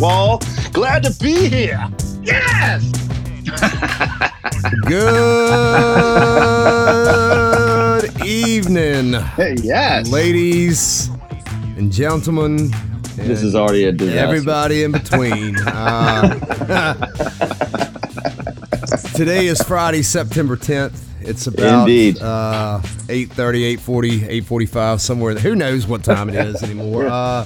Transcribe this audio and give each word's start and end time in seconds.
Wall. 0.00 0.40
Glad 0.72 1.02
to 1.04 1.12
be 1.22 1.48
here. 1.48 1.86
Yes. 2.22 2.90
Good 4.86 4.98
evening, 8.24 9.12
yes. 9.62 10.08
ladies 10.10 11.08
and 11.76 11.90
gentlemen. 11.92 12.70
This 13.16 13.42
is 13.42 13.54
already 13.56 13.84
a 13.84 13.92
disaster. 13.92 14.18
everybody 14.20 14.82
in 14.84 14.92
between. 14.92 15.56
Uh, 15.66 16.94
today 19.14 19.46
is 19.46 19.60
Friday, 19.62 20.02
September 20.02 20.56
10th. 20.56 21.00
It's 21.20 21.46
about 21.46 21.88
Indeed. 21.88 22.18
uh, 22.20 22.80
8.30, 22.82 23.76
8.40, 23.78 24.42
8.45, 24.42 25.00
somewhere. 25.00 25.34
Who 25.34 25.54
knows 25.56 25.86
what 25.86 26.04
time 26.04 26.28
it 26.28 26.34
is 26.36 26.62
anymore. 26.62 27.06
Uh, 27.06 27.44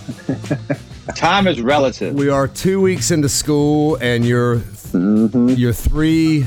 Time 1.22 1.46
is 1.46 1.62
relative. 1.62 2.14
we 2.14 2.28
are 2.28 2.48
two 2.48 2.80
weeks 2.80 3.12
into 3.12 3.28
school, 3.28 3.96
and 4.00 4.24
your 4.24 4.56
Mm-hmm. 4.92 5.48
your 5.50 5.72
three 5.72 6.44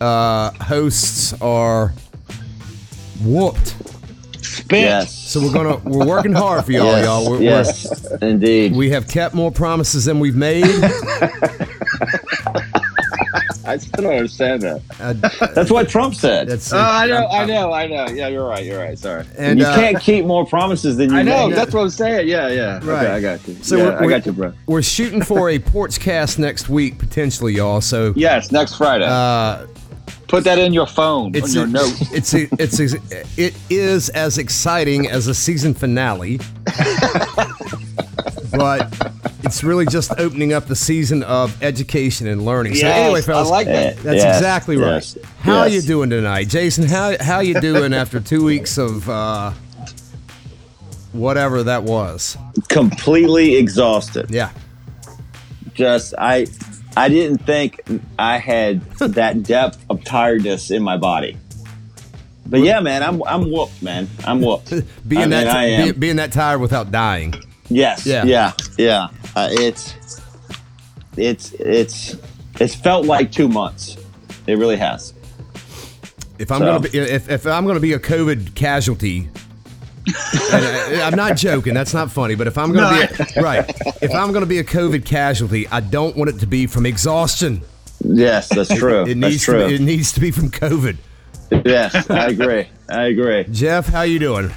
uh, 0.00 0.50
hosts 0.62 1.32
are 1.40 1.92
whooped. 3.22 3.76
Spent. 4.42 4.82
Yes. 4.82 5.14
So 5.14 5.40
we're 5.40 5.52
gonna 5.52 5.76
we're 5.84 6.06
working 6.06 6.32
hard 6.32 6.64
for 6.64 6.72
y'all, 6.72 6.86
yes. 6.96 7.04
y'all. 7.04 7.30
We're, 7.30 7.40
yes. 7.42 8.12
Indeed. 8.22 8.72
we're, 8.72 8.78
we 8.78 8.90
have 8.90 9.06
kept 9.06 9.34
more 9.34 9.52
promises 9.52 10.06
than 10.06 10.18
we've 10.20 10.34
made. 10.34 10.64
I 13.74 13.78
still 13.78 14.04
don't 14.04 14.12
understand 14.14 14.62
that. 14.62 14.80
Uh, 15.00 15.12
That's 15.54 15.70
what 15.70 15.88
Trump 15.88 16.14
said. 16.14 16.48
that's 16.48 16.72
Oh, 16.72 16.78
I 16.78 17.06
know, 17.06 17.26
I 17.26 17.44
know, 17.44 17.72
I 17.72 17.86
know. 17.86 18.06
Yeah, 18.08 18.28
you're 18.28 18.46
right. 18.48 18.64
You're 18.64 18.78
right. 18.78 18.96
Sorry. 18.98 19.24
and 19.36 19.58
you 19.58 19.64
uh, 19.66 19.74
can't 19.74 20.00
keep 20.00 20.24
more 20.24 20.46
promises 20.46 20.96
than 20.96 21.10
you 21.10 21.16
I 21.16 21.22
know. 21.22 21.48
make. 21.48 21.56
That's 21.56 21.74
what 21.74 21.82
I'm 21.82 21.90
saying. 21.90 22.28
Yeah, 22.28 22.48
yeah. 22.48 22.74
Right. 22.84 23.04
Okay, 23.04 23.06
I 23.12 23.20
got 23.20 23.48
you. 23.48 23.56
So 23.62 23.76
yeah, 23.76 24.00
we're- 24.00 24.06
I 24.06 24.18
got 24.18 24.26
you, 24.26 24.32
bro. 24.32 24.52
we're 24.66 24.82
shooting 24.82 25.22
for 25.22 25.50
a 25.50 25.58
porch 25.58 25.98
cast 26.00 26.38
next 26.38 26.68
week 26.68 26.98
potentially, 26.98 27.54
y'all. 27.54 27.80
So 27.80 28.12
Yes, 28.16 28.52
next 28.52 28.76
Friday. 28.76 29.06
uh, 29.06 29.66
Put 30.28 30.44
that 30.44 30.58
in 30.58 30.72
your 30.72 30.86
phone, 30.86 31.34
it's 31.34 31.48
on 31.50 31.52
your 31.54 31.64
a- 31.64 31.84
note. 31.84 31.94
it's 32.12 32.34
a, 32.34 32.48
it's 32.58 32.80
a, 32.80 32.98
it 33.36 33.54
is 33.70 34.08
as 34.10 34.38
exciting 34.38 35.08
as 35.08 35.26
a 35.28 35.34
season 35.34 35.74
finale, 35.74 36.38
but 38.52 38.90
it's 39.44 39.62
really 39.64 39.86
just 39.86 40.12
opening 40.18 40.52
up 40.52 40.66
the 40.66 40.76
season 40.76 41.22
of 41.22 41.62
education 41.62 42.26
and 42.26 42.44
learning. 42.44 42.74
So 42.74 42.86
Yes, 42.86 42.96
anyway, 42.96 43.20
fellas, 43.22 43.48
I 43.48 43.50
like 43.50 43.66
that. 43.66 43.96
That's 43.98 44.16
Yes, 44.16 44.36
exactly 44.38 44.76
right. 44.76 44.94
yes, 44.94 45.18
How 45.40 45.58
are 45.60 45.68
yes. 45.68 45.82
you 45.82 45.88
doing 45.88 46.10
tonight, 46.10 46.48
Jason? 46.48 46.86
How 46.86 47.16
how 47.22 47.40
you 47.40 47.60
doing 47.60 47.92
after 47.94 48.20
two 48.20 48.44
weeks 48.44 48.78
of 48.78 49.08
uh, 49.08 49.52
whatever 51.12 51.62
that 51.64 51.82
was? 51.84 52.36
Completely 52.68 53.56
exhausted. 53.56 54.30
Yeah, 54.30 54.50
Just 55.74 56.14
I 56.18 56.46
I 56.96 57.08
didn't 57.08 57.38
think 57.38 57.80
I 58.18 58.38
had 58.38 58.82
that 58.98 59.42
depth 59.42 59.84
of 59.90 60.04
tiredness 60.04 60.70
in 60.70 60.82
my 60.82 60.96
body. 60.96 61.36
But 62.46 62.60
yeah, 62.60 62.80
man, 62.80 63.02
I'm 63.02 63.22
I'm 63.24 63.50
whooped, 63.50 63.82
man. 63.82 64.08
I'm 64.24 64.40
whooped. 64.40 64.70
being 65.08 65.22
I 65.22 65.24
mean, 65.24 65.30
that 65.30 65.48
I 65.48 65.64
am. 65.66 65.86
be- 65.88 65.98
being 65.98 66.16
that 66.16 66.32
tired 66.32 66.60
without 66.60 66.90
dying. 66.90 67.34
Yes. 67.70 68.04
Yeah. 68.06 68.24
Yeah. 68.24 68.52
Yeah. 68.76 69.08
Uh, 69.36 69.48
it's 69.52 69.94
it's 71.16 71.52
it's 71.54 72.16
it's 72.60 72.74
felt 72.74 73.06
like 73.06 73.32
two 73.32 73.48
months. 73.48 73.96
It 74.46 74.58
really 74.58 74.76
has. 74.76 75.12
If 76.38 76.50
I'm 76.52 76.60
So- 76.60 76.66
gonna 76.66 76.80
be 76.80 76.98
if, 76.98 77.30
if 77.30 77.46
I'm 77.46 77.66
gonna 77.66 77.80
be 77.80 77.92
a 77.94 77.98
COVID 77.98 78.54
casualty, 78.54 79.28
and 80.06 80.64
I, 80.64 81.02
I'm 81.06 81.16
not 81.16 81.36
joking. 81.36 81.74
That's 81.74 81.94
not 81.94 82.10
funny. 82.10 82.34
But 82.34 82.46
if 82.46 82.58
I'm 82.58 82.72
gonna 82.72 83.06
be 83.08 83.24
a, 83.36 83.42
right, 83.42 83.68
if 84.02 84.12
I'm 84.14 84.32
gonna 84.32 84.46
be 84.46 84.58
a 84.58 84.64
COVID 84.64 85.04
casualty, 85.04 85.66
I 85.68 85.80
don't 85.80 86.16
want 86.16 86.30
it 86.30 86.38
to 86.40 86.46
be 86.46 86.66
from 86.66 86.86
exhaustion. 86.86 87.62
Yes, 88.04 88.48
that's 88.48 88.74
true. 88.76 89.02
It 89.02 89.06
that's 89.06 89.16
needs 89.16 89.42
true. 89.44 89.60
to 89.60 89.68
be, 89.68 89.74
it 89.76 89.80
needs 89.80 90.12
to 90.12 90.20
be 90.20 90.30
from 90.30 90.50
COVID. 90.50 90.96
yes, 91.64 92.10
I 92.10 92.26
agree. 92.28 92.68
I 92.88 93.04
agree. 93.04 93.44
Jeff, 93.50 93.86
how 93.86 94.02
you 94.02 94.18
doing? 94.18 94.50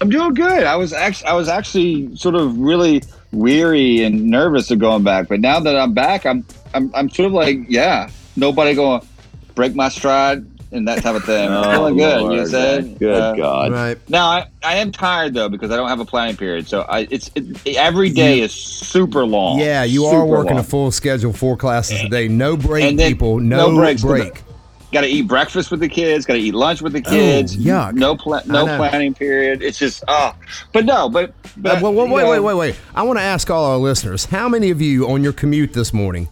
I'm 0.00 0.10
doing 0.10 0.34
good. 0.34 0.64
I 0.64 0.76
was 0.76 0.92
actually, 0.92 1.26
I 1.28 1.34
was 1.34 1.48
actually 1.48 2.14
sort 2.16 2.34
of 2.34 2.56
really 2.58 3.02
weary 3.34 4.02
and 4.02 4.26
nervous 4.30 4.70
of 4.70 4.78
going 4.78 5.02
back, 5.04 5.28
but 5.28 5.40
now 5.40 5.60
that 5.60 5.76
I'm 5.76 5.92
back, 5.92 6.24
I'm, 6.26 6.44
I'm, 6.72 6.90
I'm 6.94 7.10
sort 7.10 7.26
of 7.26 7.32
like, 7.32 7.58
yeah, 7.68 8.08
nobody 8.36 8.74
going 8.74 9.00
to 9.00 9.06
break 9.54 9.74
my 9.74 9.88
stride 9.88 10.46
and 10.72 10.88
that 10.88 11.02
type 11.02 11.14
of 11.14 11.24
thing. 11.24 11.48
I'm 11.50 11.62
feeling 11.76 11.96
good. 11.96 12.20
you 12.22 12.26
know 12.28 12.34
Lord, 12.34 12.48
saying? 12.48 12.84
man. 12.86 12.94
Good 12.96 13.22
Uh, 13.22 13.34
God. 13.36 13.72
Right. 13.72 14.10
Now 14.10 14.26
I, 14.26 14.46
I 14.62 14.76
am 14.76 14.90
tired 14.90 15.32
though 15.34 15.48
because 15.48 15.70
I 15.70 15.76
don't 15.76 15.88
have 15.88 16.00
a 16.00 16.04
planning 16.04 16.36
period, 16.36 16.66
so 16.66 16.80
I 16.82 17.06
it's 17.10 17.30
it, 17.36 17.76
every 17.76 18.10
day 18.10 18.40
is 18.40 18.52
super 18.52 19.24
long. 19.24 19.58
Yeah, 19.60 19.84
you 19.84 20.02
Super 20.04 20.16
are 20.16 20.26
working 20.26 20.52
long. 20.56 20.60
a 20.60 20.64
full 20.64 20.90
schedule, 20.90 21.32
four 21.32 21.56
classes 21.56 22.00
a 22.02 22.08
day, 22.08 22.26
no 22.26 22.56
break, 22.56 22.84
And 22.86 22.98
then 22.98 23.12
people, 23.12 23.38
no, 23.38 23.70
no 23.70 23.76
breaks 23.76 24.00
for 24.02 24.18
the- 24.18 24.24
break. 24.30 24.42
Got 24.94 25.00
to 25.00 25.08
eat 25.08 25.22
breakfast 25.22 25.72
with 25.72 25.80
the 25.80 25.88
kids. 25.88 26.24
Got 26.24 26.34
to 26.34 26.40
eat 26.40 26.54
lunch 26.54 26.80
with 26.80 26.92
the 26.92 27.00
kids. 27.02 27.56
Oh, 27.56 27.58
yuck. 27.60 27.94
No 27.94 28.16
pla- 28.16 28.42
no 28.46 28.64
planning 28.64 29.12
period. 29.12 29.60
It's 29.60 29.76
just 29.76 30.04
oh, 30.06 30.36
but 30.72 30.84
no, 30.84 31.08
but, 31.08 31.34
but 31.56 31.78
Uh, 31.78 31.80
well, 31.82 31.92
wait, 31.94 32.10
wait, 32.12 32.22
know, 32.22 32.30
wait, 32.30 32.38
wait, 32.40 32.54
wait. 32.54 32.80
I 32.94 33.02
want 33.02 33.18
to 33.18 33.22
ask 33.24 33.50
all 33.50 33.64
our 33.72 33.76
listeners: 33.78 34.26
How 34.26 34.48
many 34.48 34.70
of 34.70 34.80
you 34.80 35.10
on 35.10 35.24
your 35.24 35.32
commute 35.32 35.72
this 35.72 35.92
morning 35.92 36.28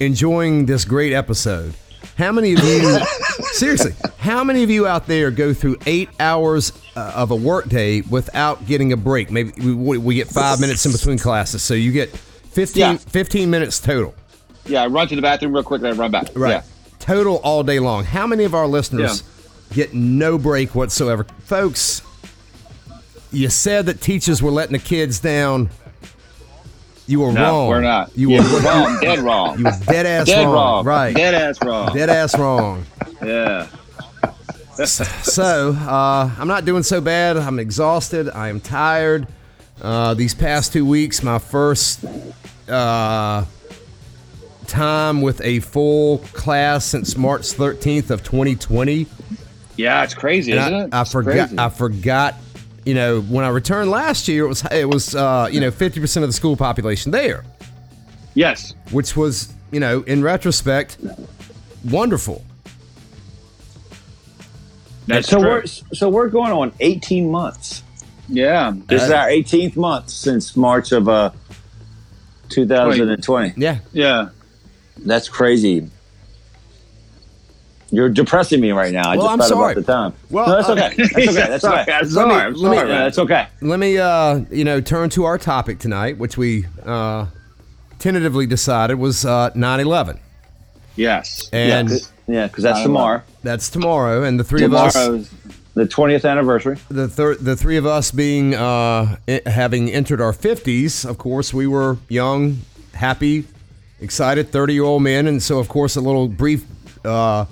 enjoying 0.00 0.66
this 0.66 0.84
great 0.84 1.12
episode? 1.12 1.72
How 2.18 2.32
many 2.32 2.54
of 2.54 2.64
you, 2.64 2.98
seriously, 3.52 3.92
how 4.18 4.42
many 4.42 4.64
of 4.64 4.70
you 4.70 4.86
out 4.88 5.06
there 5.06 5.30
go 5.30 5.54
through 5.54 5.78
eight 5.86 6.08
hours 6.18 6.72
uh, 6.96 7.12
of 7.14 7.30
a 7.30 7.36
workday 7.36 8.00
without 8.02 8.66
getting 8.66 8.92
a 8.92 8.96
break? 8.96 9.30
Maybe 9.30 9.52
we, 9.72 9.98
we 9.98 10.14
get 10.16 10.28
five 10.28 10.60
minutes 10.60 10.84
in 10.84 10.90
between 10.92 11.18
classes, 11.18 11.62
so 11.62 11.74
you 11.74 11.92
get 11.92 12.10
15, 12.10 12.80
Yeah. 12.80 12.96
15 12.96 13.50
minutes 13.50 13.78
total. 13.80 14.14
Yeah, 14.66 14.82
I 14.82 14.86
run 14.88 15.06
to 15.08 15.16
the 15.16 15.22
bathroom 15.22 15.52
real 15.52 15.62
quick 15.62 15.80
and 15.82 15.88
I 15.88 15.92
run 15.92 16.10
back. 16.10 16.28
Right. 16.34 16.50
Yeah. 16.50 16.62
Total 17.04 17.36
all 17.36 17.62
day 17.62 17.80
long. 17.80 18.04
How 18.04 18.26
many 18.26 18.44
of 18.44 18.54
our 18.54 18.66
listeners 18.66 19.22
get 19.74 19.92
no 19.92 20.38
break 20.38 20.74
whatsoever? 20.74 21.24
Folks, 21.44 22.00
you 23.30 23.50
said 23.50 23.84
that 23.86 24.00
teachers 24.00 24.42
were 24.42 24.50
letting 24.50 24.72
the 24.72 24.78
kids 24.78 25.20
down. 25.20 25.68
You 27.06 27.20
were 27.20 27.32
No, 27.32 27.42
wrong. 27.42 27.68
we're 27.68 27.80
not. 27.82 28.16
You 28.16 28.30
Yeah, 28.30 28.42
were 28.42 28.54
we're 28.54 28.62
wrong. 28.62 28.98
Dead 29.02 29.18
wrong. 29.18 29.58
You 29.58 29.64
were 29.64 29.72
dead 29.86 30.06
ass 30.06 30.26
Dead 30.26 30.44
wrong. 30.46 30.54
wrong. 30.54 30.84
Right. 30.86 31.14
Dead 31.14 31.34
ass 31.34 31.62
wrong. 31.62 31.92
Dead 31.94 32.08
ass 32.08 32.38
wrong. 32.38 32.86
Yeah. 33.22 33.66
So, 34.86 35.72
uh, 35.72 36.30
I'm 36.38 36.48
not 36.48 36.64
doing 36.64 36.82
so 36.82 37.02
bad. 37.02 37.36
I'm 37.36 37.58
exhausted. 37.58 38.30
I 38.30 38.48
am 38.48 38.60
tired. 38.60 39.28
Uh, 39.82 40.14
these 40.14 40.34
past 40.34 40.72
two 40.72 40.86
weeks, 40.86 41.22
my 41.22 41.38
first 41.38 42.02
uh, 42.68 43.44
time 44.74 45.22
with 45.22 45.40
a 45.42 45.60
full 45.60 46.18
class 46.18 46.84
since 46.84 47.16
March 47.16 47.42
13th 47.42 48.10
of 48.10 48.22
2020. 48.24 49.06
Yeah, 49.76 50.02
it's 50.04 50.14
crazy, 50.14 50.52
And 50.52 50.60
isn't 50.60 50.74
I, 50.74 50.84
it? 50.84 50.94
I 50.94 51.00
It's 51.02 51.12
forgot. 51.12 51.48
crazy. 51.48 51.58
I 51.58 51.68
forgot. 51.68 52.34
You 52.84 52.94
know, 52.94 53.20
when 53.22 53.44
I 53.44 53.48
returned 53.48 53.90
last 53.90 54.28
year, 54.28 54.44
it 54.44 54.48
was 54.48 54.64
it 54.70 54.88
was 54.88 55.14
uh, 55.14 55.48
you 55.50 55.60
know 55.60 55.70
50 55.70 56.00
percent 56.00 56.22
of 56.22 56.28
the 56.28 56.34
school 56.34 56.54
population 56.56 57.12
there, 57.12 57.44
yes. 58.34 58.74
which 58.90 59.16
was 59.16 59.52
you 59.70 59.80
know 59.80 60.02
in 60.02 60.22
retrospect 60.22 60.98
wonderful. 61.84 62.44
That's 65.06 65.28
so 65.28 65.38
true. 65.38 65.48
we're 65.48 65.66
so 65.66 66.08
we're 66.10 66.28
going 66.28 66.52
on 66.52 66.72
18 66.80 67.30
months. 67.30 67.82
yeah. 68.28 68.72
This 68.86 69.02
is 69.02 69.10
our 69.10 69.28
18th 69.28 69.76
month 69.76 70.10
since 70.10 70.56
March 70.56 70.92
of 70.92 71.08
uh 71.08 71.30
2020. 72.50 73.54
Yeah, 73.56 73.78
Yeah. 73.92 74.28
That's 74.98 75.28
crazy. 75.28 75.88
You're 77.90 78.08
depressing 78.08 78.60
me 78.60 78.72
right 78.72 78.92
now. 78.92 79.08
I 79.10 79.16
Well, 79.16 79.26
just 79.26 79.32
I'm 79.32 79.38
thought 79.38 79.48
sorry. 79.48 79.72
about 79.72 79.86
the 79.86 79.92
time. 79.92 80.12
Well, 80.30 80.46
no, 80.48 80.56
that's 80.56 80.68
okay. 80.70 80.94
That's 80.96 81.12
okay. 81.14 81.32
That's 81.48 81.62
Sorry, 81.62 81.80
okay. 81.82 81.92
I'm 81.92 82.02
Let 82.02 82.10
sorry, 82.10 82.28
me- 82.28 82.34
I'm 82.34 82.52
let 82.54 82.74
sorry, 82.76 82.88
me- 82.88 82.94
That's 82.94 83.18
okay. 83.18 83.46
Let 83.60 83.78
me, 83.78 83.98
uh, 83.98 84.40
you 84.50 84.64
know, 84.64 84.80
turn 84.80 85.10
to 85.10 85.24
our 85.24 85.38
topic 85.38 85.78
tonight, 85.78 86.18
which 86.18 86.36
we 86.36 86.64
uh, 86.84 87.26
tentatively 88.00 88.46
decided 88.46 88.98
was 88.98 89.24
uh, 89.24 89.50
9/11, 89.50 90.18
Yes. 90.96 91.48
and 91.52 91.90
yeah, 91.90 91.96
yeah, 92.26 92.46
because 92.48 92.64
that's 92.64 92.80
I 92.80 92.82
tomorrow, 92.82 93.22
that's 93.44 93.68
tomorrow. 93.70 94.24
And 94.24 94.40
the 94.40 94.44
three 94.44 94.64
of 94.64 94.74
us, 94.74 94.94
Tomorrow's 94.94 95.30
the 95.74 95.84
20th 95.86 96.28
anniversary. 96.28 96.78
the 96.88 97.06
thir- 97.06 97.36
the 97.36 97.54
three 97.54 97.76
of 97.76 97.86
us 97.86 98.10
being 98.10 98.54
uh, 98.54 99.16
i- 99.28 99.42
having 99.46 99.88
entered 99.90 100.20
our 100.20 100.32
50s, 100.32 101.08
of 101.08 101.18
course, 101.18 101.54
we 101.54 101.66
were 101.68 101.98
young, 102.08 102.58
happy, 102.94 103.44
excited, 104.04 104.50
30 104.50 104.74
year 104.74 104.84
old 104.84 105.02
men, 105.02 105.26
and 105.26 105.42
so 105.42 105.58
of 105.58 105.68
course 105.68 105.96
a 105.96 106.00
little 106.00 106.28
brief. 106.28 106.64
Uh, 107.04 107.46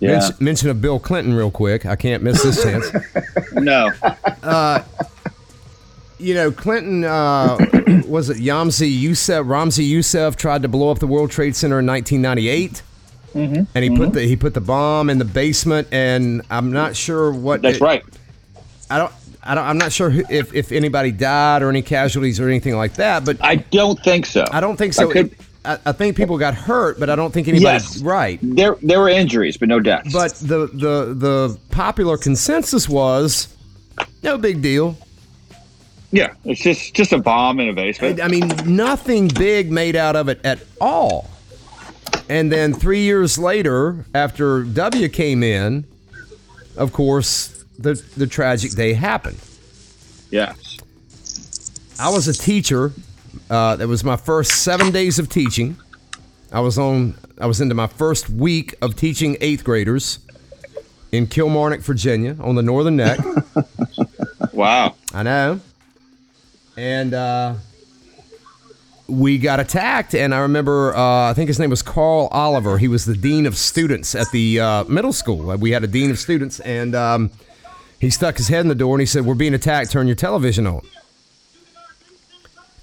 Yeah. 0.00 0.12
mention, 0.18 0.36
mention 0.40 0.68
of 0.70 0.80
Bill 0.80 0.98
Clinton, 1.00 1.34
real 1.34 1.50
quick. 1.50 1.86
I 1.86 1.96
can't 1.96 2.22
miss 2.22 2.42
this 2.42 2.62
chance. 2.62 2.86
no. 3.52 3.90
you 6.18 6.34
know, 6.34 6.50
Clinton 6.52 7.04
uh, 7.04 7.56
was 8.06 8.30
it 8.30 8.36
Yamsi 8.38 8.88
Youssef? 8.90 9.44
Ramzi 9.46 9.86
Youssef 9.86 10.36
tried 10.36 10.62
to 10.62 10.68
blow 10.68 10.90
up 10.90 10.98
the 10.98 11.06
World 11.06 11.30
Trade 11.30 11.56
Center 11.56 11.78
in 11.80 11.86
1998, 11.86 12.82
Mm-hmm. 13.34 13.64
and 13.74 13.82
he 13.84 13.90
put 13.90 14.12
the 14.12 14.20
he 14.22 14.36
put 14.36 14.54
the 14.54 14.60
bomb 14.60 15.10
in 15.10 15.18
the 15.18 15.24
basement. 15.24 15.88
And 15.90 16.42
I'm 16.50 16.70
not 16.70 16.94
sure 16.94 17.32
what. 17.32 17.62
That's 17.62 17.78
it- 17.78 17.82
right. 17.82 18.04
I 18.88 18.98
don't. 18.98 19.12
I 19.42 19.56
don't. 19.56 19.64
I'm 19.66 19.76
not 19.78 19.90
sure 19.90 20.08
who, 20.08 20.22
if 20.30 20.54
if 20.54 20.70
anybody 20.70 21.10
died 21.10 21.62
or 21.62 21.68
any 21.68 21.82
casualties 21.82 22.38
or 22.38 22.46
anything 22.48 22.76
like 22.76 22.94
that. 22.94 23.24
But 23.24 23.38
I 23.42 23.56
don't 23.56 23.98
think 24.04 24.26
so. 24.26 24.44
I 24.52 24.60
don't 24.60 24.76
think 24.76 24.92
so. 24.94 25.10
I 25.10 25.12
could- 25.12 25.34
I, 25.64 25.78
I 25.86 25.92
think 25.92 26.16
people 26.16 26.36
got 26.38 26.54
hurt, 26.54 27.00
but 27.00 27.08
I 27.10 27.16
don't 27.16 27.32
think 27.32 27.48
anybody. 27.48 27.64
Yes. 27.64 28.00
Right. 28.02 28.38
There, 28.42 28.76
there 28.82 29.00
were 29.00 29.08
injuries, 29.08 29.56
but 29.56 29.68
no 29.68 29.80
deaths. 29.80 30.12
But 30.12 30.34
the 30.34 30.66
the 30.72 31.14
the 31.14 31.58
popular 31.70 32.16
consensus 32.18 32.88
was 32.88 33.48
no 34.22 34.36
big 34.38 34.60
deal. 34.62 34.96
yeah, 36.10 36.34
it's 36.44 36.60
just 36.60 36.94
just 36.94 37.12
a 37.12 37.18
bomb 37.18 37.60
in 37.60 37.68
a 37.68 37.72
basement. 37.72 38.20
I 38.22 38.28
mean, 38.28 38.48
nothing 38.66 39.28
big 39.28 39.70
made 39.72 39.96
out 39.96 40.16
of 40.16 40.28
it 40.28 40.40
at 40.44 40.60
all. 40.80 41.30
And 42.28 42.50
then 42.52 42.72
three 42.72 43.02
years 43.02 43.38
later, 43.38 44.04
after 44.14 44.62
W 44.64 45.08
came 45.08 45.42
in, 45.42 45.84
of 46.76 46.92
course, 46.92 47.64
the 47.78 47.94
the 48.16 48.26
tragic 48.26 48.72
day 48.72 48.92
happened. 48.94 49.38
Yes. 50.30 50.78
I 51.98 52.10
was 52.10 52.26
a 52.28 52.32
teacher. 52.34 52.92
Uh, 53.54 53.76
that 53.76 53.86
was 53.86 54.02
my 54.02 54.16
first 54.16 54.64
seven 54.64 54.90
days 54.90 55.20
of 55.20 55.28
teaching. 55.28 55.76
I 56.50 56.58
was 56.58 56.76
on. 56.76 57.14
I 57.40 57.46
was 57.46 57.60
into 57.60 57.76
my 57.76 57.86
first 57.86 58.28
week 58.28 58.74
of 58.82 58.96
teaching 58.96 59.36
eighth 59.40 59.62
graders 59.62 60.18
in 61.12 61.28
Kilmarnock, 61.28 61.80
Virginia, 61.82 62.36
on 62.40 62.56
the 62.56 62.62
Northern 62.62 62.96
Neck. 62.96 63.20
Wow. 64.52 64.94
I 65.12 65.24
know. 65.24 65.60
And 66.76 67.12
uh, 67.12 67.54
we 69.08 69.38
got 69.38 69.58
attacked, 69.58 70.14
and 70.14 70.32
I 70.32 70.38
remember, 70.40 70.94
uh, 70.94 71.30
I 71.30 71.34
think 71.34 71.48
his 71.48 71.58
name 71.58 71.70
was 71.70 71.82
Carl 71.82 72.28
Oliver. 72.30 72.78
He 72.78 72.86
was 72.86 73.04
the 73.04 73.16
dean 73.16 73.46
of 73.46 73.56
students 73.56 74.14
at 74.14 74.30
the 74.30 74.60
uh, 74.60 74.84
middle 74.84 75.12
school. 75.12 75.56
We 75.56 75.72
had 75.72 75.82
a 75.82 75.88
dean 75.88 76.12
of 76.12 76.20
students, 76.20 76.60
and 76.60 76.94
um, 76.94 77.30
he 77.98 78.10
stuck 78.10 78.36
his 78.36 78.46
head 78.46 78.60
in 78.60 78.68
the 78.68 78.76
door 78.76 78.94
and 78.94 79.00
he 79.00 79.06
said, 79.06 79.26
"We're 79.26 79.34
being 79.34 79.54
attacked. 79.54 79.90
Turn 79.90 80.06
your 80.06 80.16
television 80.16 80.68
on." 80.68 80.82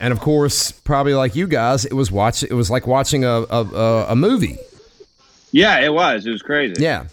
And 0.01 0.11
of 0.11 0.19
course, 0.19 0.71
probably 0.71 1.13
like 1.13 1.35
you 1.35 1.45
guys, 1.45 1.85
it 1.85 1.93
was 1.93 2.11
watch. 2.11 2.41
It 2.41 2.53
was 2.53 2.71
like 2.71 2.87
watching 2.87 3.23
a 3.23 3.45
a, 3.51 4.05
a, 4.09 4.15
movie. 4.15 4.57
Yeah, 5.51 5.79
it 5.79 5.93
was. 5.93 6.25
It 6.25 6.31
was 6.31 6.41
crazy. 6.41 6.81
Yeah. 6.81 7.05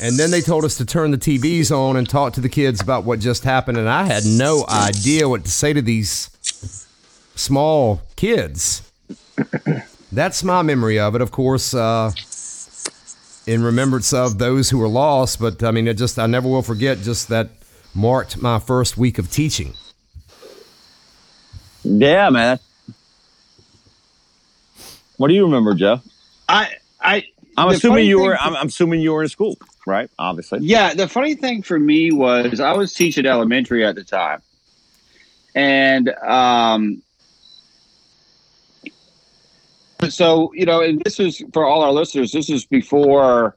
And 0.00 0.16
then 0.16 0.30
they 0.30 0.40
told 0.40 0.64
us 0.64 0.78
to 0.78 0.86
turn 0.86 1.10
the 1.10 1.18
TVs 1.18 1.70
on 1.70 1.96
and 1.96 2.08
talk 2.08 2.32
to 2.32 2.40
the 2.40 2.48
kids 2.48 2.80
about 2.80 3.04
what 3.04 3.20
just 3.20 3.44
happened. 3.44 3.76
And 3.76 3.88
I 3.88 4.04
had 4.04 4.24
no 4.24 4.64
idea 4.66 5.28
what 5.28 5.44
to 5.44 5.50
say 5.50 5.74
to 5.74 5.82
these 5.82 6.30
small 7.34 8.00
kids. 8.16 8.90
That's 10.12 10.42
my 10.42 10.62
memory 10.62 10.98
of 10.98 11.14
it. 11.16 11.20
Of 11.20 11.32
course, 11.32 11.74
uh, 11.74 12.12
in 13.46 13.62
remembrance 13.62 14.14
of 14.14 14.38
those 14.38 14.70
who 14.70 14.78
were 14.78 14.88
lost. 14.88 15.38
But 15.38 15.62
I 15.62 15.70
mean, 15.70 15.86
it 15.86 15.98
just, 15.98 16.18
I 16.18 16.26
never 16.26 16.48
will 16.48 16.62
forget 16.62 16.98
just 16.98 17.28
that 17.28 17.50
marked 17.94 18.40
my 18.40 18.58
first 18.58 18.96
week 18.96 19.18
of 19.18 19.30
teaching. 19.30 19.74
Yeah, 21.86 22.30
man. 22.30 22.58
What 25.18 25.28
do 25.28 25.34
you 25.34 25.44
remember, 25.44 25.74
Joe? 25.74 26.00
I, 26.48 26.74
I. 27.00 27.24
I'm 27.56 27.68
assuming 27.68 28.06
you 28.06 28.20
were. 28.20 28.36
for- 28.36 28.42
I'm, 28.42 28.56
I'm 28.56 28.66
assuming 28.66 29.00
you 29.00 29.12
were 29.12 29.22
in 29.22 29.28
school, 29.28 29.56
right? 29.86 30.10
Obviously. 30.18 30.58
Yeah, 30.60 30.94
the 30.94 31.08
funny 31.08 31.36
thing 31.36 31.62
for 31.62 31.78
me 31.78 32.10
was 32.12 32.60
I 32.60 32.72
was 32.72 32.92
teaching 32.92 33.24
elementary 33.24 33.84
at 33.84 33.94
the 33.94 34.04
time, 34.04 34.42
and 35.54 36.08
um, 36.22 37.02
so 40.08 40.52
you 40.54 40.66
know, 40.66 40.82
and 40.82 41.00
this 41.04 41.18
is 41.20 41.42
for 41.52 41.64
all 41.64 41.82
our 41.82 41.92
listeners. 41.92 42.32
This 42.32 42.50
is 42.50 42.66
before 42.66 43.56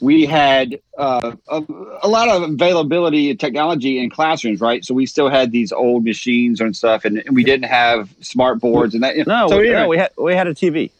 we 0.00 0.26
had 0.26 0.80
uh, 0.98 1.34
a, 1.48 1.62
a 2.02 2.08
lot 2.08 2.28
of 2.28 2.42
availability 2.42 3.30
of 3.30 3.38
technology 3.38 3.98
in 3.98 4.10
classrooms, 4.10 4.60
right? 4.60 4.84
So 4.84 4.94
we 4.94 5.06
still 5.06 5.28
had 5.28 5.52
these 5.52 5.72
old 5.72 6.04
machines 6.04 6.60
and 6.60 6.76
stuff, 6.76 7.04
and, 7.04 7.18
and 7.18 7.34
we 7.36 7.44
didn't 7.44 7.68
have 7.70 8.14
smart 8.20 8.60
boards 8.60 8.94
and 8.94 9.02
that. 9.04 9.16
you 9.16 9.24
No, 9.26 9.48
so 9.48 9.58
we, 9.58 9.68
anyway, 9.68 9.82
no, 9.82 9.88
we 9.88 9.98
had 9.98 10.10
we 10.18 10.34
had 10.34 10.46
a 10.48 10.54
TV. 10.54 10.90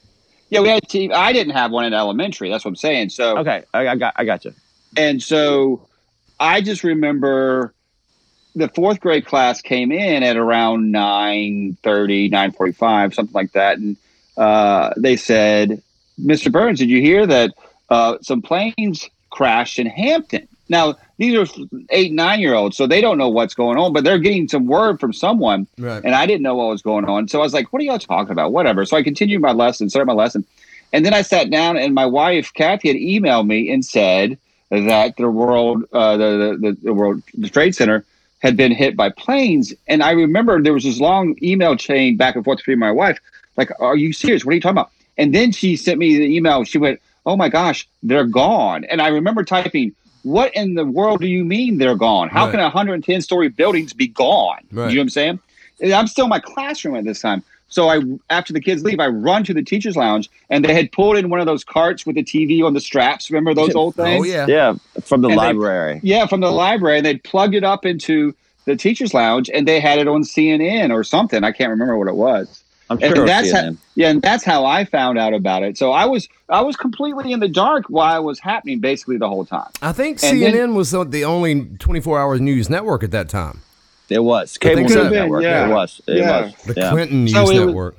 yeah, 0.49 0.61
we 0.61 0.69
had 0.69 0.83
TV. 0.85 1.13
I 1.13 1.33
didn't 1.33 1.55
have 1.55 1.73
one 1.73 1.85
in 1.85 1.93
elementary. 1.93 2.51
That's 2.51 2.65
what 2.65 2.71
I'm 2.71 2.77
saying. 2.77 3.11
So 3.11 3.39
Okay, 3.39 3.65
I, 3.75 3.89
I 3.89 3.97
got 3.97 4.15
I 4.17 4.25
got 4.25 4.45
you. 4.45 4.55
and 4.97 5.23
so 5.23 5.89
I 6.39 6.61
just 6.61 6.85
remember 6.85 7.75
the 8.55 8.69
fourth 8.69 9.01
grade 9.01 9.25
class 9.27 9.63
came 9.63 9.91
in 9.91 10.23
at 10.23 10.37
around 10.37 10.93
9.30, 10.93 12.31
9.45, 12.31 13.15
something 13.15 13.33
like 13.33 13.53
that. 13.53 13.79
And 13.79 13.97
uh, 14.37 14.93
they 14.97 15.17
said, 15.17 15.83
Mr. 16.21 16.53
Burns, 16.53 16.79
did 16.79 16.91
you 16.91 17.01
hear 17.01 17.27
that 17.27 17.55
uh, 17.93 18.19
some 18.23 18.43
planes 18.43 19.09
crashed 19.31 19.79
in 19.79 19.87
Hampton? 19.87 20.49
Now, 20.69 20.97
these 21.19 21.37
are 21.37 21.47
eight, 21.91 22.13
nine 22.13 22.41
year 22.41 22.55
olds, 22.55 22.77
so 22.77 22.87
they 22.87 23.01
don't 23.01 23.19
know 23.19 23.29
what's 23.29 23.55
going 23.55 23.79
on, 23.79 23.93
but 23.93 24.05
they're 24.05 24.19
getting 24.19 24.49
some 24.49 24.67
word 24.67 24.99
from 24.99 25.13
someone. 25.13 25.67
Right. 25.79 26.03
And 26.03 26.15
I 26.15 26.27
didn't 26.27 26.43
know 26.43 26.55
what 26.55 26.69
was 26.69 26.83
going 26.83 27.05
on. 27.05 27.29
So 27.29 27.41
I 27.41 27.43
was 27.43 27.53
like, 27.53 27.73
what 27.73 27.83
are 27.83 27.85
y'all 27.85 27.99
talking 27.99 28.33
about? 28.33 28.53
Whatever. 28.53 28.85
So 28.87 28.97
I 28.97 29.03
continued 29.03 29.43
my 29.43 29.53
lesson, 29.53 29.91
started 29.91 30.07
my 30.07 30.15
lesson. 30.15 30.45
And 30.93 31.05
then 31.05 31.15
I 31.15 31.23
sat 31.23 31.51
down, 31.51 31.77
and 31.77 31.95
my 31.95 32.07
wife, 32.07 32.53
Kathy, 32.55 32.89
had 32.89 32.97
emailed 32.97 33.47
me 33.47 33.71
and 33.71 33.85
said 33.85 34.39
that 34.71 35.17
the 35.17 35.31
world, 35.31 35.85
uh, 35.93 36.17
the, 36.17 36.59
the, 36.61 36.77
the 36.83 36.95
World 36.95 37.23
the 37.35 37.49
Trade 37.49 37.75
Center 37.75 38.05
had 38.39 38.57
been 38.57 38.73
hit 38.73 38.97
by 38.97 39.11
planes. 39.11 39.73
And 39.87 40.03
I 40.03 40.13
remember 40.13 40.61
there 40.61 40.73
was 40.73 40.85
this 40.85 41.01
long 41.01 41.37
email 41.43 41.77
chain 41.77 42.17
back 42.17 42.35
and 42.35 42.45
forth 42.45 42.59
between 42.59 42.79
my 42.79 42.91
wife. 42.91 43.19
Like, 43.57 43.71
are 43.81 43.97
you 43.97 44.13
serious? 44.13 44.45
What 44.45 44.53
are 44.53 44.55
you 44.55 44.61
talking 44.61 44.79
about? 44.79 44.91
And 45.19 45.35
then 45.35 45.53
she 45.53 45.77
sent 45.77 45.99
me 45.99 46.17
the 46.17 46.35
email. 46.35 46.65
She 46.65 46.79
went, 46.79 47.01
oh 47.27 47.37
my 47.37 47.49
gosh, 47.49 47.87
they're 48.03 48.25
gone. 48.27 48.85
And 48.85 49.01
I 49.01 49.09
remember 49.09 49.45
typing, 49.45 49.95
what 50.23 50.55
in 50.55 50.75
the 50.75 50.85
world 50.85 51.21
do 51.21 51.27
you 51.27 51.45
mean 51.45 51.79
they're 51.79 51.95
gone? 51.97 52.29
How 52.29 52.45
Right. 52.47 52.53
can 52.53 52.61
110 52.61 53.23
story 53.23 53.49
buildings 53.49 53.93
be 53.93 54.09
gone? 54.09 54.59
Right. 54.73 54.91
You 54.91 54.97
know 54.97 55.01
what 55.01 55.05
I'm 55.05 55.09
saying? 55.11 55.39
And 55.81 55.93
I'm 55.93 56.07
still 56.07 56.25
in 56.25 56.31
my 56.31 56.41
classroom 56.41 56.97
at 56.97 57.05
this 57.05 57.21
time. 57.21 57.43
So 57.69 57.89
I, 57.89 58.03
after 58.29 58.53
the 58.53 58.61
kids 58.61 58.85
leave, 58.85 59.01
I 59.01 59.07
run 59.07 59.45
to 59.45 59.55
the 59.55 59.63
teachers' 59.63 59.97
lounge, 59.97 60.29
and 60.51 60.63
they 60.63 60.75
had 60.75 60.93
pulled 60.93 61.17
in 61.17 61.31
one 61.31 61.41
of 61.41 61.47
those 61.47 61.65
carts 61.65 62.05
with 62.05 62.17
the 62.17 62.23
TV 62.23 62.63
on 62.63 62.75
the 62.75 62.81
straps. 62.81 63.31
Remember 63.31 63.55
those 63.55 63.71
oh, 63.75 63.79
old 63.81 63.95
things? 63.95 64.27
Oh, 64.27 64.29
yeah. 64.29 64.47
Yeah, 64.47 64.75
from 65.03 65.23
the 65.23 65.29
And 65.29 65.39
they- 65.39 65.43
library. 65.43 66.01
Yeah, 66.03 66.27
from 66.27 66.41
the 66.41 66.51
library, 66.51 66.99
and 66.99 67.07
they 67.07 67.17
plugged 67.17 67.55
it 67.55 67.65
up 67.65 67.87
into 67.87 68.35
the 68.67 68.77
teachers' 68.77 69.15
lounge, 69.15 69.49
and 69.53 69.67
they 69.67 69.81
had 69.81 69.99
it 69.99 70.07
on 70.07 70.23
CNN 70.23 70.93
or 70.93 71.03
something. 71.03 71.43
I 71.45 71.51
can't 71.53 71.71
remember 71.71 71.97
what 71.97 72.09
it 72.09 72.15
was. 72.15 72.63
I'm 72.91 72.99
sure. 72.99 73.21
And 73.21 73.29
that's 73.29 73.51
how, 73.53 73.71
yeah, 73.95 74.11
and 74.11 74.21
that's 74.21 74.45
how 74.45 74.67
I 74.67 74.85
found 74.85 75.19
out 75.19 75.33
about 75.35 75.63
it. 75.63 75.79
So 75.79 75.93
I 75.93 76.05
was 76.07 76.29
I 76.49 76.61
was 76.61 76.77
completely 76.77 77.33
in 77.33 77.41
the 77.41 77.49
dark 77.49 77.85
while 77.89 78.21
it 78.21 78.25
was 78.25 78.39
happening, 78.41 78.81
basically 78.81 79.17
the 79.17 79.29
whole 79.29 79.45
time. 79.47 79.71
I 79.81 79.93
think 79.93 80.23
And 80.23 80.39
CNN 80.39 80.53
then- 80.53 80.75
was 80.75 80.91
the- 80.91 81.05
the 81.05 81.25
only 81.25 81.65
24 81.79 82.19
hour 82.21 82.39
news 82.39 82.69
network 82.69 83.03
at 83.03 83.11
that 83.13 83.29
time. 83.29 83.61
it 84.11 84.23
was 84.23 84.59
cable 84.59 84.83
news 84.83 84.95
network. 84.95 85.43
Yeah. 85.43 85.69
It 85.69 85.73
was. 85.73 86.01
It 86.07 86.19
Yeah. 86.19 86.43
was. 86.43 86.55
The 86.67 86.75
yeah. 86.77 86.91
Clinton 86.91 87.25
News 87.25 87.33
So 87.33 87.41
it 87.41 87.45
was- 87.45 87.67
Network. 87.67 87.97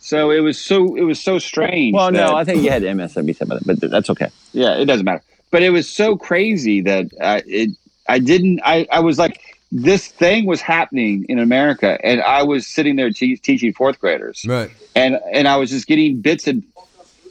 So 0.00 0.30
it 0.30 0.40
was 0.40 0.58
so 0.60 0.94
it 0.96 1.02
was 1.02 1.18
so 1.18 1.38
strange. 1.38 1.94
Well, 1.94 2.12
that- 2.12 2.28
no, 2.28 2.36
I 2.36 2.44
think 2.44 2.62
you 2.62 2.70
had 2.70 2.82
MSNBC, 2.84 3.46
but 3.48 3.64
but 3.66 3.80
that's 3.90 4.10
okay. 4.10 4.28
yeah, 4.52 4.74
it 4.76 4.84
doesn't 4.84 5.04
matter. 5.04 5.22
But 5.50 5.62
it 5.62 5.70
was 5.70 5.88
so 5.88 6.16
crazy 6.16 6.80
that 6.82 7.06
uh, 7.20 7.40
it 7.46 7.70
I 8.08 8.18
didn't 8.18 8.60
I 8.64 8.86
I 8.92 9.00
was 9.00 9.18
like 9.18 9.40
this 9.78 10.08
thing 10.08 10.46
was 10.46 10.60
happening 10.62 11.26
in 11.28 11.38
America, 11.38 11.98
and 12.02 12.22
I 12.22 12.42
was 12.44 12.66
sitting 12.66 12.96
there 12.96 13.10
te- 13.10 13.36
teaching 13.36 13.72
fourth 13.74 13.98
graders. 14.00 14.42
Right. 14.46 14.70
and 14.94 15.18
and 15.32 15.46
I 15.46 15.56
was 15.56 15.70
just 15.70 15.86
getting 15.86 16.20
bits 16.20 16.46
and 16.46 16.62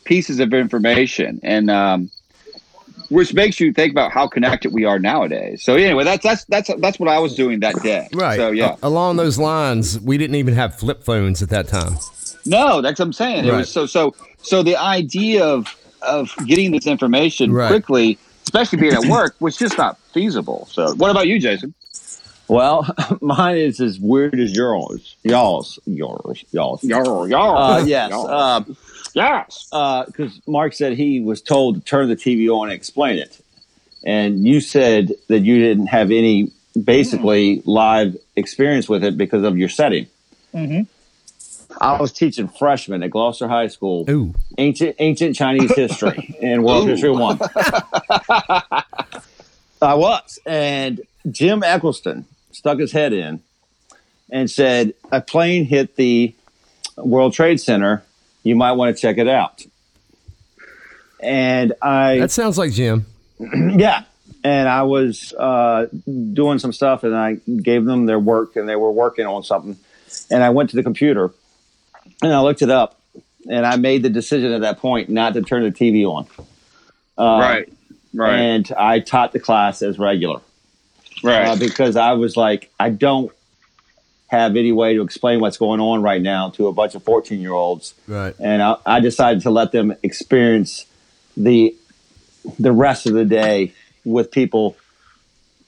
pieces 0.04 0.40
of 0.40 0.54
information, 0.54 1.40
and 1.44 1.72
um, 1.72 2.12
which 3.10 3.34
makes 3.34 3.60
you 3.60 3.74
think 3.74 3.92
about 3.92 4.12
how 4.12 4.28
connected 4.28 4.74
we 4.74 4.86
are 4.86 5.00
nowadays. 5.00 5.64
So 5.64 5.76
anyway, 5.76 6.04
that's 6.04 6.24
that's 6.24 6.46
that's 6.46 6.70
that's 6.80 7.00
what 7.00 7.10
I 7.10 7.18
was 7.20 7.36
doing 7.36 7.62
that 7.62 7.76
day. 7.82 8.08
Right. 8.14 8.38
So 8.38 8.52
yeah. 8.52 8.76
A- 8.84 8.88
along 8.88 9.16
those 9.18 9.40
lines, 9.40 10.00
we 10.00 10.18
didn't 10.18 10.36
even 10.36 10.54
have 10.54 10.76
flip 10.76 11.04
phones 11.04 11.42
at 11.42 11.50
that 11.50 11.68
time. 11.68 11.98
No, 12.46 12.82
that's 12.82 13.00
what 13.00 13.06
I'm 13.08 13.14
saying. 13.14 13.46
It 13.46 13.52
Right. 13.52 13.58
was 13.58 13.72
so 13.72 13.88
so 13.88 14.14
so 14.44 14.62
the 14.62 14.76
idea 14.78 15.44
of 15.44 15.76
of 16.04 16.32
getting 16.46 16.72
this 16.72 16.86
information 16.86 17.52
Right. 17.52 17.68
quickly, 17.70 18.20
especially 18.44 18.80
being 18.80 18.94
at 18.94 19.06
work, 19.06 19.36
was 19.40 19.58
just 19.58 19.76
not 19.80 19.98
feasible. 20.14 20.68
So, 20.72 20.94
what 20.96 21.10
about 21.10 21.26
you, 21.28 21.40
Jason? 21.40 21.74
Well, 22.48 22.88
mine 23.22 23.58
is 23.58 23.80
as 23.80 24.00
weird 24.00 24.40
as 24.40 24.56
yours. 24.56 25.16
Y'all's. 25.24 25.80
Yours. 25.86 26.44
Y'all's. 26.52 26.82
Yarr, 26.82 27.28
yarr, 27.30 27.82
Uh, 27.82 27.86
yes. 27.86 28.12
yarr. 28.12 28.30
Uh, 28.30 28.74
yes. 29.16 30.06
because 30.08 30.40
Mark 30.48 30.74
said 30.74 30.94
he 30.94 31.20
was 31.22 31.42
told 31.42 31.76
to 31.76 31.82
turn 31.82 32.08
the 32.10 32.16
TV 32.16 32.50
on 32.50 32.68
and 32.70 32.74
explain 32.76 33.18
it, 33.18 33.42
and 34.06 34.46
you 34.46 34.62
said 34.62 35.12
that 35.28 35.40
you 35.40 35.58
didn't 35.60 35.88
have 35.88 36.12
any 36.12 36.52
basically 36.84 37.62
live 37.66 38.16
experience 38.36 38.88
with 38.90 39.04
it 39.04 39.18
because 39.18 39.44
of 39.44 39.58
your 39.58 39.70
setting. 39.70 40.08
Mhm. 40.54 40.88
I 41.82 42.00
was 42.00 42.14
teaching 42.14 42.48
freshmen 42.48 43.04
at 43.04 43.10
Gloucester 43.12 43.48
High 43.50 43.68
School 43.68 44.06
Ooh. 44.10 44.34
ancient 44.58 44.96
ancient 45.00 45.36
Chinese 45.36 45.76
history 45.76 46.36
and 46.42 46.64
World 46.64 46.86
Ooh. 46.86 46.92
History 46.92 47.10
One. 47.12 47.38
I 49.82 49.94
was, 49.94 50.40
and 50.46 51.02
Jim 51.30 51.64
Eccleston 51.64 52.26
stuck 52.56 52.80
his 52.80 52.92
head 52.92 53.14
in 53.14 53.42
and 54.30 54.50
said, 54.50 54.94
"A 55.12 55.22
plane 55.22 55.66
hit 55.66 55.96
the 55.96 56.34
World 56.98 57.34
Trade 57.34 57.60
Center. 57.60 58.04
You 58.44 58.56
might 58.56 58.74
want 58.74 58.96
to 58.96 59.02
check 59.02 59.18
it 59.18 59.28
out." 59.28 59.66
And 61.20 61.74
I, 61.82 62.20
That 62.20 62.32
sounds 62.32 62.58
like 62.58 62.72
Jim. 62.72 63.06
yeah, 63.40 64.04
and 64.44 64.70
I 64.70 64.84
was 64.84 65.34
uh, 65.34 65.88
doing 66.06 66.60
some 66.60 66.72
stuff, 66.72 67.04
and 67.04 67.16
I 67.16 67.34
gave 67.62 67.86
them 67.86 68.06
their 68.06 68.20
work, 68.20 68.56
and 68.56 68.68
they 68.68 68.76
were 68.76 68.92
working 68.92 69.26
on 69.26 69.44
something, 69.44 69.78
and 70.30 70.44
I 70.44 70.50
went 70.52 70.70
to 70.72 70.76
the 70.76 70.84
computer, 70.84 71.32
and 72.22 72.32
I 72.34 72.42
looked 72.42 72.62
it 72.62 72.70
up, 72.70 73.00
and 73.50 73.66
I 73.66 73.76
made 73.76 74.04
the 74.04 74.10
decision 74.10 74.54
at 74.54 74.62
that 74.62 74.80
point 74.80 75.10
not 75.10 75.34
to 75.34 75.42
turn 75.42 75.64
the 75.64 75.72
TV 75.72 76.06
on. 76.06 76.28
Uh, 77.18 77.40
right. 77.40 77.74
Right. 78.14 78.40
And 78.40 78.72
I 78.78 79.00
taught 79.02 79.34
the 79.34 79.42
class 79.42 79.82
as 79.82 80.00
regular 80.00 80.40
right. 81.26 81.48
uh, 81.48 81.56
because 81.56 81.96
I 81.96 82.14
was 82.14 82.38
like, 82.38 82.72
I 82.80 82.90
don't 82.90 83.32
have 84.28 84.56
any 84.56 84.72
way 84.72 84.96
to 84.96 85.02
explain 85.02 85.40
what's 85.40 85.58
going 85.58 85.80
on 85.80 86.02
right 86.02 86.22
now 86.22 86.50
to 86.52 86.68
a 86.68 86.74
bunch 86.74 86.96
of 86.96 87.04
14 87.04 87.40
year 87.40 87.54
olds. 87.54 87.94
Right. 88.08 88.36
And 88.40 88.62
I, 88.62 88.78
I 88.86 89.00
decided 89.00 89.44
to 89.44 89.52
let 89.52 89.72
them 89.72 89.96
experience 90.04 90.86
the 91.38 91.76
the 92.60 92.72
rest 92.72 93.08
of 93.08 93.14
the 93.14 93.26
day 93.26 93.74
with 94.04 94.32
people 94.32 94.78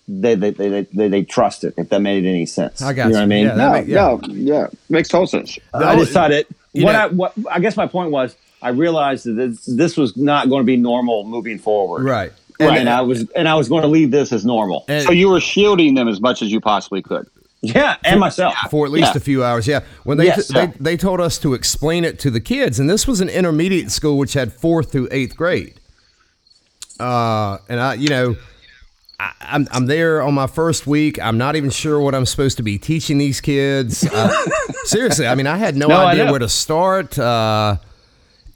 they 0.08 0.36
they, 0.36 0.52
they, 0.52 0.70
they, 0.70 0.82
they, 0.84 1.08
they 1.10 1.24
trusted, 1.24 1.74
if 1.78 1.90
that 1.90 2.00
made 2.02 2.26
any 2.26 2.46
sense. 2.46 2.82
I 2.82 2.94
got 2.94 3.08
you. 3.08 3.14
know 3.14 3.20
what 3.20 3.24
I 3.24 3.26
mean? 3.26 3.46
Yeah, 3.48 3.56
no, 3.56 3.72
make- 3.72 3.88
yeah. 3.88 3.96
no, 3.96 4.22
yeah, 4.30 4.68
makes 4.90 5.10
total 5.10 5.28
sense. 5.28 5.60
I 5.74 5.96
decided 5.96 6.48
what 6.72 6.92
know- 6.94 7.00
I 7.00 7.08
what 7.08 7.34
I 7.52 7.60
guess 7.60 7.76
my 7.76 7.88
point 7.88 8.12
was 8.12 8.36
I 8.62 8.70
realized 8.70 9.26
that 9.26 9.34
this, 9.34 9.66
this 9.66 9.98
was 9.98 10.18
not 10.18 10.50
going 10.50 10.62
to 10.62 10.66
be 10.66 10.78
normal 10.78 11.26
moving 11.26 11.60
forward. 11.60 12.04
Right. 12.04 12.32
And, 12.60 12.76
and 12.76 12.90
I 12.90 13.02
was 13.02 13.30
and 13.36 13.48
I 13.48 13.56
was 13.56 13.70
going 13.70 13.84
to 13.84 13.88
leave 13.88 14.12
this 14.12 14.32
as 14.32 14.46
normal. 14.46 14.86
And 14.88 15.06
So 15.06 15.12
you 15.12 15.30
were 15.30 15.40
shielding 15.40 15.94
them 15.94 16.08
as 16.08 16.20
much 16.20 16.42
as 16.42 16.52
you 16.52 16.60
possibly 16.60 17.02
could. 17.02 17.28
yeah, 17.62 17.98
and 18.04 18.20
myself. 18.20 18.54
for 18.72 18.86
at 18.86 18.92
least 18.92 19.14
Yeah. 19.14 19.18
a 19.18 19.20
few 19.20 19.44
hours, 19.44 19.68
yeah. 19.68 19.82
When 20.04 20.18
they, 20.18 20.26
Yes, 20.26 20.48
they 20.48 20.68
they 20.80 20.98
told 20.98 21.20
us 21.22 21.38
to 21.40 21.54
explain 21.54 22.04
it 22.06 22.20
to 22.20 22.30
the 22.32 22.40
kids, 22.40 22.80
and 22.80 22.90
this 22.90 23.08
was 23.08 23.20
an 23.22 23.30
intermediate 23.30 23.92
school 23.92 24.18
which 24.18 24.34
had 24.34 24.54
fourth 24.54 24.92
through 24.92 25.08
eighth 25.12 25.36
grade. 25.38 25.74
Uh, 27.00 27.58
and 27.70 27.80
I, 27.80 27.94
you 27.96 28.10
know, 28.10 28.36
I, 29.20 29.32
I'm 29.42 29.68
I'm 29.72 29.86
there 29.88 30.22
on 30.22 30.34
my 30.34 30.48
first 30.48 30.88
week. 30.88 31.20
I'm 31.22 31.38
not 31.38 31.56
even 31.56 31.70
sure 31.70 32.00
what 32.00 32.16
I'm 32.16 32.26
supposed 32.26 32.58
to 32.58 32.64
be 32.64 32.78
teaching 32.80 33.18
these 33.18 33.40
kids. 33.42 34.04
Uh, 34.04 34.32
seriously, 34.86 35.28
I 35.28 35.36
mean, 35.36 35.48
I 35.48 35.58
had 35.58 35.76
no, 35.76 35.88
No, 35.88 35.98
I 35.98 36.12
idea 36.14 36.30
where 36.32 36.40
to 36.40 36.50
start. 36.50 37.18
Uh, 37.20 37.78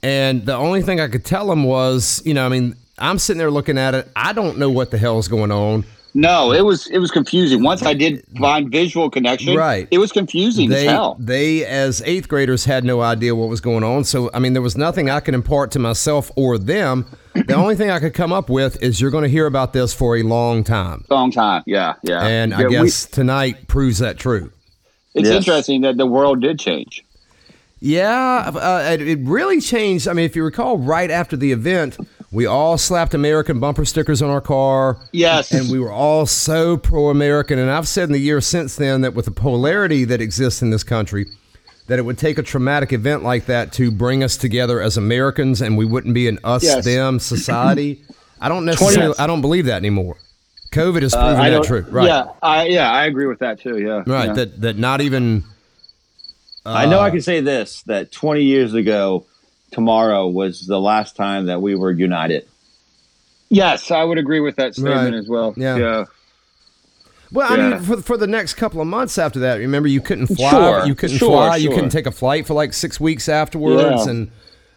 and 0.02 0.44
the 0.44 0.54
only 0.56 0.82
thing 0.82 1.00
I 1.00 1.06
could 1.08 1.24
tell 1.24 1.46
them 1.46 1.62
was, 1.64 2.20
you 2.24 2.34
know, 2.34 2.44
I 2.44 2.48
mean, 2.48 2.74
I'm 3.02 3.18
sitting 3.18 3.38
there 3.38 3.50
looking 3.50 3.76
at 3.78 3.94
it. 3.94 4.08
I 4.16 4.32
don't 4.32 4.56
know 4.58 4.70
what 4.70 4.90
the 4.90 4.96
hell's 4.98 5.28
going 5.28 5.50
on. 5.50 5.84
No, 6.14 6.52
it 6.52 6.60
was 6.60 6.86
it 6.88 6.98
was 6.98 7.10
confusing. 7.10 7.62
Once 7.62 7.82
I 7.82 7.94
did 7.94 8.22
find 8.38 8.70
visual 8.70 9.08
connection, 9.08 9.56
Right. 9.56 9.88
it 9.90 9.96
was 9.96 10.12
confusing 10.12 10.68
they 10.68 10.86
as 10.86 10.90
hell. 10.92 11.16
they 11.18 11.64
as 11.64 12.02
eighth 12.04 12.28
graders 12.28 12.66
had 12.66 12.84
no 12.84 13.00
idea 13.00 13.34
what 13.34 13.48
was 13.48 13.62
going 13.62 13.82
on 13.82 14.04
so 14.04 14.28
i 14.34 14.38
mean 14.38 14.52
there 14.52 14.60
was 14.60 14.76
nothing 14.76 15.08
i 15.08 15.20
could 15.20 15.32
impart 15.34 15.70
to 15.70 15.78
myself 15.78 16.30
or 16.36 16.58
them 16.58 17.06
the 17.34 17.54
only 17.62 17.74
thing 17.76 17.90
i 17.90 17.98
could 17.98 18.12
come 18.12 18.30
up 18.30 18.50
with 18.50 18.80
is 18.82 19.00
you're 19.00 19.10
going 19.10 19.22
to 19.24 19.30
hear 19.30 19.46
about 19.46 19.72
this 19.72 19.94
for 19.94 20.18
a 20.18 20.22
long 20.22 20.62
time 20.62 21.02
Long 21.08 21.30
time, 21.32 21.62
yeah, 21.66 21.94
yeah. 22.02 22.22
and 22.26 22.52
i 22.54 22.60
Yeah, 22.60 22.66
we- 22.66 22.72
guess 22.74 23.06
tonight 23.06 23.66
proves 23.66 23.98
that 24.00 24.18
true 24.18 24.52
it's 25.14 25.28
Yes. 25.30 25.38
interesting 25.38 25.80
that 25.80 25.96
the 25.96 26.06
world 26.06 26.42
did 26.42 26.58
change. 26.60 27.02
yeah 27.80 28.50
uh, 28.54 28.90
it, 28.92 29.00
it 29.00 29.18
really 29.22 29.60
changed 29.60 30.06
i 30.08 30.12
mean 30.12 30.24
if 30.26 30.36
you 30.36 30.44
recall 30.44 30.76
right 30.78 31.10
after 31.10 31.36
the 31.36 31.52
event 31.52 31.96
we 32.32 32.46
all 32.46 32.78
slapped 32.78 33.14
american 33.14 33.60
bumper 33.60 33.84
stickers 33.84 34.22
on 34.22 34.30
our 34.30 34.40
car 34.40 34.98
Yes, 35.12 35.52
and 35.52 35.70
we 35.70 35.78
were 35.78 35.92
all 35.92 36.24
so 36.26 36.76
pro-American. 36.76 37.58
And 37.58 37.70
I've 37.70 37.86
said 37.86 38.04
in 38.08 38.12
the 38.12 38.18
years 38.18 38.46
since 38.46 38.76
then 38.76 39.02
that 39.02 39.14
with 39.14 39.26
the 39.26 39.30
polarity 39.30 40.04
that 40.04 40.20
exists 40.20 40.62
in 40.62 40.70
this 40.70 40.82
country, 40.84 41.26
that 41.88 41.98
it 41.98 42.02
would 42.02 42.16
take 42.18 42.38
a 42.38 42.42
traumatic 42.42 42.92
event 42.92 43.22
like 43.22 43.46
that 43.46 43.72
to 43.74 43.90
bring 43.90 44.22
us 44.24 44.36
together 44.36 44.80
as 44.80 44.96
Americans, 44.96 45.60
and 45.60 45.76
we 45.76 45.84
wouldn't 45.84 46.14
be 46.14 46.28
an 46.28 46.38
us-them 46.44 47.18
society. 47.18 48.02
I 48.40 48.48
don't 48.48 48.64
necessarily, 48.64 49.14
I 49.18 49.26
don't 49.26 49.40
believe 49.42 49.66
that 49.66 49.76
anymore. 49.76 50.16
COVID 50.72 51.02
has 51.02 51.12
proven 51.14 51.36
Uh, 51.40 51.50
that 51.50 51.64
true, 51.64 51.84
right? 51.90 52.06
Yeah, 52.06 52.24
I 52.42 52.66
yeah, 52.66 52.90
I 52.90 53.04
agree 53.04 53.26
with 53.26 53.40
that 53.40 53.60
too. 53.60 53.78
Yeah, 53.78 54.02
Right. 54.06 54.28
yeah. 54.28 54.32
That 54.32 54.60
that 54.62 54.78
not 54.78 55.00
even. 55.02 55.44
I 56.64 56.86
know 56.86 57.00
I 57.00 57.08
uh, 57.08 57.10
can 57.10 57.20
say 57.20 57.40
this 57.40 57.82
that 57.82 58.10
20 58.12 58.42
years 58.42 58.72
ago, 58.72 59.26
tomorrow 59.72 60.28
was 60.28 60.66
the 60.66 60.80
last 60.80 61.16
time 61.16 61.46
that 61.46 61.60
we 61.62 61.74
were 61.74 61.90
united. 61.90 62.46
yes, 63.50 63.90
I 63.90 64.02
would 64.04 64.18
agree 64.18 64.40
with 64.40 64.56
that 64.56 64.74
statement 64.74 65.12
Right. 65.12 65.14
as 65.14 65.28
well. 65.28 65.52
Yeah. 65.56 65.76
yeah. 65.76 66.04
Well, 67.32 67.50
I 67.50 67.56
Yeah. 67.56 67.68
mean, 67.70 67.78
for, 67.80 68.02
for 68.02 68.16
the 68.16 68.26
next 68.26 68.54
couple 68.54 68.80
of 68.80 68.86
months 68.86 69.18
after 69.18 69.40
that, 69.40 69.56
remember 69.56 69.88
you 69.88 70.00
couldn't 70.00 70.28
fly. 70.28 70.50
Sure, 70.50 70.86
you 70.86 70.94
couldn't 70.94 71.16
sure, 71.18 71.28
fly. 71.30 71.56
You 71.56 71.70
couldn't 71.70 71.90
take 71.90 72.06
a 72.06 72.10
flight 72.10 72.46
for 72.46 72.54
like 72.54 72.72
six 72.72 73.00
weeks 73.00 73.28
afterwards, 73.28 74.04
Yeah. 74.06 74.10
and 74.10 74.30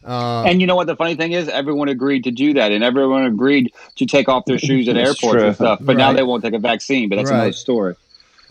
uh, 0.06 0.44
and 0.44 0.62
you 0.62 0.68
know 0.68 0.76
what 0.76 0.86
the 0.88 0.96
funny 0.96 1.16
thing 1.16 1.32
is? 1.32 1.50
Everyone 1.50 1.90
agreed 1.90 2.24
to 2.26 2.32
do 2.32 2.54
that, 2.54 2.72
and 2.72 2.84
everyone 2.84 3.26
agreed 3.26 3.72
to 3.96 4.06
take 4.06 4.30
off 4.30 4.46
their 4.46 4.60
shoes 4.60 4.88
at 4.88 4.96
airports 5.06 5.20
true. 5.22 5.44
and 5.48 5.56
stuff. 5.56 5.80
But 5.82 5.98
now 5.98 6.14
they 6.14 6.22
won't 6.24 6.44
take 6.44 6.54
a 6.54 6.60
vaccine. 6.60 7.10
But 7.10 7.16
that's 7.18 7.30
Right. 7.32 7.38
another 7.38 7.54
story. 7.54 7.96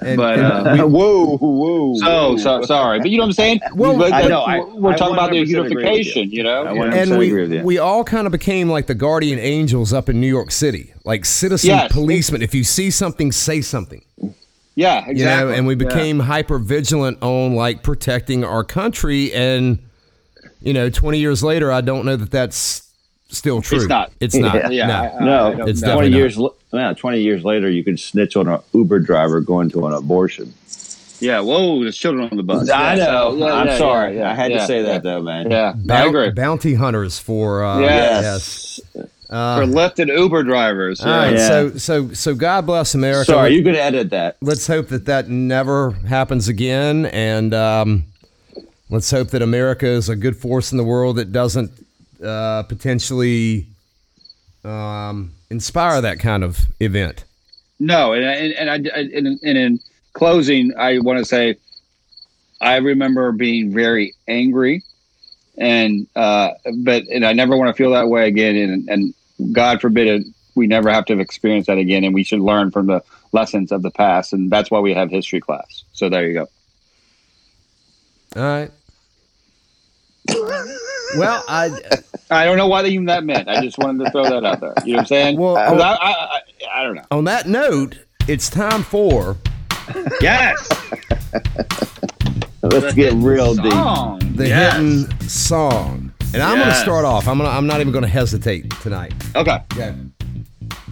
And, 0.00 0.16
But, 0.16 0.38
and 0.38 0.80
uh, 0.80 0.86
we- 0.86 0.92
whoa, 0.98 1.36
whoa. 1.38 1.94
So, 1.94 2.06
whoa. 2.06 2.36
so 2.36 2.62
sorry, 2.62 2.98
but 2.98 3.10
you 3.10 3.16
know 3.18 3.22
what 3.24 3.28
I'm 3.28 3.32
saying? 3.34 3.60
Well, 3.74 3.96
But 3.96 4.12
I 4.12 4.22
that- 4.22 4.28
know, 4.28 4.42
I- 4.42 4.64
we're 4.64 4.92
I 4.92 4.96
talking 4.96 5.14
about 5.14 5.30
the 5.30 5.36
100% 5.38 5.42
agree 5.42 5.60
with 5.60 5.70
unification. 5.70 6.30
you. 6.30 6.36
You 6.38 6.42
know, 6.44 6.62
I 6.64 6.72
Yeah. 6.74 6.80
100% 6.80 7.02
and 7.02 7.12
agree 7.12 7.32
we, 7.32 7.40
with 7.40 7.52
you. 7.52 7.62
we 7.62 7.78
all 7.78 8.04
kind 8.04 8.26
of 8.26 8.32
became 8.32 8.68
like 8.68 8.86
the 8.86 8.94
guardian 8.94 9.38
angels 9.38 9.92
up 9.92 10.08
in 10.08 10.20
New 10.20 10.26
York 10.28 10.50
City, 10.50 10.92
like 11.04 11.24
citizen 11.24 11.68
Yes. 11.70 11.92
policemen. 11.92 12.42
If 12.42 12.54
you 12.54 12.64
see 12.64 12.90
something, 12.90 13.30
say 13.32 13.60
something. 13.60 14.02
yeah, 14.74 15.06
exactly. 15.06 15.18
You 15.20 15.24
know, 15.26 15.48
and 15.50 15.66
we 15.66 15.74
Yeah. 15.74 15.86
became 15.88 16.20
hyper 16.20 16.58
vigilant 16.58 17.18
on 17.22 17.54
like 17.54 17.82
protecting 17.82 18.42
our 18.44 18.64
country. 18.64 19.32
And 19.32 19.78
you 20.60 20.72
know, 20.72 20.88
twenty 20.90 21.18
years 21.18 21.42
later, 21.44 21.70
I 21.70 21.80
don't 21.82 22.04
know 22.06 22.16
that 22.16 22.30
that's 22.30 22.83
still 23.34 23.60
true. 23.62 23.78
It's 23.78 23.86
not. 23.88 24.12
It's 24.20 24.34
not. 24.34 24.54
Yeah. 24.54 24.68
Yeah, 24.70 24.86
no. 24.86 24.94
I- 24.94 25.06
I- 25.20 25.24
no, 25.24 25.62
I 25.64 25.68
It's 25.68 25.80
definitely 25.80 26.10
20 26.10 26.16
years, 26.16 26.38
l- 26.38 26.54
yeah, 26.72 26.92
20 26.94 27.20
years 27.20 27.44
later, 27.44 27.68
you 27.70 27.84
could 27.84 28.00
snitch 28.00 28.36
on 28.36 28.48
an 28.48 28.60
Uber 28.72 29.00
driver 29.00 29.40
going 29.40 29.70
to 29.70 29.86
an 29.86 29.92
abortion. 29.92 30.52
Yeah, 31.20 31.40
whoa, 31.40 31.80
there's 31.82 31.96
children 31.96 32.28
on 32.30 32.36
the 32.36 32.42
bus. 32.42 32.68
I 32.68 32.96
Yeah, 32.96 33.04
know. 33.04 33.30
so- 33.30 33.36
yeah, 33.46 33.52
I'm 33.54 33.66
yeah, 33.68 33.78
sorry. 33.78 34.14
yeah, 34.16 34.20
yeah, 34.22 34.30
I 34.30 34.34
had 34.34 34.50
yeah, 34.50 34.58
to 34.58 34.66
say 34.66 34.82
that, 34.82 35.02
though, 35.02 35.22
man. 35.22 35.50
Yeah, 35.50 35.70
I 35.70 35.72
Bount- 35.86 36.08
agree. 36.08 36.30
bounty 36.30 36.74
hunters 36.74 37.18
for 37.18 37.64
uh, 37.64 37.78
Yes. 37.80 38.80
yes. 38.94 39.04
Uh, 39.30 39.60
For 39.60 39.66
Lyft 39.66 39.98
and 40.00 40.10
Uber 40.10 40.42
drivers. 40.42 41.00
all 41.00 41.06
right, 41.10 41.32
Yeah. 41.34 41.48
so 41.48 41.70
so 41.76 42.12
so 42.12 42.34
God 42.34 42.66
bless 42.66 42.94
America. 42.94 43.24
Sorry, 43.32 43.54
you 43.54 43.62
could 43.64 43.74
edit 43.74 44.10
that. 44.10 44.36
let's 44.42 44.66
hope 44.66 44.88
that 44.88 45.06
that 45.06 45.28
never 45.28 45.92
happens 46.06 46.46
again 46.46 47.06
and 47.06 47.54
um, 47.54 48.04
let's 48.90 49.10
hope 49.10 49.28
that 49.30 49.40
america 49.42 49.86
is 49.86 50.08
a 50.10 50.14
good 50.14 50.36
force 50.36 50.70
in 50.72 50.78
the 50.78 50.84
world 50.84 51.16
that 51.16 51.32
doesn't 51.32 51.70
uh, 52.23 52.62
potentially 52.64 53.66
um, 54.64 55.33
inspire 55.50 56.00
that 56.00 56.18
kind 56.18 56.42
of 56.44 56.59
event 56.80 57.25
No, 57.78 58.12
and 58.12 58.25
and, 58.25 58.52
and 58.54 58.71
I 58.71 58.75
and, 58.99 59.26
and 59.26 59.59
in 59.59 59.80
closing, 60.12 60.73
I 60.78 60.99
want 61.00 61.18
to 61.18 61.25
say, 61.25 61.56
I 62.61 62.76
remember 62.76 63.33
being 63.33 63.73
very 63.73 64.14
angry, 64.28 64.83
and 65.59 66.06
uh, 66.16 66.50
but 66.78 67.04
and 67.09 67.26
I 67.26 67.33
never 67.33 67.56
want 67.56 67.68
to 67.68 67.75
feel 67.75 67.90
that 67.92 68.09
way 68.09 68.26
again, 68.28 68.56
and 68.56 68.88
and 68.88 69.14
God 69.52 69.80
forbid 69.80 70.06
it, 70.06 70.26
we 70.54 70.66
never 70.66 70.90
have 70.90 71.04
to 71.06 71.18
experience 71.18 71.66
that 71.66 71.78
again, 71.78 72.04
and 72.04 72.14
we 72.14 72.23
should 72.23 72.40
learn 72.40 72.71
from 72.71 72.87
the 72.87 73.02
lessons 73.33 73.73
of 73.73 73.83
the 73.83 73.90
past, 73.90 74.33
and 74.33 74.50
that's 74.50 74.71
why 74.71 74.78
we 74.80 74.94
have 74.94 75.11
history 75.11 75.40
class. 75.40 75.85
So 75.92 76.09
there 76.09 76.26
you 76.26 76.35
go. 76.35 76.49
all 78.37 78.42
right 78.42 78.71
well 81.16 81.44
i 81.47 81.71
I 82.34 82.44
don't 82.44 82.56
know 82.58 82.66
what 82.68 82.86
even 82.86 83.06
that 83.06 83.24
meant. 83.24 83.48
I 83.48 83.62
just 83.62 83.78
wanted 83.78 84.04
to 84.04 84.10
throw 84.10 84.24
that 84.24 84.44
out 84.44 84.60
there. 84.60 84.74
You 84.84 84.92
know 84.92 84.96
what 84.98 85.00
I'm 85.00 85.06
saying? 85.06 85.38
Well, 85.38 85.54
'Cause 85.56 85.80
I, 85.80 85.92
I, 85.94 86.10
I, 86.10 86.40
I 86.80 86.82
don't 86.82 86.94
know. 86.96 87.04
on 87.10 87.24
that 87.24 87.46
note 87.48 87.98
it's 88.28 88.48
time 88.50 88.82
for 88.82 89.36
Yes, 90.20 90.66
Let's 92.62 92.94
get 92.94 93.12
real 93.14 93.54
deep. 93.54 93.64
The 94.36 94.46
Yes. 94.48 94.72
hidden 94.76 95.20
song 95.28 96.12
And 96.32 96.42
I'm 96.42 96.56
going 96.56 96.70
to 96.70 96.74
start 96.76 97.04
off. 97.04 97.28
I'm 97.28 97.36
gonna. 97.38 97.50
I'm 97.50 97.66
not 97.66 97.80
even 97.80 97.92
going 97.92 98.02
to 98.04 98.08
hesitate 98.08 98.70
tonight. 98.80 99.12
Okay. 99.36 99.58
Okay. 99.74 99.94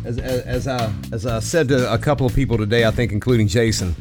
As, 0.05 0.19
as, 0.19 0.41
as, 0.43 0.69
I, 0.69 0.93
as 1.13 1.27
I 1.27 1.39
said 1.41 1.69
to 1.69 1.93
a 1.93 1.97
couple 1.99 2.27
of 2.27 2.35
people 2.35 2.59
today, 2.59 2.85
I 2.85 2.91
think, 2.91 3.13
including 3.13 3.49
Jason, 3.49 3.95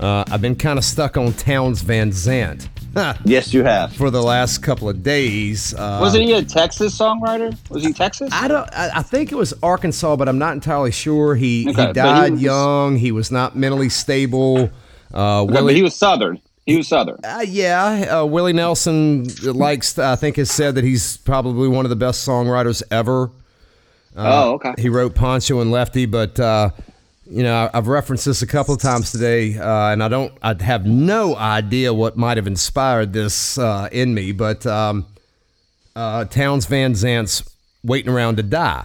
uh, 0.00 0.24
I've 0.30 0.40
been 0.40 0.56
kind 0.56 0.78
of 0.78 0.84
stuck 0.84 1.16
on 1.16 1.32
Townes 1.34 1.82
Van 1.82 2.10
Zandt 2.12 2.68
Yes, 3.24 3.52
you 3.54 3.64
have. 3.64 3.92
for 3.94 4.10
the 4.10 4.22
last 4.22 4.58
couple 4.58 4.88
of 4.88 5.02
days. 5.02 5.74
Uh, 5.74 5.98
Wasn't 6.00 6.24
he 6.24 6.32
a 6.32 6.42
Texas 6.42 6.96
songwriter? 6.98 7.56
Was 7.70 7.84
he 7.84 7.92
Texas? 7.92 8.30
I 8.32 8.48
don't. 8.48 8.68
I, 8.72 8.90
I 8.96 9.02
think 9.02 9.30
it 9.32 9.36
was 9.36 9.54
Arkansas, 9.62 10.16
but 10.16 10.28
I'm 10.28 10.38
not 10.38 10.52
entirely 10.54 10.90
sure. 10.90 11.34
He 11.34 11.68
Okay, 11.70 11.86
he 11.88 11.92
died 11.92 12.26
he 12.26 12.32
was- 12.32 12.42
young. 12.42 12.96
He 12.96 13.12
was 13.12 13.30
not 13.30 13.56
mentally 13.56 13.88
stable. 13.88 14.70
Uh, 15.12 15.42
Okay, 15.42 15.52
Willie, 15.52 15.72
but 15.72 15.76
he 15.76 15.82
was 15.82 15.94
Southern. 15.94 16.40
He 16.66 16.76
was 16.76 16.86
Southern. 16.88 17.18
uh, 17.24 17.44
yeah, 17.46 18.20
uh, 18.20 18.24
Willie 18.26 18.52
Nelson 18.52 19.26
likes. 19.42 19.98
I 19.98 20.14
think 20.16 20.36
has 20.36 20.50
said 20.50 20.74
that 20.76 20.84
he's 20.84 21.16
probably 21.18 21.68
one 21.68 21.84
of 21.84 21.90
the 21.90 21.96
best 21.96 22.26
songwriters 22.26 22.82
ever. 22.90 23.30
oh, 24.16 24.52
okay. 24.54 24.74
He 24.78 24.88
wrote 24.88 25.14
Pancho 25.14 25.60
and 25.60 25.70
Lefty, 25.72 26.06
but 26.06 26.38
uh, 26.38 26.70
you 27.30 27.42
know 27.44 27.70
I've 27.72 27.86
referenced 27.86 28.24
this 28.24 28.42
a 28.42 28.46
couple 28.46 28.74
of 28.74 28.80
times 28.80 29.12
today, 29.12 29.56
uh, 29.56 29.92
and 29.92 30.02
I 30.02 30.08
don't. 30.08 30.32
I 30.42 30.60
have 30.62 30.84
no 30.84 31.36
idea 31.36 31.94
what 31.94 32.16
might 32.16 32.36
have 32.36 32.48
inspired 32.48 33.12
this 33.12 33.56
uh, 33.56 33.88
in 33.92 34.12
me, 34.14 34.32
but 34.32 34.66
um, 34.66 35.06
uh, 35.94 36.24
Townes 36.24 36.66
Van 36.66 36.94
Zandt's 36.94 37.44
"Waiting 37.84 38.12
Around 38.12 38.38
to 38.38 38.42
Die." 38.42 38.84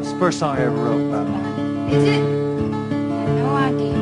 It's 0.00 0.12
the 0.12 0.18
first 0.18 0.38
song 0.38 0.56
I 0.56 0.62
ever 0.62 0.74
wrote 0.74 1.06
about 1.08 1.28
mom. 1.28 1.88
Is 1.90 2.04
it? 2.04 2.22
No 3.36 3.54
idea. 3.54 3.92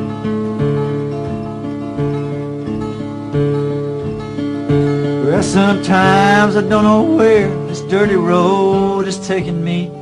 Well, 5.26 5.42
sometimes 5.42 6.56
I 6.56 6.60
don't 6.62 6.84
know 6.84 7.02
where 7.02 7.48
this 7.66 7.80
dirty 7.82 8.14
road 8.16 9.08
is 9.08 9.18
taking 9.26 9.64
me. 9.64 9.99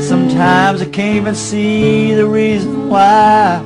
Sometimes 0.00 0.82
I 0.82 0.86
can't 0.86 1.16
even 1.16 1.34
see 1.34 2.14
the 2.14 2.26
reason 2.26 2.88
why. 2.88 3.62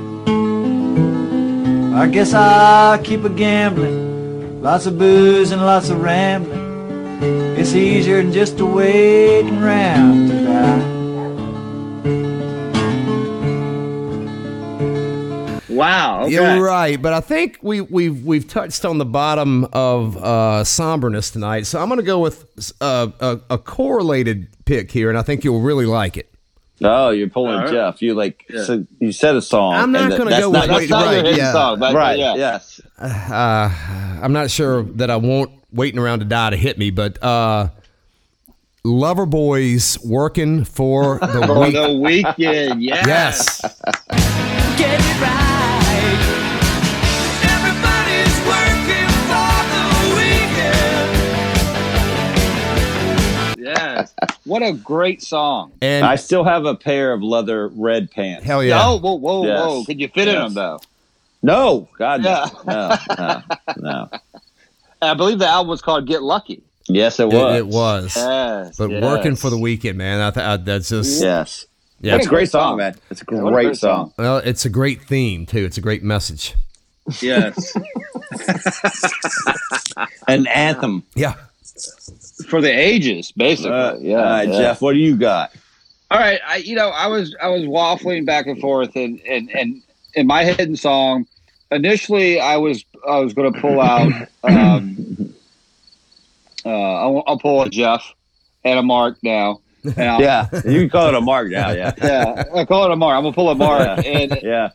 I 1.94 2.08
guess 2.08 2.34
I'll 2.34 2.98
keep 2.98 3.24
a 3.24 3.28
gambling, 3.28 4.62
lots 4.62 4.86
of 4.86 4.98
booze 4.98 5.52
and 5.52 5.62
lots 5.62 5.90
of 5.90 6.00
rambling. 6.00 6.62
It's 7.56 7.74
easier 7.74 8.22
than 8.22 8.32
just 8.32 8.58
to 8.58 8.66
waiting 8.66 9.62
around 9.62 10.28
to 10.28 10.44
die. 10.44 10.91
Wow. 15.72 16.22
Okay. 16.24 16.32
You're 16.32 16.62
right, 16.62 17.00
but 17.00 17.12
I 17.12 17.20
think 17.20 17.58
we 17.62 17.80
we've 17.80 18.24
we've 18.24 18.46
touched 18.48 18.84
on 18.84 18.98
the 18.98 19.04
bottom 19.04 19.64
of 19.72 20.16
uh, 20.16 20.64
somberness 20.64 21.30
tonight, 21.32 21.66
so 21.66 21.80
I'm 21.80 21.88
going 21.88 22.00
to 22.00 22.06
go 22.06 22.18
with 22.20 22.72
uh, 22.80 23.08
a, 23.20 23.40
a 23.50 23.58
correlated 23.58 24.48
pick 24.64 24.90
here, 24.90 25.08
and 25.08 25.18
I 25.18 25.22
think 25.22 25.44
you'll 25.44 25.60
really 25.60 25.86
like 25.86 26.16
it. 26.16 26.28
Oh, 26.84 27.10
you're 27.10 27.28
pulling 27.28 27.54
All 27.54 27.60
right. 27.64 27.70
Jeff. 27.72 28.02
You 28.02 28.14
like 28.14 28.44
so 28.64 28.84
you 28.98 29.12
said 29.12 29.36
a 29.36 29.42
song. 29.42 29.74
I'm 29.74 29.92
not 29.92 30.10
gonna 30.18 30.30
go 30.30 30.50
not- 30.50 30.68
with 30.68 30.70
That's 30.70 30.88
not 30.90 31.04
Right, 31.06 31.14
your 31.14 31.24
hit 31.24 31.36
yeah. 31.36 31.52
song. 31.52 31.78
But, 31.78 31.94
Right. 31.94 32.18
Yeah. 32.18 32.34
Yes. 32.34 32.80
Uh, 32.98 33.70
I'm 34.20 34.32
not 34.32 34.50
sure 34.50 34.82
that 34.82 35.08
I 35.10 35.16
want 35.16 35.52
waiting 35.72 36.00
around 36.00 36.18
to 36.20 36.24
die 36.24 36.50
to 36.50 36.56
hit 36.56 36.78
me, 36.78 36.90
but 36.90 37.22
uh, 37.22 37.68
Loverboy's 38.84 39.96
working 40.04 40.64
for 40.64 41.18
the 41.20 41.42
For 41.46 41.60
week. 41.60 41.74
the 41.74 41.98
weekend. 42.00 42.82
Yes. 42.82 43.60
Yes. 44.78 45.51
Yes. 53.96 54.14
What 54.44 54.62
a 54.62 54.72
great 54.72 55.22
song. 55.22 55.72
And 55.82 56.04
I 56.04 56.16
still 56.16 56.44
have 56.44 56.64
a 56.66 56.74
pair 56.74 57.12
of 57.12 57.22
leather 57.22 57.68
red 57.68 58.10
pants. 58.10 58.44
hell 58.44 58.62
yeah. 58.62 58.80
Oh, 58.82 58.98
whoa, 58.98 59.14
whoa, 59.14 59.46
Yes. 59.46 59.60
whoa. 59.60 59.84
Can 59.84 59.98
you 59.98 60.08
fit 60.08 60.28
in 60.28 60.34
them, 60.34 60.54
though? 60.54 60.80
No, 61.42 61.88
God, 61.98 62.22
Yeah. 62.24 62.46
no, 62.66 62.96
no, 63.18 63.20
no, 63.20 63.42
no. 63.78 64.08
I 65.00 65.14
believe 65.14 65.38
the 65.40 65.48
album 65.48 65.68
was 65.70 65.82
called 65.82 66.06
Get 66.06 66.22
Lucky. 66.22 66.62
Yes, 66.88 67.18
it 67.20 67.24
It, 67.24 67.32
was. 67.34 67.56
it 67.58 67.66
was. 67.66 68.16
Yes. 68.16 68.76
But 68.76 68.90
yes. 68.90 69.02
working 69.02 69.34
for 69.36 69.50
the 69.50 69.58
weekend, 69.58 69.98
man. 69.98 70.20
I 70.20 70.30
th- 70.30 70.46
I, 70.46 70.56
that's 70.58 70.88
just 70.90 71.22
Yes, 71.22 71.66
yeah. 72.00 72.16
it's 72.16 72.26
a 72.26 72.28
great 72.28 72.38
great 72.38 72.50
song, 72.50 72.70
song. 72.72 72.76
man. 72.78 72.94
It's 73.10 73.22
a 73.22 73.24
great, 73.24 73.38
a 73.40 73.50
great 73.50 73.76
song. 73.76 74.06
song. 74.06 74.12
Well, 74.18 74.36
it's 74.38 74.64
a 74.64 74.68
great 74.70 75.02
theme 75.02 75.46
too. 75.46 75.64
It's 75.64 75.78
a 75.78 75.80
great 75.80 76.02
message. 76.02 76.54
Yes. 77.20 77.74
An 80.28 80.46
anthem. 80.46 81.02
Yeah. 81.16 81.34
For 82.46 82.60
the 82.60 82.70
ages, 82.70 83.32
basically. 83.32 83.72
Uh, 83.72 83.96
yeah. 83.96 84.16
All 84.16 84.22
right, 84.24 84.48
yeah. 84.48 84.58
Jeff, 84.58 84.82
what 84.82 84.92
do 84.92 84.98
you 84.98 85.16
got? 85.16 85.52
All 86.10 86.18
right, 86.18 86.40
I 86.46 86.56
you 86.56 86.76
know 86.76 86.88
I 86.88 87.06
was 87.06 87.34
I 87.42 87.48
was 87.48 87.62
waffling 87.62 88.26
back 88.26 88.46
and 88.46 88.60
forth, 88.60 88.94
and 88.96 89.20
and 89.22 89.50
and 89.50 89.82
in 90.14 90.26
my 90.26 90.44
hidden 90.44 90.76
song, 90.76 91.26
initially 91.70 92.38
I 92.38 92.58
was 92.58 92.84
I 93.08 93.18
was 93.18 93.32
going 93.32 93.52
to 93.52 93.60
pull 93.60 93.80
out. 93.80 94.12
Um, 94.44 95.34
uh, 96.64 96.68
I'll, 96.68 97.24
I'll 97.26 97.38
pull 97.38 97.62
a 97.62 97.70
Jeff 97.70 98.14
and 98.62 98.78
a 98.78 98.82
Mark 98.82 99.16
now. 99.22 99.60
Yeah, 99.84 100.48
you 100.64 100.80
can 100.80 100.90
call 100.90 101.08
it 101.08 101.14
a 101.14 101.20
mark 101.20 101.50
now. 101.50 101.72
Yeah, 101.72 101.92
yeah, 102.02 102.44
I'll 102.54 102.66
call 102.66 102.84
it 102.84 102.92
a 102.92 102.96
Mark. 102.96 103.16
I'm 103.16 103.24
gonna 103.24 103.34
pull 103.34 103.50
a 103.50 103.54
Mark, 103.54 103.98
and 104.06 104.38
yeah. 104.42 104.70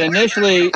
initially 0.00 0.72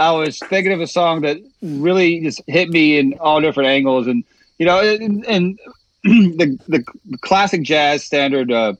I 0.00 0.12
was 0.12 0.38
thinking 0.38 0.72
of 0.72 0.80
a 0.80 0.86
song 0.86 1.22
that 1.22 1.38
really 1.62 2.20
just 2.20 2.40
hit 2.46 2.68
me 2.70 2.98
in 2.98 3.14
all 3.20 3.40
different 3.40 3.68
angles, 3.68 4.06
and 4.06 4.24
you 4.58 4.66
know, 4.66 4.80
and, 4.80 5.24
and 5.26 5.58
the, 6.04 6.58
the 6.68 6.84
classic 7.20 7.62
jazz 7.62 8.04
standard, 8.04 8.50
uh, 8.52 8.74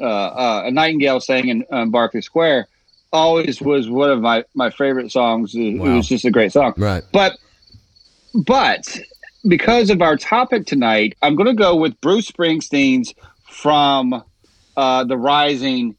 uh, 0.00 0.04
uh, 0.04 0.62
"A 0.66 0.70
Nightingale 0.70 1.20
Sang 1.20 1.48
in 1.48 1.64
um, 1.70 1.90
Berkeley 1.90 2.22
Square," 2.22 2.68
always 3.12 3.60
was 3.60 3.88
one 3.88 4.10
of 4.10 4.20
my 4.20 4.44
my 4.54 4.70
favorite 4.70 5.10
songs. 5.10 5.54
It, 5.54 5.60
it 5.76 5.78
was 5.80 6.08
just 6.08 6.24
a 6.24 6.30
great 6.30 6.52
song, 6.52 6.74
Right. 6.76 7.02
but 7.12 7.38
but 8.46 8.98
because 9.46 9.88
of 9.90 10.02
our 10.02 10.16
topic 10.16 10.66
tonight, 10.66 11.16
I'm 11.22 11.34
going 11.34 11.46
to 11.48 11.54
go 11.54 11.76
with 11.76 11.98
Bruce 12.00 12.30
Springsteen's 12.30 13.14
from 13.48 14.22
uh, 14.76 15.04
the 15.04 15.16
Rising, 15.16 15.96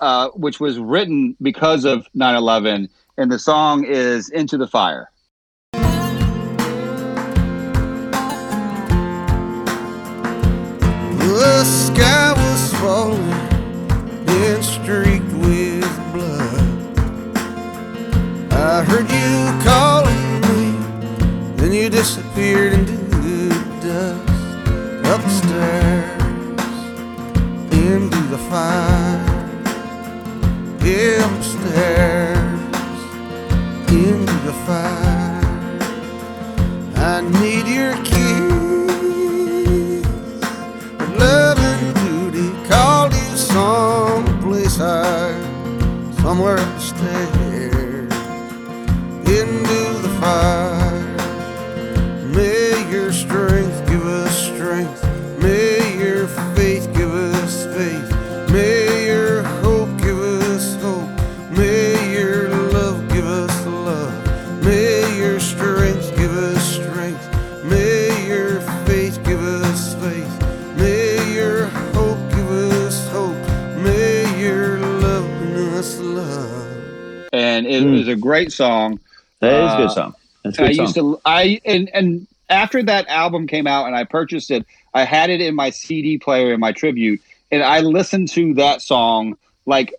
uh, 0.00 0.28
which 0.30 0.58
was 0.58 0.78
written 0.78 1.36
because 1.42 1.84
of 1.84 2.06
9/11, 2.16 2.88
and 3.18 3.30
the 3.30 3.38
song 3.38 3.84
is 3.84 4.28
"Into 4.30 4.56
the 4.58 4.66
Fire." 4.66 5.10
The 11.18 11.64
sky 11.64 12.32
was 12.32 12.72
falling 12.74 13.32
and 14.28 14.64
streaked 14.64 15.32
with 15.32 16.12
blood. 16.12 16.62
I 18.52 18.84
heard 18.84 19.10
you 19.10 19.52
calling 19.64 20.40
me, 20.42 20.62
then 21.56 21.72
you 21.72 21.88
disappeared 21.90 22.72
into 22.74 22.96
the 22.96 23.48
dust. 23.82 24.32
Upstairs, 25.14 26.22
into 27.72 28.20
the 28.28 28.38
fire. 28.50 29.22
Upstairs, 31.26 32.45
the 34.46 34.52
fire. 34.52 35.40
I 36.94 37.20
need 37.40 37.66
your 37.66 37.94
kiss. 38.04 38.46
But 40.96 41.08
love 41.18 41.58
and 41.58 41.94
duty 42.06 42.48
called 42.68 43.12
you 43.12 43.36
someplace 43.36 44.76
higher, 44.76 45.42
somewhere 46.22 46.58
upstairs, 46.58 48.12
into 49.36 49.80
the 50.04 50.12
fire. 50.20 51.16
May 52.28 52.88
your 52.88 53.10
strength 53.12 53.84
give 53.88 54.06
us 54.06 54.46
strength. 54.46 55.05
Bring 75.82 76.14
love. 76.16 77.28
And 77.32 77.66
it 77.66 77.82
Hmm. 77.82 77.92
was 77.92 78.08
a 78.08 78.16
great 78.16 78.52
song. 78.52 78.98
That 79.40 79.52
is 79.52 79.72
a 79.72 79.74
Uh, 79.74 79.76
good 79.78 79.90
song. 79.90 80.14
That's 80.44 80.58
a 80.58 80.62
I 80.62 80.66
good 80.68 80.76
used 80.76 80.94
song. 80.94 81.14
to 81.14 81.20
I 81.24 81.60
and 81.64 81.90
and 81.92 82.26
after 82.48 82.82
that 82.84 83.08
album 83.08 83.46
came 83.46 83.66
out 83.66 83.86
and 83.86 83.96
I 83.96 84.04
purchased 84.04 84.50
it, 84.50 84.64
I 84.94 85.04
had 85.04 85.30
it 85.30 85.40
in 85.40 85.54
my 85.54 85.70
CD 85.70 86.18
player 86.18 86.54
in 86.54 86.60
my 86.60 86.72
tribute, 86.72 87.20
and 87.50 87.62
I 87.62 87.80
listened 87.80 88.28
to 88.30 88.54
that 88.54 88.80
song 88.82 89.36
like 89.66 89.92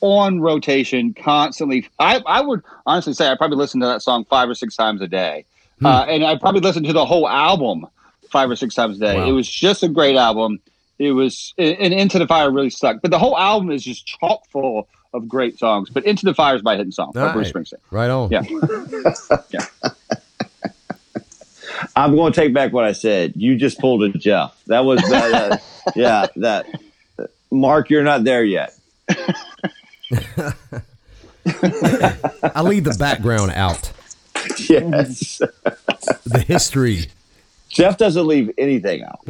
on 0.00 0.40
rotation 0.40 1.14
constantly. 1.14 1.88
I, 1.98 2.20
I 2.26 2.40
would 2.42 2.62
honestly 2.86 3.14
say 3.14 3.28
I 3.30 3.34
probably 3.36 3.56
listened 3.56 3.82
to 3.82 3.86
that 3.88 4.02
song 4.02 4.24
five 4.24 4.48
or 4.48 4.54
six 4.54 4.76
times 4.76 5.00
a 5.00 5.08
day, 5.08 5.44
Hmm. 5.80 5.86
uh, 5.86 6.06
and 6.08 6.24
I 6.24 6.36
probably 6.36 6.60
listened 6.60 6.86
to 6.86 6.92
the 6.92 7.04
whole 7.06 7.28
album 7.28 7.86
five 8.30 8.50
or 8.50 8.56
six 8.56 8.74
times 8.74 8.96
a 8.96 9.00
day. 9.00 9.16
Wow. 9.16 9.28
It 9.28 9.32
was 9.32 9.48
just 9.48 9.82
a 9.82 9.88
great 9.88 10.16
album. 10.16 10.60
It 10.98 11.12
was, 11.12 11.54
and 11.58 11.92
Into 11.92 12.18
the 12.18 12.26
Fire 12.26 12.50
really 12.50 12.70
stuck. 12.70 13.02
But 13.02 13.10
the 13.10 13.18
whole 13.18 13.36
album 13.36 13.70
is 13.70 13.82
just 13.82 14.06
chock 14.06 14.46
full 14.50 14.88
of 15.12 15.28
great 15.28 15.58
songs. 15.58 15.90
But 15.90 16.04
Into 16.06 16.24
the 16.24 16.34
Fire 16.34 16.54
is 16.56 16.62
my 16.62 16.76
hidden 16.76 16.92
song 16.92 17.12
by 17.14 17.28
All 17.28 17.32
Bruce 17.32 17.52
right. 17.54 17.64
Springsteen. 17.64 17.80
Right 17.90 18.10
on. 18.10 18.30
Yeah. 18.30 18.42
I'm 21.96 22.14
going 22.14 22.32
to 22.32 22.40
take 22.40 22.54
back 22.54 22.72
what 22.72 22.84
I 22.84 22.92
said. 22.92 23.34
You 23.36 23.56
just 23.56 23.78
pulled 23.78 24.02
a 24.02 24.10
Jeff. 24.10 24.56
That 24.66 24.84
was 24.84 25.00
that. 25.02 25.30
that 25.30 25.52
uh, 25.52 25.90
yeah, 25.96 26.26
that. 26.36 26.66
Uh, 27.18 27.26
Mark, 27.50 27.90
you're 27.90 28.02
not 28.02 28.24
there 28.24 28.44
yet. 28.44 28.74
I 31.46 32.62
leave 32.62 32.84
the 32.84 32.96
background 32.98 33.52
out. 33.54 33.92
Yes, 34.68 35.38
The 36.24 36.44
history. 36.46 37.06
Jeff 37.74 37.98
doesn't 37.98 38.26
leave 38.26 38.50
anything 38.56 39.02
out. 39.02 39.20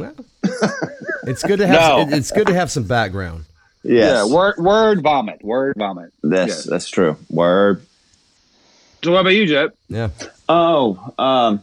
It's 1.27 1.43
good 1.43 1.57
to 1.59 1.67
have. 1.67 1.79
No. 1.79 1.99
it- 2.01 2.13
it's 2.13 2.31
good 2.31 2.47
to 2.47 2.53
have 2.53 2.69
some 2.71 2.83
background. 2.83 3.45
Yes, 3.83 4.27
Yeah, 4.27 4.33
word, 4.33 4.57
word 4.57 5.01
vomit, 5.03 5.43
word 5.43 5.75
vomit. 5.77 6.11
that's 6.23 6.49
Yes. 6.49 6.63
that's 6.63 6.87
true. 6.89 7.17
Word. 7.29 7.85
So 9.03 9.11
what 9.11 9.21
about 9.21 9.29
you, 9.31 9.45
Jeff? 9.45 9.71
Yeah. 9.89 10.09
Oh, 10.49 10.97
um, 11.19 11.61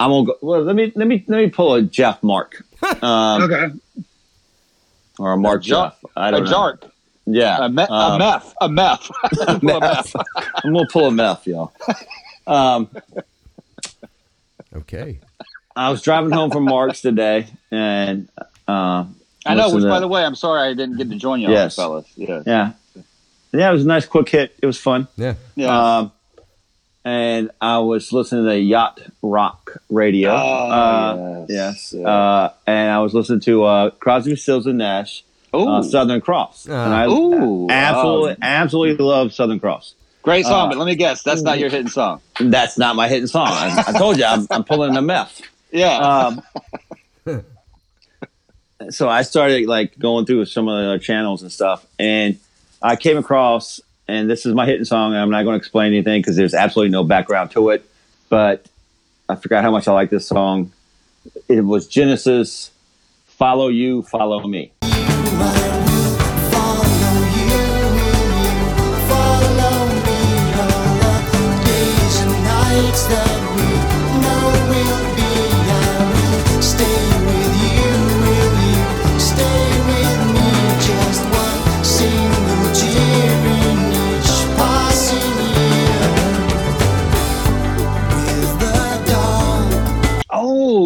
I'm 0.00 0.10
gonna 0.10 0.26
go. 0.26 0.36
Well, 0.42 0.62
let 0.62 0.74
me 0.76 0.92
let 0.96 1.06
me 1.06 1.24
let 1.28 1.38
me 1.38 1.48
pull 1.50 1.74
a 1.74 1.82
Jeff 1.82 2.22
Mark, 2.22 2.64
um, 3.02 3.42
Okay, 3.42 3.66
or 5.18 5.32
a 5.32 5.36
Mark 5.36 5.62
A 5.62 5.64
jar- 5.64 5.90
Jeff. 5.90 6.10
I 6.16 6.28
a 6.28 6.32
don't 6.32 6.44
know. 6.44 6.50
A 6.50 6.54
jark, 6.54 6.90
Yeah, 7.26 7.64
a, 7.64 7.68
me- 7.68 7.82
a 7.88 7.92
um, 7.92 8.18
meth, 8.18 8.54
a 8.60 8.68
meth, 8.68 9.10
a 9.48 9.58
meth. 9.62 10.12
I'm 10.64 10.72
gonna 10.72 10.86
pull 10.92 11.06
a 11.06 11.10
meth, 11.12 11.46
y'all. 11.46 11.72
Um, 12.46 12.88
Okay. 14.74 15.20
I 15.74 15.90
was 15.90 16.02
driving 16.02 16.30
home 16.30 16.50
from 16.50 16.64
Mark's 16.64 17.00
today, 17.00 17.46
and 17.70 18.28
uh, 18.66 19.04
I 19.46 19.54
know. 19.54 19.74
Which, 19.74 19.84
by 19.84 20.00
the 20.00 20.08
way, 20.08 20.24
I'm 20.24 20.34
sorry 20.34 20.68
I 20.68 20.74
didn't 20.74 20.96
get 20.96 21.08
to 21.10 21.16
join 21.16 21.40
you, 21.40 21.50
Yes. 21.50 21.76
fellas. 21.76 22.06
Yeah, 22.16 22.42
yeah, 22.44 22.72
yeah, 23.52 23.68
it 23.68 23.72
was 23.72 23.84
a 23.84 23.88
nice 23.88 24.04
quick 24.04 24.28
hit. 24.28 24.54
It 24.60 24.66
was 24.66 24.78
fun. 24.78 25.06
Yeah. 25.16 25.34
yeah. 25.54 25.98
Um, 25.98 26.12
and 27.04 27.50
I 27.60 27.78
was 27.78 28.12
listening 28.12 28.44
to 28.44 28.58
Yacht 28.58 29.00
Rock 29.22 29.80
Radio. 29.88 30.30
Oh, 30.30 30.36
uh, 30.36 31.46
yes. 31.48 31.94
yes. 31.96 32.04
Uh, 32.04 32.52
and 32.66 32.90
I 32.90 32.98
was 32.98 33.14
listening 33.14 33.40
to 33.40 33.64
uh, 33.64 33.90
Crosby, 33.90 34.36
Stills, 34.36 34.66
and 34.66 34.78
Nash, 34.78 35.24
Ooh, 35.54 35.66
uh, 35.68 35.82
Southern 35.82 36.20
Cross. 36.20 36.66
And 36.66 36.74
I 36.74 37.06
Ooh, 37.06 37.68
absolutely, 37.70 38.32
um, 38.32 38.38
absolutely 38.42 39.04
love 39.04 39.32
Southern 39.32 39.60
Cross. 39.60 39.94
Great 40.22 40.44
song. 40.44 40.66
uh, 40.66 40.68
but 40.68 40.78
let 40.78 40.86
me 40.86 40.94
guess, 40.94 41.22
that's 41.22 41.42
not 41.42 41.58
your 41.58 41.70
hidden 41.70 41.88
song. 41.88 42.20
That's 42.40 42.76
not 42.78 42.96
my 42.96 43.08
hidden 43.08 43.28
song. 43.28 43.48
I, 43.48 43.84
I 43.88 43.92
told 43.98 44.18
you, 44.18 44.24
I'm, 44.24 44.46
I'm 44.50 44.64
pulling 44.64 44.96
a 44.96 45.02
meth. 45.02 45.42
Yeah. 45.70 45.98
Um, 45.98 46.42
so 48.90 49.06
I 49.06 49.20
started 49.20 49.66
like 49.68 49.98
going 49.98 50.24
through 50.24 50.46
some 50.46 50.66
of 50.66 50.78
the 50.78 50.88
other 50.88 50.98
channels 50.98 51.42
and 51.42 51.52
stuff, 51.52 51.84
and 51.98 52.38
I 52.80 52.96
came 52.96 53.18
across, 53.18 53.78
and 54.08 54.30
this 54.30 54.46
is 54.46 54.54
my 54.54 54.64
hidden 54.64 54.86
song. 54.86 55.12
And 55.12 55.20
I'm 55.20 55.28
not 55.28 55.42
going 55.42 55.52
to 55.54 55.58
explain 55.58 55.92
anything 55.92 56.22
because 56.22 56.36
there's 56.36 56.54
absolutely 56.54 56.90
no 56.90 57.04
background 57.04 57.50
to 57.50 57.68
it, 57.68 57.84
but 58.30 58.66
I 59.28 59.36
forgot 59.36 59.62
how 59.62 59.70
much 59.70 59.88
I 59.88 59.92
like 59.92 60.08
this 60.08 60.26
song. 60.26 60.72
It 61.48 61.60
was 61.60 61.86
Genesis. 61.86 62.70
Follow 63.26 63.68
you, 63.68 64.00
follow 64.02 64.46
me. 64.46 64.72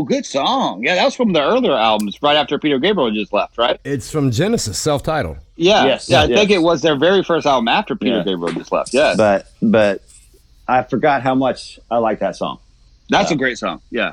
Oh, 0.03 0.05
good 0.05 0.27
song. 0.27 0.83
Yeah, 0.85 0.95
that 0.97 1.05
was 1.05 1.15
from 1.15 1.33
the 1.33 1.41
earlier 1.43 1.73
albums, 1.75 2.21
right 2.23 2.37
after 2.37 2.59
Peter 2.59 2.79
Gabriel 2.79 3.11
just 3.11 3.33
left, 3.33 3.57
right? 3.59 3.81
It's 3.85 4.11
from 4.11 4.31
Genesis, 4.31 4.79
self-titled. 4.79 5.39
Yeah, 5.57 5.85
Yes, 5.85 6.09
yeah. 6.09 6.23
I 6.23 6.25
yes. 6.25 6.39
think 6.39 6.51
it 6.51 6.59
was 6.63 6.83
their 6.83 6.97
very 6.97 7.23
first 7.23 7.47
album 7.47 7.69
after 7.69 7.95
Peter 7.97 8.19
Yeah. 8.19 8.25
Gabriel 8.25 8.53
just 8.55 8.73
left. 8.73 8.93
Yeah, 8.93 9.15
But 9.17 9.47
but 9.63 10.03
I 10.69 10.83
forgot 10.83 11.23
how 11.23 11.35
much 11.35 11.79
I 11.91 11.99
like 11.99 12.19
that 12.21 12.37
song. 12.37 12.59
that's 13.09 13.31
a 13.31 13.37
great 13.37 13.59
song. 13.59 13.81
Yeah, 13.91 14.13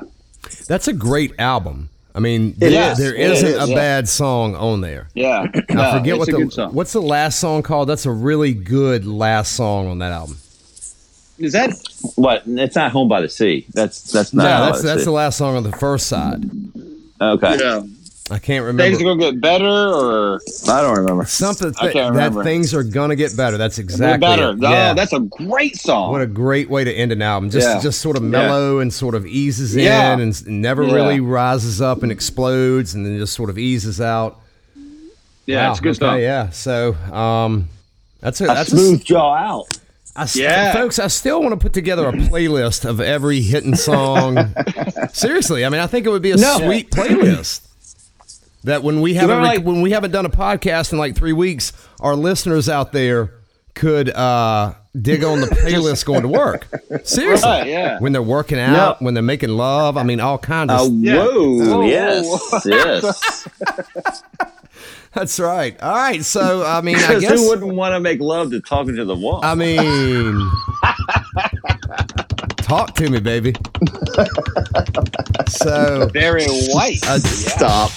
That's 0.66 0.88
a 0.88 0.92
great 0.92 1.32
album. 1.38 1.88
I 2.14 2.18
mean, 2.18 2.50
It 2.60 2.70
there, 2.70 2.92
is. 2.92 2.98
there 2.98 3.14
It 3.14 3.30
isn't 3.30 3.48
is, 3.48 3.64
a 3.64 3.68
yeah. 3.68 3.74
bad 3.74 4.08
song 4.08 4.56
on 4.56 4.80
there. 4.80 5.08
yeah. 5.14 5.42
I 5.52 5.98
forget 5.98 6.16
it's 6.18 6.18
what 6.18 6.50
the 6.56 6.68
what's 6.72 6.92
the 6.92 7.00
last 7.02 7.38
song 7.38 7.62
called. 7.62 7.88
That's 7.88 8.04
a 8.04 8.10
really 8.10 8.52
good 8.52 9.06
last 9.06 9.52
song 9.52 9.86
on 9.86 9.98
that 10.00 10.10
album. 10.12 10.36
Is 11.40 11.52
that? 11.52 11.70
What? 12.16 12.42
It's 12.46 12.76
not 12.76 12.92
Home 12.92 13.08
by 13.08 13.20
the 13.22 13.28
Sea. 13.28 13.66
That's 13.72 14.02
that's 14.12 14.32
not. 14.34 14.42
No, 14.44 14.50
Home 14.50 14.60
by 14.60 14.66
that's 14.66 14.82
the 14.82 14.86
that's 14.88 15.00
Sea. 15.00 15.04
the 15.06 15.10
last 15.12 15.38
song 15.38 15.56
on 15.56 15.62
the 15.62 15.72
first 15.72 16.06
side. 16.06 16.44
okay. 17.20 17.56
Yeah. 17.58 17.82
I 18.32 18.38
can't 18.38 18.64
remember. 18.64 18.84
Things 18.84 19.00
are 19.02 19.04
gonna 19.16 19.32
get 19.32 19.40
better, 19.40 19.64
or 19.66 20.40
I 20.68 20.82
don't 20.82 20.98
remember. 20.98 21.24
something 21.24 21.74
I 21.80 21.82
th- 21.84 21.92
can't 21.94 22.14
that 22.14 22.18
remember. 22.26 22.44
things 22.44 22.72
are 22.74 22.84
gonna 22.84 23.16
get 23.16 23.36
better. 23.36 23.58
That's 23.58 23.74
they're 23.76 23.82
exactly 23.84 24.20
better. 24.24 24.50
it. 24.50 24.58
No, 24.58 24.70
Yeah. 24.70 24.94
that's 24.94 25.12
a 25.12 25.18
great 25.18 25.76
song. 25.76 26.12
What 26.12 26.20
a 26.20 26.28
great 26.28 26.70
way 26.70 26.84
to 26.84 26.92
end 26.92 27.10
an 27.10 27.22
album. 27.22 27.50
Just 27.50 27.66
Yeah. 27.66 27.80
just 27.80 28.00
sort 28.00 28.16
of 28.16 28.22
mellow 28.22 28.78
and 28.78 28.92
sort 28.94 29.16
of 29.16 29.26
eases 29.26 29.74
in 29.74 30.20
and 30.20 30.46
never 30.46 30.84
Yeah. 30.84 30.94
really 30.94 31.18
rises 31.18 31.80
up 31.82 32.04
and 32.04 32.12
explodes 32.12 32.94
and 32.94 33.04
then 33.04 33.18
just 33.18 33.32
sort 33.34 33.50
of 33.50 33.58
eases 33.58 34.00
out. 34.00 34.38
yeah, 35.46 35.64
Wow, 35.66 35.70
it's 35.72 35.80
good 35.80 35.90
okay, 35.96 35.98
song. 35.98 36.20
Yeah. 36.20 36.50
So 36.50 36.94
um 37.12 37.68
that's 38.20 38.40
a 38.40 38.44
I 38.48 38.54
that's 38.54 38.72
a, 38.72 38.76
smooth 38.76 39.02
jaw 39.04 39.34
out. 39.34 39.76
I 40.16 40.26
st- 40.26 40.44
Yeah. 40.44 40.72
folks, 40.72 40.98
I 40.98 41.06
still 41.06 41.40
want 41.40 41.52
to 41.52 41.56
put 41.56 41.72
together 41.72 42.08
a 42.08 42.12
playlist 42.12 42.84
of 42.84 43.00
every 43.00 43.40
hitting 43.40 43.76
song. 43.76 44.54
Seriously, 45.12 45.64
I 45.64 45.68
mean, 45.68 45.80
I 45.80 45.86
think 45.86 46.06
it 46.06 46.10
would 46.10 46.22
be 46.22 46.32
a 46.32 46.36
No. 46.36 46.58
sweet 46.58 46.90
playlist. 46.90 47.62
That 48.64 48.82
when 48.82 49.00
we 49.00 49.14
haven't 49.14 49.40
like- 49.42 49.64
when 49.64 49.80
we 49.80 49.92
haven't 49.92 50.10
done 50.10 50.26
a 50.26 50.30
podcast 50.30 50.92
in 50.92 50.98
like 50.98 51.16
three 51.16 51.32
weeks, 51.32 51.72
our 52.00 52.14
listeners 52.16 52.68
out 52.68 52.92
there 52.92 53.32
could 53.74 54.10
uh, 54.10 54.74
dig 55.00 55.24
on 55.24 55.40
the 55.40 55.46
playlist 55.64 56.04
going 56.04 56.22
to 56.22 56.28
work. 56.28 56.66
Seriously, 57.04 57.48
Right, 57.48 57.68
yeah. 57.68 57.98
when 58.00 58.12
they're 58.12 58.20
working 58.20 58.58
out, 58.58 59.00
No. 59.00 59.04
when 59.06 59.14
they're 59.14 59.22
making 59.22 59.50
love, 59.50 59.96
I 59.96 60.02
mean, 60.02 60.20
all 60.20 60.36
kinds 60.38 60.72
of. 60.72 60.80
Uh, 60.80 60.90
Yeah. 60.92 61.24
Whoa, 61.24 61.78
Whoa. 61.78 61.82
yes, 61.86 62.62
yes. 62.66 63.48
That's 65.12 65.40
right. 65.40 65.80
All 65.82 65.92
right, 65.94 66.24
so 66.24 66.64
I 66.64 66.80
mean, 66.82 66.94
I 66.96 67.00
Because 67.00 67.20
guess 67.22 67.40
who 67.40 67.48
wouldn't 67.48 67.74
want 67.74 67.94
to 67.94 68.00
make 68.00 68.20
love 68.20 68.50
to 68.52 68.60
talking 68.60 68.94
to 68.96 69.04
the 69.04 69.16
wall? 69.16 69.40
I 69.42 69.54
mean, 69.56 70.48
talk 72.58 72.94
to 72.94 73.10
me, 73.10 73.18
baby. 73.18 73.54
So 75.48 76.08
Very 76.12 76.44
white. 76.68 77.04
I, 77.08 77.18
Stop. 77.18 77.90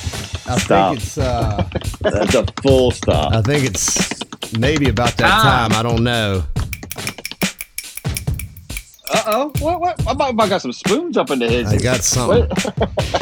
I 0.46 0.58
Stop. 0.58 0.94
think 0.96 0.98
it's 1.04 1.18
uh, 1.20 1.70
That's 2.02 2.34
a 2.36 2.46
full 2.64 2.90
stop. 2.92 3.32
I 3.34 3.42
think 3.44 3.66
it's 3.66 4.10
maybe 4.58 4.90
about 4.90 5.16
that 5.18 5.30
Ah. 5.32 5.68
time. 5.70 5.80
I 5.80 5.84
don't 5.84 6.04
know. 6.04 6.44
Uh 9.14 9.24
oh. 9.28 9.52
What? 9.60 9.80
What? 9.80 10.08
I 10.08 10.14
might, 10.14 10.34
I 10.44 10.50
got 10.50 10.62
some 10.64 10.74
spoons 10.74 11.16
up 11.18 11.30
in 11.30 11.38
the 11.40 11.48
head. 11.48 11.68
I 11.68 11.78
got 11.78 12.04
some. 12.04 12.48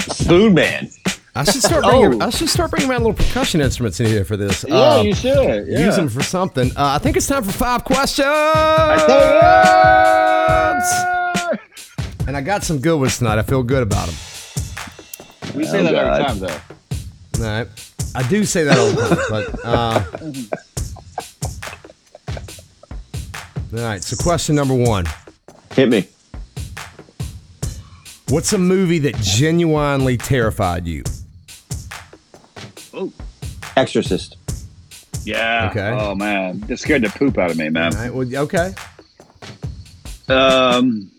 Spoon 0.16 0.54
Man. 0.54 0.90
I 1.34 1.44
should 1.46 1.62
start 1.64 1.84
bringing. 1.86 2.22
Oh. 2.22 2.26
I 2.26 2.30
should 2.30 2.50
start 2.50 2.72
bringing 2.72 2.90
my 2.90 2.98
little 2.98 3.14
percussion 3.14 3.62
instruments 3.62 4.00
in 4.02 4.08
here 4.08 4.26
for 4.26 4.36
this. 4.36 4.66
Yeah, 4.68 4.76
Uh, 4.76 5.02
you 5.02 5.16
should. 5.16 5.68
Yeah. 5.68 5.86
Use 5.86 5.96
them 5.96 6.10
for 6.10 6.22
something. 6.24 6.70
Uh, 6.72 6.74
I 6.96 6.98
think 6.98 7.16
it's 7.16 7.28
time 7.28 7.44
for 7.44 7.54
five 7.54 7.86
questions. 7.86 8.28
And 12.28 12.38
I 12.38 12.42
got 12.42 12.64
some 12.64 12.80
good 12.80 12.98
ones 13.00 13.18
tonight. 13.18 13.40
I 13.40 13.44
feel 13.44 13.64
good 13.64 13.84
about 13.84 14.08
them. 14.08 14.16
We 15.56 15.66
say 15.66 15.80
Oh, 15.80 15.84
that 15.84 15.92
God. 15.94 16.22
every 16.22 16.26
time, 16.26 16.40
though. 16.40 17.46
All 17.46 17.58
right. 17.60 17.68
I 18.14 18.24
do 18.28 18.44
say 18.44 18.64
that 18.66 18.78
all 18.78 18.92
the 18.92 19.16
time, 19.16 19.20
but 19.30 19.66
uh, 19.66 20.04
all 23.80 23.84
right. 23.90 24.04
So, 24.04 24.18
question 24.22 24.54
number 24.56 24.74
one: 24.76 25.06
Hit 25.74 25.88
me. 25.88 26.08
What's 28.28 28.52
a 28.52 28.58
movie 28.58 29.00
that 29.00 29.16
genuinely 29.18 30.18
terrified 30.18 30.86
you? 30.88 31.04
Exorcist. 33.76 34.38
Yeah. 35.24 35.70
Okay. 35.72 35.90
Oh 35.90 36.16
man, 36.16 36.66
it 36.68 36.78
scared 36.78 37.04
the 37.04 37.10
poop 37.10 37.38
out 37.38 37.52
of 37.52 37.58
me, 37.58 37.70
man. 37.70 37.96
All 37.96 38.02
right. 38.02 38.14
Well, 38.14 38.36
okay. 38.44 38.74
Um, 40.28 41.12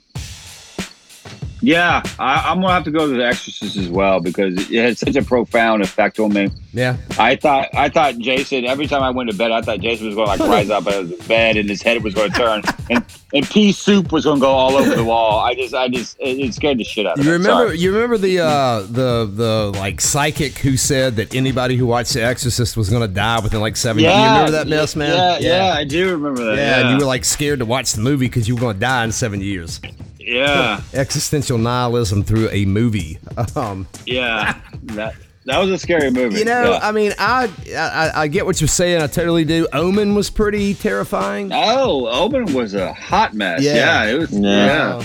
Yeah, 1.65 2.03
I, 2.19 2.51
I'm 2.51 2.61
gonna 2.61 2.73
have 2.75 2.83
to 2.85 2.91
go 2.91 3.07
to 3.07 3.17
The 3.17 3.25
Exorcist 3.25 3.77
as 3.77 3.89
well 3.89 4.19
because 4.21 4.69
it 4.71 4.83
had 4.83 4.99
such 4.99 5.15
a 5.15 5.23
profound 5.23 5.81
effect 5.83 6.19
on 6.19 6.33
me. 6.33 6.51
Yeah. 6.73 6.97
I 7.19 7.37
thought 7.37 7.69
I 7.73 7.89
thought 7.89 8.19
Jason 8.19 8.65
every 8.65 8.87
time 8.89 9.03
I 9.03 9.11
went 9.11 9.31
to 9.31 9.37
bed 9.37 9.53
I 9.53 9.63
thought 9.63 9.79
Jason 9.81 10.07
was 10.07 10.17
going 10.17 10.27
to 10.27 10.43
like 10.43 10.51
rise 10.51 10.71
up 10.71 10.87
out 10.89 10.95
of 10.95 11.09
his 11.11 11.21
bed 11.29 11.57
and 11.57 11.69
his 11.69 11.81
head 11.83 12.03
was 12.03 12.15
going 12.15 12.33
to 12.33 12.37
turn 12.39 12.63
and 12.91 13.05
and 13.35 13.49
pea 13.49 13.71
soup 13.73 14.11
was 14.11 14.25
going 14.25 14.39
to 14.39 14.41
go 14.41 14.51
all 14.51 14.75
over 14.77 14.95
the 14.97 15.05
wall. 15.05 15.39
I 15.39 15.55
just 15.55 15.73
I 15.75 15.89
just 15.89 16.17
it, 16.19 16.39
it 16.41 16.53
scared 16.55 16.79
the 16.79 16.85
shit 16.85 17.07
out 17.07 17.19
of 17.19 17.25
You 17.25 17.31
me. 17.31 17.37
remember? 17.37 17.67
Sorry. 17.69 17.79
You 17.79 17.93
remember 17.95 18.19
the 18.19 18.41
uh, 18.41 18.81
the 18.81 19.31
the 19.33 19.73
like 19.79 20.01
psychic 20.01 20.59
who 20.59 20.77
said 20.77 21.15
that 21.17 21.33
anybody 21.35 21.77
who 21.77 21.87
watched 21.87 22.15
The 22.15 22.25
Exorcist 22.25 22.77
was 22.77 22.91
going 22.91 23.03
to 23.03 23.09
die 23.15 23.39
within 23.41 23.61
like 23.61 23.77
seven. 23.77 24.03
years? 24.03 24.15
you 24.15 24.21
remember 24.21 24.51
that 24.53 24.67
mess, 24.67 24.97
man? 24.97 25.41
Yeah, 25.43 25.67
yeah, 25.69 25.75
I 25.75 25.85
do 25.85 26.11
remember 26.11 26.45
that. 26.45 26.57
Yeah, 26.57 26.81
Yeah, 26.81 26.91
you 26.91 26.99
were 26.99 27.05
like 27.05 27.25
scared 27.25 27.61
to 27.61 27.67
watch 27.67 27.93
the 27.93 28.01
movie 28.01 28.27
because 28.27 28.49
you 28.49 28.55
were 28.57 28.61
going 28.61 28.75
to 28.75 28.81
die 28.81 29.05
in 29.05 29.13
seven 29.13 29.41
years. 29.41 29.81
Yeah, 30.27 30.81
Existential 30.95 31.59
nihilism 31.59 32.23
through 32.25 32.49
a 32.51 32.65
movie. 32.65 33.19
Um, 33.57 33.87
yeah. 34.07 34.59
That 34.85 35.15
that 35.47 35.59
was 35.59 35.71
a 35.71 35.79
scary 35.79 36.11
movie. 36.11 36.39
you 36.39 36.45
know, 36.45 36.73
Yeah. 36.73 36.79
I 36.83 36.93
mean, 36.93 37.13
I, 37.19 37.51
I 37.77 38.11
I 38.15 38.29
get 38.29 38.47
what 38.47 38.61
you're 38.61 38.69
saying. 38.69 39.03
I 39.03 39.07
totally 39.09 39.45
do. 39.45 39.67
Omen 39.73 40.15
was 40.15 40.31
pretty 40.31 40.75
terrifying. 40.75 41.51
Oh, 41.53 42.07
Omen 42.09 42.53
was 42.55 42.75
a 42.75 42.93
hot 42.93 43.35
mess. 43.35 43.63
Yeah. 43.63 43.75
Yeah, 44.05 44.11
it 44.13 44.19
was. 44.19 44.31
Yeah. 44.33 44.67
Yeah, 44.99 45.05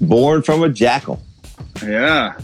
Born 0.00 0.42
from 0.42 0.62
a 0.62 0.68
jackal. 0.68 1.20
yeah. 1.82 2.38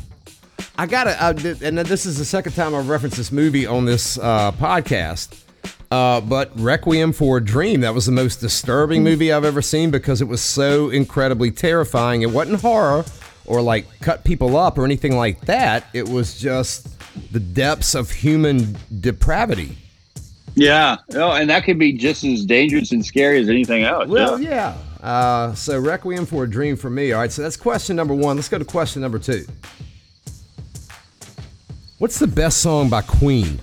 I 0.78 0.86
gotta, 0.86 1.22
I, 1.22 1.32
did- 1.34 1.62
and 1.62 1.78
this 1.78 2.06
is 2.06 2.16
the 2.18 2.24
second 2.24 2.52
time 2.54 2.74
I've 2.74 2.88
referenced 2.88 3.16
this 3.18 3.30
movie 3.30 3.66
on 3.66 3.84
this 3.84 4.18
uh, 4.18 4.52
podcast. 4.52 5.38
Uh, 5.92 6.22
but 6.22 6.50
Requiem 6.58 7.12
for 7.12 7.36
a 7.36 7.44
Dream, 7.44 7.82
that 7.82 7.92
was 7.92 8.06
the 8.06 8.12
most 8.12 8.40
disturbing 8.40 9.04
movie 9.04 9.30
I've 9.30 9.44
ever 9.44 9.60
seen 9.60 9.90
because 9.90 10.22
it 10.22 10.24
was 10.24 10.40
so 10.40 10.88
incredibly 10.88 11.50
terrifying. 11.50 12.22
It 12.22 12.30
wasn't 12.30 12.62
horror 12.62 13.04
or 13.44 13.60
like 13.60 13.84
cut 14.00 14.24
people 14.24 14.56
up 14.56 14.78
or 14.78 14.86
anything 14.86 15.18
like 15.18 15.42
that. 15.42 15.84
It 15.92 16.08
was 16.08 16.40
just 16.40 16.88
the 17.30 17.40
depths 17.40 17.94
of 17.94 18.10
human 18.10 18.74
depravity. 19.02 19.76
Yeah, 20.54 20.96
no, 21.10 21.32
and 21.32 21.50
that 21.50 21.64
could 21.64 21.78
be 21.78 21.92
just 21.92 22.24
as 22.24 22.46
dangerous 22.46 22.92
and 22.92 23.04
scary 23.04 23.38
as 23.38 23.50
anything 23.50 23.84
else. 23.84 24.08
Well, 24.08 24.40
yeah. 24.40 24.78
yeah. 25.02 25.06
Uh, 25.06 25.54
so 25.54 25.78
Requiem 25.78 26.24
for 26.24 26.44
a 26.44 26.48
Dream 26.48 26.74
for 26.74 26.88
me. 26.88 27.12
All 27.12 27.20
right, 27.20 27.30
so 27.30 27.42
that's 27.42 27.58
question 27.58 27.96
number 27.96 28.14
one. 28.14 28.36
Let's 28.36 28.48
go 28.48 28.58
to 28.58 28.64
question 28.64 29.02
number 29.02 29.18
two. 29.18 29.44
What's 31.98 32.18
the 32.18 32.26
best 32.26 32.62
song 32.62 32.88
by 32.88 33.02
Queen? 33.02 33.60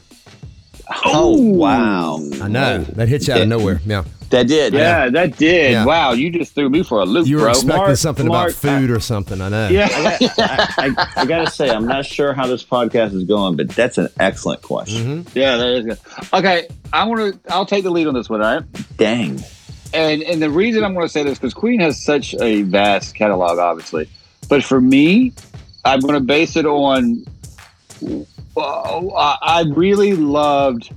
Oh, 0.89 1.35
oh, 1.37 1.37
wow. 1.41 2.19
I 2.41 2.47
know 2.47 2.79
that 2.79 3.07
hit 3.07 3.27
you 3.27 3.33
out 3.33 3.41
of 3.41 3.47
nowhere. 3.47 3.79
Yeah, 3.85 4.03
That 4.31 4.47
did. 4.47 4.73
Yeah, 4.73 5.09
that 5.09 5.37
did. 5.37 5.71
Yeah. 5.73 5.85
Wow, 5.85 6.13
you 6.13 6.31
just 6.31 6.55
threw 6.55 6.69
me 6.69 6.81
for 6.83 6.99
a 6.99 7.05
loop, 7.05 7.27
you 7.27 7.35
were 7.37 7.43
bro. 7.43 7.51
expecting 7.51 7.77
Mark- 7.77 7.97
something 7.97 8.27
Mark, 8.27 8.49
about 8.51 8.55
food 8.59 8.89
or 8.89 8.99
something. 8.99 9.39
I 9.39 9.49
know. 9.49 9.67
Yeah, 9.69 9.87
I, 9.91 10.29
I, 10.77 11.07
I 11.21 11.25
gotta 11.25 11.49
say, 11.51 11.69
I'm 11.69 11.85
not 11.85 12.05
sure 12.07 12.33
how 12.33 12.47
this 12.47 12.63
podcast 12.63 13.13
is 13.13 13.23
going, 13.25 13.55
but 13.55 13.69
that's 13.69 13.97
an 13.99 14.09
excellent 14.19 14.61
question. 14.63 15.23
Mm-hmm. 15.25 15.37
yeah, 15.37 15.57
that 15.57 15.67
is 15.69 15.85
good. 15.85 15.99
Okay, 16.33 16.67
I 16.91 17.03
want 17.05 17.33
to. 17.43 17.53
I'll 17.53 17.65
take 17.67 17.83
the 17.83 17.91
lead 17.91 18.07
on 18.07 18.13
this 18.15 18.29
one. 18.29 18.41
All 18.41 18.55
right. 18.55 18.97
Dang. 18.97 19.39
and 19.93 20.23
and 20.23 20.41
the 20.41 20.49
reason 20.49 20.83
I'm 20.83 20.93
going 20.95 21.05
to 21.05 21.11
say 21.11 21.21
this 21.23 21.37
because 21.37 21.53
Queen 21.53 21.79
has 21.81 22.03
such 22.03 22.33
a 22.41 22.63
vast 22.63 23.13
catalog, 23.15 23.59
obviously, 23.59 24.09
but 24.49 24.63
for 24.63 24.81
me, 24.81 25.33
I'm 25.85 25.99
going 25.99 26.15
to 26.15 26.19
base 26.19 26.55
it 26.55 26.65
on. 26.65 27.25
I 28.61 29.65
really 29.67 30.13
loved 30.15 30.91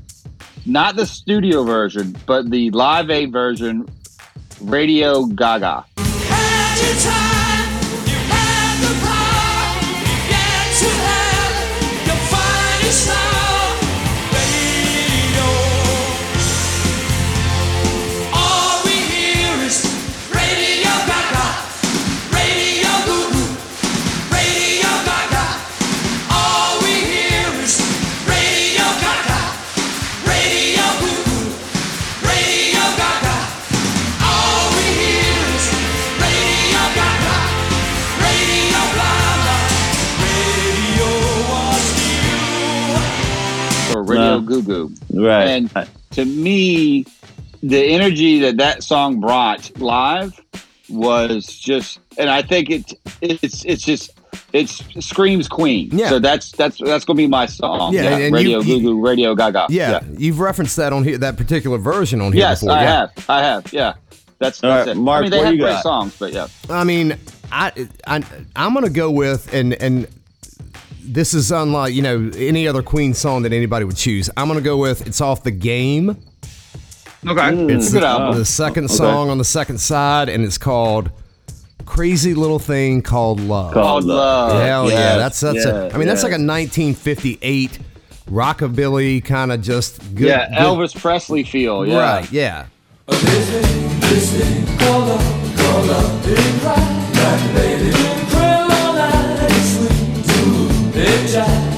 not 0.66 0.96
the 0.96 1.06
studio 1.06 1.64
version, 1.64 2.16
but 2.26 2.50
the 2.50 2.70
live 2.70 3.10
aid 3.10 3.32
version, 3.32 3.88
Radio 4.60 5.26
Gaga. 5.26 5.84
Goo 44.60 44.88
Goo. 44.88 44.94
Right. 45.22 45.44
And 45.46 45.88
to 46.12 46.24
me, 46.24 47.06
the 47.62 47.78
energy 47.84 48.40
that 48.40 48.56
that 48.58 48.82
song 48.82 49.20
brought 49.20 49.70
live 49.78 50.38
was 50.88 51.46
just, 51.46 52.00
and 52.18 52.28
I 52.28 52.42
think 52.42 52.70
it 52.70 52.92
it's 53.20 53.64
it's 53.64 53.82
just 53.82 54.10
it 54.52 54.68
screams 54.68 55.48
Queen. 55.48 55.88
Yeah. 55.92 56.08
So 56.10 56.18
that's 56.18 56.52
that's 56.52 56.78
that's 56.78 57.04
gonna 57.04 57.16
be 57.16 57.26
my 57.26 57.46
song. 57.46 57.94
Yeah, 57.94 58.16
and 58.16 58.34
Radio 58.34 58.60
you- 58.60 58.80
Goo 58.80 58.82
Goo, 58.82 59.00
Radio 59.06 59.34
Gaga. 59.34 59.66
Yeah, 59.70 60.00
you've 60.18 60.40
referenced 60.40 60.76
that 60.76 60.92
on 60.92 61.04
here, 61.04 61.18
that 61.18 61.36
particular 61.36 61.78
version 61.78 62.20
on 62.20 62.32
here 62.32 62.40
Yes, 62.40 62.60
before. 62.60 62.76
I 62.76 62.82
yeah. 62.82 62.90
have. 62.90 63.26
I 63.30 63.42
have. 63.42 63.72
Yeah. 63.72 63.94
That's, 64.38 64.62
All 64.64 64.70
that's 64.70 64.88
right, 64.88 64.96
it. 64.96 65.00
Mark, 65.00 65.18
I 65.18 65.22
mean, 65.22 65.30
they 65.30 65.36
what 65.38 65.44
have 65.46 65.54
you 65.54 65.60
great 65.60 65.70
got? 65.70 65.82
songs, 65.84 66.16
but 66.18 66.32
yeah. 66.32 66.48
I 66.68 66.82
mean, 66.82 67.16
I, 67.52 67.88
I 68.08 68.24
I'm 68.56 68.74
gonna 68.74 68.90
go 68.90 69.08
with 69.08 69.54
and 69.54 69.72
and 69.74 70.08
this 71.04 71.34
is 71.34 71.50
unlike 71.50 71.94
you 71.94 72.02
know 72.02 72.30
any 72.36 72.66
other 72.68 72.82
Queen 72.82 73.14
song 73.14 73.42
that 73.42 73.52
anybody 73.52 73.84
would 73.84 73.96
choose. 73.96 74.30
I'm 74.36 74.48
gonna 74.48 74.60
go 74.60 74.76
with 74.76 75.06
it's 75.06 75.20
off 75.20 75.42
the 75.42 75.50
game. 75.50 76.10
Okay. 76.10 77.40
Mm, 77.40 77.70
it's 77.70 77.92
good 77.92 78.02
the, 78.02 78.06
album. 78.08 78.38
the 78.38 78.44
second 78.44 78.90
song 78.90 79.30
on 79.30 79.38
the 79.38 79.44
second 79.44 79.78
side, 79.78 80.28
and 80.28 80.44
it's 80.44 80.58
called 80.58 81.10
"Crazy 81.86 82.34
Little 82.34 82.58
Thing 82.58 83.02
Called 83.02 83.40
Love." 83.40 83.74
Called 83.74 84.04
Love. 84.04 84.60
Hell 84.60 84.90
yeah, 84.90 85.16
that's 85.16 85.40
that's. 85.40 85.64
a, 85.64 85.88
yeah, 85.88 85.94
I 85.94 85.98
mean, 85.98 86.08
that's 86.08 86.22
like 86.22 86.32
a 86.32 86.42
1958 86.42 87.78
rockabilly 88.26 89.24
kind 89.24 89.52
of 89.52 89.62
just 89.62 89.98
good. 90.14 90.26
yeah, 90.28 90.48
good- 90.48 90.58
Elvis 90.58 90.98
Presley 91.00 91.44
feel. 91.44 91.86
Yeah. 91.86 91.98
Right? 91.98 92.32
Yeah. 92.32 92.66
She 101.04 101.71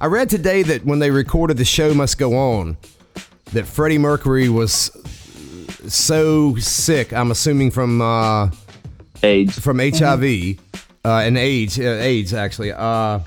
I 0.00 0.06
read 0.06 0.30
today 0.30 0.62
that 0.62 0.84
when 0.84 1.00
they 1.00 1.10
recorded 1.10 1.56
the 1.56 1.64
show 1.64 1.92
must 1.92 2.18
go 2.18 2.36
on, 2.36 2.76
that 3.52 3.66
Freddie 3.66 3.98
Mercury 3.98 4.48
was 4.48 4.92
so 5.92 6.54
sick. 6.54 7.12
I'm 7.12 7.32
assuming 7.32 7.72
from 7.72 8.00
uh, 8.00 8.50
AIDS. 9.24 9.58
from 9.58 9.80
HIV 9.80 10.60
uh, 11.04 11.08
and 11.08 11.36
AIDS, 11.36 11.80
uh, 11.80 11.98
AIDS 12.00 12.32
actually. 12.32 12.70
Uh, 12.70 13.18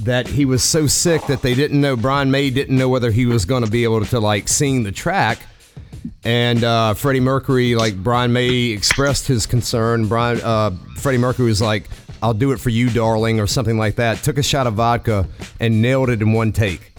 that 0.00 0.26
he 0.26 0.44
was 0.44 0.64
so 0.64 0.88
sick 0.88 1.24
that 1.28 1.42
they 1.42 1.54
didn't 1.54 1.80
know. 1.80 1.94
Brian 1.94 2.32
May 2.32 2.50
didn't 2.50 2.76
know 2.76 2.88
whether 2.88 3.12
he 3.12 3.26
was 3.26 3.44
going 3.44 3.64
to 3.64 3.70
be 3.70 3.84
able 3.84 4.04
to 4.04 4.18
like 4.18 4.48
sing 4.48 4.82
the 4.82 4.90
track. 4.90 5.38
And 6.24 6.64
uh, 6.64 6.94
Freddie 6.94 7.20
Mercury, 7.20 7.74
like 7.74 7.96
Brian 7.96 8.32
May, 8.32 8.66
expressed 8.70 9.26
his 9.26 9.46
concern. 9.46 10.06
Brian, 10.06 10.40
uh, 10.42 10.70
Freddie 10.96 11.18
Mercury 11.18 11.46
was 11.46 11.60
like, 11.62 11.88
"I'll 12.22 12.34
do 12.34 12.52
it 12.52 12.60
for 12.60 12.70
you, 12.70 12.90
darling," 12.90 13.40
or 13.40 13.46
something 13.46 13.78
like 13.78 13.96
that. 13.96 14.18
Took 14.22 14.38
a 14.38 14.42
shot 14.42 14.66
of 14.66 14.74
vodka 14.74 15.26
and 15.58 15.82
nailed 15.82 16.10
it 16.10 16.22
in 16.22 16.32
one 16.32 16.52
take. 16.52 16.92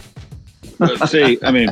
But 0.78 1.08
see, 1.08 1.38
I 1.42 1.50
mean, 1.52 1.68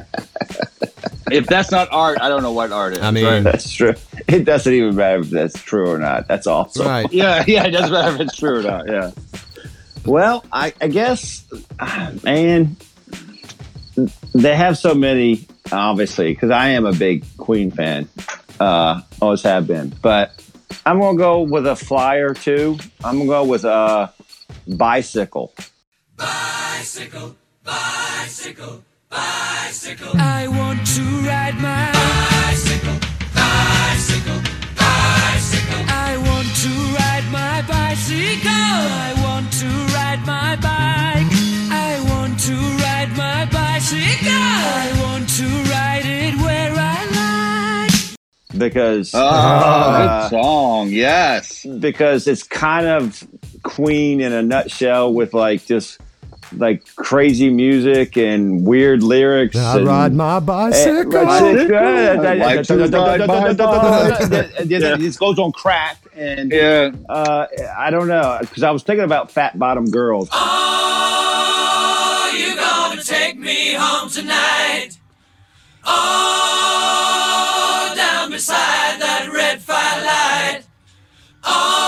if 1.30 1.46
that's 1.46 1.70
not 1.70 1.88
art, 1.90 2.18
I 2.20 2.28
don't 2.28 2.42
know 2.42 2.52
what 2.52 2.72
art 2.72 2.92
is. 2.94 3.00
I 3.00 3.10
mean, 3.10 3.24
right? 3.24 3.40
That's 3.40 3.70
true. 3.72 3.94
It 4.28 4.44
doesn't 4.44 4.72
even 4.72 4.94
matter 4.94 5.20
if 5.20 5.30
that's 5.30 5.60
true 5.60 5.90
or 5.90 5.98
not. 5.98 6.28
That's 6.28 6.46
awesome. 6.46 6.86
right? 6.86 7.06
yeah, 7.12 7.44
yeah, 7.46 7.64
it 7.66 7.70
doesn't 7.70 7.92
matter 7.92 8.14
if 8.14 8.20
it's 8.20 8.36
true 8.36 8.60
or 8.60 8.62
not. 8.62 8.86
Yeah. 8.88 9.10
Well, 10.04 10.44
I, 10.52 10.72
I 10.80 10.88
guess, 10.88 11.44
ah, 11.78 12.12
man, 12.22 12.76
they 14.34 14.56
have 14.56 14.78
so 14.78 14.94
many, 14.94 15.46
obviously, 15.72 16.32
because 16.32 16.50
I 16.50 16.68
am 16.68 16.86
a 16.86 16.92
big 16.92 17.24
Queen 17.36 17.70
fan. 17.70 18.08
Uh, 18.58 19.00
always 19.20 19.42
have 19.42 19.66
been. 19.66 19.94
But 20.02 20.32
I 20.84 20.90
I'm 20.90 20.98
gonna 21.00 21.18
go 21.18 21.42
with 21.42 21.66
a 21.66 21.76
flyer 21.76 22.34
too. 22.34 22.78
I'm 23.04 23.18
gonna 23.18 23.28
go 23.28 23.44
with 23.44 23.64
a 23.64 24.12
bicycle. 24.66 25.54
Bicycle, 26.16 27.36
bicycle, 27.64 28.82
bicycle. 29.08 30.12
I 30.14 30.48
want 30.48 30.86
to 30.86 31.02
ride 31.26 31.56
my 31.60 31.90
bicycle, 31.92 32.98
bicycle, 33.34 34.40
bicycle. 34.76 35.84
I 35.88 36.16
want 36.28 36.48
to 36.64 36.72
ride 36.98 37.26
my 37.32 37.62
bicycle. 37.62 38.50
I 38.50 39.14
want 39.22 39.52
to 39.52 39.66
ride 39.94 40.26
my 40.26 40.56
bike. 40.56 41.32
I 41.72 42.00
want 42.10 42.38
to 42.40 42.54
ride 42.54 42.79
my 43.20 43.44
bicycle. 43.46 44.32
I 44.32 44.92
want 45.02 45.28
to 45.38 45.46
ride 45.70 46.02
it 46.04 46.34
where 46.44 46.72
I 46.74 47.84
like. 47.84 47.92
because 48.58 49.12
Oh, 49.14 49.18
uh, 49.20 50.22
good 50.28 50.36
song. 50.36 50.88
Yes. 50.88 51.64
because 51.80 52.26
it's 52.26 52.42
kind 52.42 52.86
of 52.86 53.22
Queen 53.62 54.20
in 54.20 54.32
a 54.32 54.42
nutshell 54.42 55.12
with 55.12 55.34
like 55.34 55.66
just 55.66 55.98
like 56.56 56.82
crazy 56.96 57.50
music 57.50 58.16
and 58.16 58.66
weird 58.66 59.02
lyrics. 59.02 59.54
I 59.56 59.76
and- 59.76 59.86
ride 59.86 60.14
my 60.14 60.38
Eh, 60.38 60.40
bicycle. 60.40 61.22
Like 61.22 61.56
to 61.56 61.66
ride 61.68 62.16
my 62.16 62.38
bike. 62.38 62.60
It 62.70 62.78
goes 65.18 65.38
on 65.38 65.52
crack, 65.52 65.98
and 66.16 66.50
Yeah. 66.50 66.90
uh, 67.08 67.46
I 67.78 67.90
don't 67.90 68.08
know 68.08 68.38
because 68.40 68.62
I 68.64 68.70
was 68.72 68.82
thinking 68.82 69.04
about 69.04 69.30
fat 69.30 69.56
bottom 69.58 69.90
girls. 69.90 70.28
Gonna 73.00 73.18
take 73.18 73.38
me 73.38 73.72
home 73.72 74.10
tonight? 74.10 74.90
Oh, 75.84 77.12
down 77.96 78.28
beside 78.30 79.00
that 79.00 79.30
red 79.32 79.62
firelight. 79.62 80.66
Oh, 81.42 81.79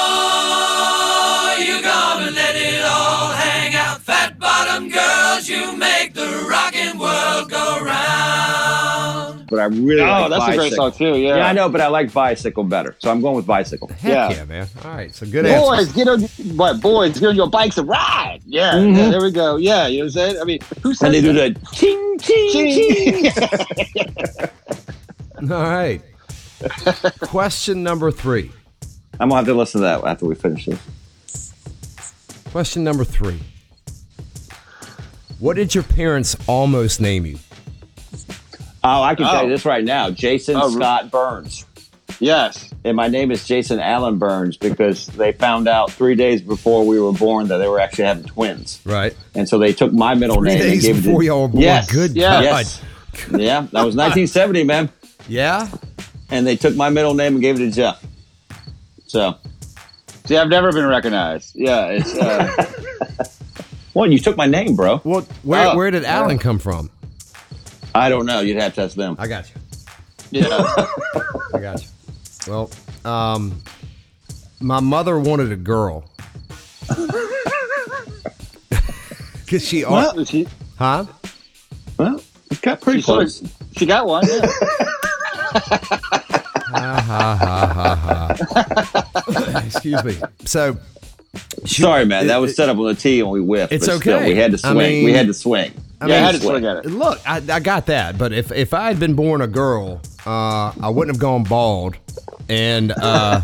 But 9.53 9.61
I 9.61 9.65
really 9.67 10.01
Oh, 10.01 10.07
like 10.07 10.31
that's 10.31 10.49
a 10.49 10.57
great 10.57 10.73
song 10.73 10.93
too. 10.93 11.15
Yeah. 11.19 11.37
Yeah, 11.37 11.47
I 11.47 11.53
know, 11.53 11.69
but 11.69 11.83
I 11.83 11.88
like 11.88 12.11
bicycle 12.11 12.65
better, 12.65 12.97
so 13.01 13.11
I'm 13.11 13.21
going 13.21 13.37
with 13.37 13.45
bicycle. 13.47 13.88
Heck 13.88 14.03
Yeah. 14.11 14.31
yeah. 14.31 14.45
man. 14.47 14.67
All 14.83 14.91
right, 14.93 15.15
so 15.15 15.27
good 15.27 15.45
answer. 15.45 15.61
Boys, 15.69 15.93
get 15.93 16.09
on 16.09 16.23
what? 16.57 16.81
Boys, 16.81 17.21
get 17.21 17.29
on 17.29 17.37
your 17.37 17.51
bikes 17.51 17.77
and 17.77 17.87
ride. 17.87 18.41
Yeah, 18.47 18.73
Mhm. 18.73 18.97
yeah, 18.97 19.11
there 19.11 19.21
we 19.21 19.31
go. 19.31 19.57
Yeah, 19.57 19.88
you 19.88 19.99
know 19.99 20.05
what 20.05 20.07
I'm 20.07 20.11
saying? 20.12 20.41
I 20.41 20.45
mean, 20.45 20.59
who 20.83 20.95
said? 20.95 21.07
And 21.09 21.15
they 21.17 21.21
do 21.21 21.35
that? 21.35 21.55
the 21.61 21.67
ting 21.77 22.19
ting 22.19 23.31
ting. 25.38 25.53
All 25.53 25.62
right. 25.62 26.01
Question 27.21 27.83
number 27.83 28.11
three. 28.11 28.51
I'm 29.21 29.29
gonna 29.29 29.37
have 29.41 29.45
to 29.47 29.53
listen 29.55 29.83
to 29.83 29.87
that 29.87 30.03
after 30.03 30.25
we 30.25 30.35
finish 30.35 30.65
this. 30.65 31.53
Question 32.53 32.85
number 32.85 33.05
three. 33.05 33.38
What 35.41 35.57
did 35.57 35.75
your 35.75 35.85
parents 35.85 36.37
almost 36.47 37.03
name 37.03 37.27
you? 37.27 37.38
Oh, 38.85 39.03
I 39.03 39.14
can 39.14 39.27
tell 39.27 39.37
Oh. 39.37 39.42
you 39.45 39.49
this 39.51 39.64
right 39.64 39.85
now: 39.85 40.11
Jason 40.11 40.57
Oh, 40.57 40.71
Scott 40.71 41.11
Burns. 41.11 41.64
Yes. 42.21 42.68
and 42.85 42.95
my 42.97 43.09
name 43.09 43.31
is 43.31 43.45
Jason 43.47 43.81
Allen 43.81 44.18
Burns 44.18 44.57
because 44.57 45.07
they 45.07 45.33
found 45.33 45.66
out 45.66 45.90
three 45.90 46.14
days 46.14 46.42
before 46.42 46.87
we 46.87 47.01
were 47.01 47.12
born 47.12 47.49
that 47.49 47.57
they 47.59 47.66
were 47.68 47.81
actually 47.81 48.05
having 48.05 48.25
twins, 48.25 48.81
Right. 48.85 49.16
and 49.35 49.49
so 49.49 49.59
they 49.59 49.73
took 49.73 49.92
my 49.92 50.14
middle 50.14 50.37
Three 50.37 50.51
name 50.51 50.61
and 50.62 50.71
days 50.73 50.83
gave 50.83 50.97
before 50.97 51.23
it 51.23 51.25
to 51.25 51.27
y'all 51.27 51.42
were 51.42 51.49
born. 51.49 51.62
Yes, 51.62 51.90
Good 51.90 52.14
yeah. 52.14 52.31
God. 52.35 52.42
yes, 52.42 52.83
yeah. 53.31 53.61
That 53.73 53.85
was 53.85 53.97
1970, 53.97 54.64
man, 54.64 54.90
Yeah. 55.27 55.68
and 56.31 56.47
they 56.47 56.55
took 56.57 56.77
my 56.77 56.90
middle 56.90 57.14
name 57.14 57.33
and 57.35 57.40
gave 57.42 57.57
it 57.57 57.61
to 57.61 57.71
Jeff. 57.71 58.05
So, 59.07 59.37
See, 60.27 60.37
I've 60.37 60.49
never 60.49 60.71
been 60.71 60.87
recognized. 60.87 61.53
Yeah, 61.57 61.87
it's 61.87 62.14
uh, 62.14 62.66
well, 63.95 64.11
you 64.11 64.18
took 64.18 64.37
my 64.37 64.47
name, 64.47 64.77
bro. 64.77 65.01
Well, 65.03 65.23
where, 65.42 65.68
Oh, 65.71 65.77
where 65.77 65.90
did 65.90 66.05
Alan 66.05 66.38
come 66.38 66.59
from? 66.61 66.90
I 67.94 68.09
don't 68.09 68.26
know. 68.26 68.40
You'd 68.40 68.57
have 68.59 68.74
to 68.74 68.83
ask 68.83 68.96
them. 68.96 69.16
I 69.18 69.26
got 69.28 69.50
you. 69.50 69.61
yeah. 70.40 70.46
I 71.55 71.59
got 71.61 71.83
you. 71.83 71.88
Well, 72.48 72.70
um, 73.05 73.62
my 74.61 74.81
mother 74.81 75.18
wanted 75.18 75.52
a 75.52 75.57
girl. 75.57 76.05
Cause 79.46 79.66
she, 79.66 79.85
Well, 79.85 80.24
she, 80.24 80.46
huh? 80.78 81.05
Well, 81.98 82.22
got 82.62 82.81
pretty 82.81 83.00
she, 83.00 83.07
sort 83.07 83.22
of- 83.24 83.28
close. 83.28 83.52
she 83.76 83.87
got 83.87 84.07
one. 84.07 84.24
Yeah. 84.26 84.46
Ha 86.74 87.02
ha 87.02 87.37
ha 87.37 87.94
ha 87.96 88.35
ha. 89.44 89.62
Excuse 89.66 90.02
me. 90.05 90.16
So, 90.46 90.78
she- 91.66 91.83
Sorry, 91.83 92.07
man. 92.07 92.28
That 92.28 92.38
was 92.38 92.57
set 92.57 92.70
up 92.70 92.78
on 92.78 92.87
the 92.87 92.94
tee 92.94 93.20
and 93.20 93.28
we 93.31 93.40
whiffed. 93.40 93.72
It's 93.74 93.87
but 93.87 94.00
still, 94.00 94.16
okay. 94.16 94.31
we 94.31 94.35
had 94.37 94.52
to 94.52 94.66
I 94.66 94.72
swing. 94.72 95.05
we 95.05 95.12
had 95.12 95.26
to 95.26 95.35
swing. 95.35 95.72
I 96.03 96.07
yeah, 96.09 96.17
I 96.29 96.33
mean, 96.33 96.41
to 96.41 96.47
swing 96.47 96.65
at 96.67 96.77
it. 96.79 96.87
Look, 96.87 97.21
I, 97.27 97.37
I 97.49 97.61
got 97.61 97.87
that, 97.87 98.19
but 98.19 98.33
if 98.33 98.51
if 98.53 98.75
I 98.75 98.88
had 98.88 98.99
been 98.99 99.15
born 99.15 99.41
a 99.41 99.47
girl, 99.47 100.01
uh, 100.27 100.73
I 100.81 100.88
wouldn't 100.88 101.15
have 101.17 101.21
gone 101.21 101.45
bald, 101.45 101.97
and 102.49 102.93
uh, 102.93 103.41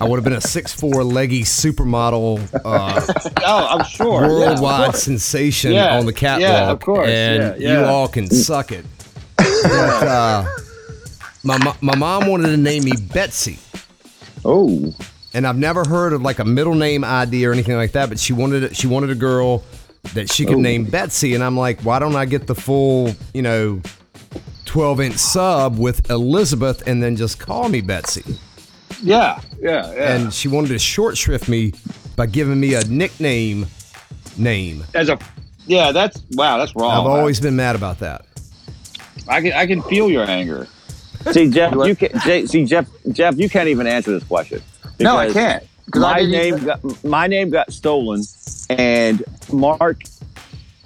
I 0.00 0.04
would 0.04 0.16
have 0.16 0.24
been 0.24 0.32
a 0.34 0.40
six 0.40 0.72
four 0.72 1.02
leggy 1.04 1.42
supermodel, 1.42 2.40
uh, 2.64 3.30
Oh, 3.44 3.66
I'm 3.78 3.84
sure. 3.84 4.20
Worldwide 4.22 4.84
course. 4.90 5.02
sensation 5.02 5.72
Yeah, 5.72 5.98
on 5.98 6.06
the 6.06 6.12
catwalk. 6.12 6.40
yeah, 6.50 6.70
of 6.70 6.80
course, 6.80 7.08
and 7.08 7.60
yeah, 7.60 7.80
you 7.80 7.86
all 7.86 8.08
can 8.08 8.28
suck 8.28 8.70
it. 8.72 8.84
But 9.36 10.06
uh, 10.06 10.44
my 11.44 11.74
my 11.80 11.96
mom 11.96 12.26
wanted 12.28 12.48
to 12.48 12.56
name 12.56 12.84
me 12.84 12.92
Betsy. 13.12 13.58
Oh, 14.44 14.94
and 15.34 15.46
I've 15.46 15.58
never 15.58 15.84
heard 15.84 16.12
of 16.12 16.22
like 16.22 16.38
a 16.38 16.44
middle 16.44 16.74
name 16.74 17.04
idea 17.04 17.50
or 17.50 17.52
anything 17.52 17.76
like 17.76 17.92
that. 17.92 18.08
But 18.08 18.18
she 18.18 18.32
wanted 18.32 18.62
it. 18.64 18.76
She 18.76 18.86
wanted 18.86 19.10
a 19.10 19.14
girl 19.14 19.62
that 20.14 20.30
she 20.32 20.44
could 20.44 20.56
Oh. 20.56 20.60
name 20.60 20.84
Betsy, 20.84 21.34
and 21.34 21.42
I'm 21.44 21.56
like, 21.56 21.80
why 21.82 21.98
don't 21.98 22.16
I 22.16 22.24
get 22.24 22.46
the 22.46 22.54
full, 22.54 23.14
you 23.34 23.42
know, 23.42 23.80
12 24.64 25.00
inch 25.00 25.16
sub 25.16 25.78
with 25.78 26.10
Elizabeth, 26.10 26.82
and 26.86 27.02
then 27.02 27.16
just 27.16 27.38
call 27.38 27.68
me 27.68 27.80
Betsy? 27.80 28.24
Yeah, 29.02 29.40
yeah, 29.60 29.92
yeah. 29.94 30.14
And 30.14 30.32
she 30.34 30.48
wanted 30.48 30.68
to 30.68 30.78
short 30.78 31.16
shrift 31.16 31.48
me 31.48 31.72
by 32.16 32.26
giving 32.26 32.58
me 32.58 32.74
a 32.74 32.84
nickname 32.84 33.66
name. 34.36 34.84
As 34.94 35.08
a, 35.08 35.18
yeah, 35.66 35.92
that's 35.92 36.22
wow, 36.32 36.58
that's 36.58 36.74
wrong. 36.74 36.92
I've 36.92 37.06
always 37.06 37.38
been 37.40 37.54
mad 37.56 37.76
about 37.76 37.98
that. 38.00 38.24
I 39.28 39.40
can, 39.40 39.52
I 39.52 39.66
can 39.66 39.82
feel 39.82 40.10
your 40.10 40.28
anger. 40.28 40.66
see, 41.32 41.50
Jeff, 41.50 41.74
you 41.86 41.94
can 41.94 42.18
Jay, 42.20 42.46
see 42.46 42.64
Jeff. 42.64 42.88
Jeff, 43.12 43.36
you 43.36 43.48
can't 43.48 43.68
even 43.68 43.86
answer 43.86 44.10
this 44.10 44.24
question. 44.24 44.62
No, 45.00 45.16
I 45.16 45.30
can't. 45.32 45.62
'Cause 45.90 46.02
My 46.02 46.18
didn't 46.18 46.30
name 46.32 46.54
even- 46.54 46.64
got 46.66 47.04
my 47.04 47.26
name 47.26 47.50
got 47.50 47.72
stolen, 47.72 48.22
and 48.70 49.22
Mark 49.52 50.02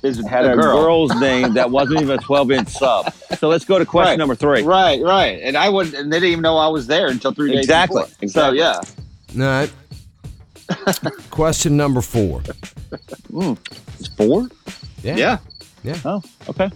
Is 0.02 0.18
had 0.26 0.44
a 0.44 0.52
a 0.52 0.56
girl. 0.56 0.82
girl's 0.82 1.14
name 1.20 1.54
that 1.54 1.70
wasn't 1.70 2.00
even 2.00 2.18
a 2.18 2.22
12 2.22 2.50
inch 2.52 2.68
sub. 2.70 3.12
So 3.38 3.48
let's 3.48 3.64
go 3.64 3.78
to 3.78 3.84
question 3.86 4.10
Right. 4.12 4.18
number 4.18 4.34
three. 4.34 4.62
Right, 4.62 5.00
right. 5.02 5.40
And 5.42 5.56
I 5.56 5.68
wouldn't, 5.68 5.94
and 5.94 6.12
they 6.12 6.18
didn't 6.18 6.32
even 6.32 6.42
know 6.42 6.56
I 6.56 6.68
was 6.68 6.86
there 6.86 7.08
until 7.08 7.32
three 7.32 7.50
days 7.52 7.60
Exactly, 7.60 8.02
before. 8.02 8.16
exactly. 8.22 8.58
So 8.58 8.64
yeah, 9.36 9.44
All 9.44 9.60
right. 9.60 9.70
Question 11.30 11.76
number 11.76 12.00
four. 12.00 12.40
Hmm. 13.30 13.54
It's 13.98 14.08
four. 14.08 14.48
yeah. 15.02 15.16
Yeah. 15.16 15.38
Yeah. 15.84 15.96
Oh, 16.04 16.22
okay. 16.48 16.70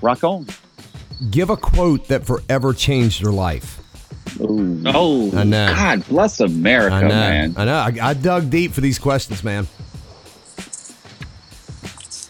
Rock 0.00 0.24
on. 0.24 0.46
Give 1.30 1.50
a 1.50 1.56
quote 1.56 2.08
that 2.08 2.26
forever 2.26 2.72
changed 2.72 3.20
your 3.20 3.32
life. 3.32 3.78
Ooh. 4.40 4.82
Oh, 4.86 5.30
I 5.36 5.44
know. 5.44 5.66
God 5.74 6.06
bless 6.08 6.40
America, 6.40 6.96
I 6.96 7.00
know. 7.02 7.08
man. 7.08 7.54
I 7.56 7.64
know. 7.64 7.74
I, 7.76 7.92
I 8.10 8.14
dug 8.14 8.50
deep 8.50 8.72
for 8.72 8.80
these 8.80 8.98
questions, 8.98 9.44
man. 9.44 9.66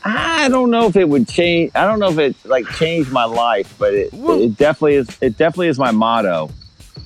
I 0.07 0.49
don't 0.51 0.71
know 0.71 0.87
if 0.87 0.97
it 0.97 1.09
would 1.09 1.27
change. 1.29 1.71
I 1.75 1.87
don't 1.87 1.99
know 1.99 2.11
if 2.11 2.19
it 2.19 2.37
like 2.45 2.67
changed 2.73 3.11
my 3.11 3.25
life, 3.25 3.75
but 3.79 3.95
it 3.95 4.11
it 4.13 4.57
definitely 4.59 4.97
is. 4.97 5.09
It 5.23 5.39
definitely 5.39 5.69
is 5.69 5.79
my 5.79 5.93
motto. 5.93 6.51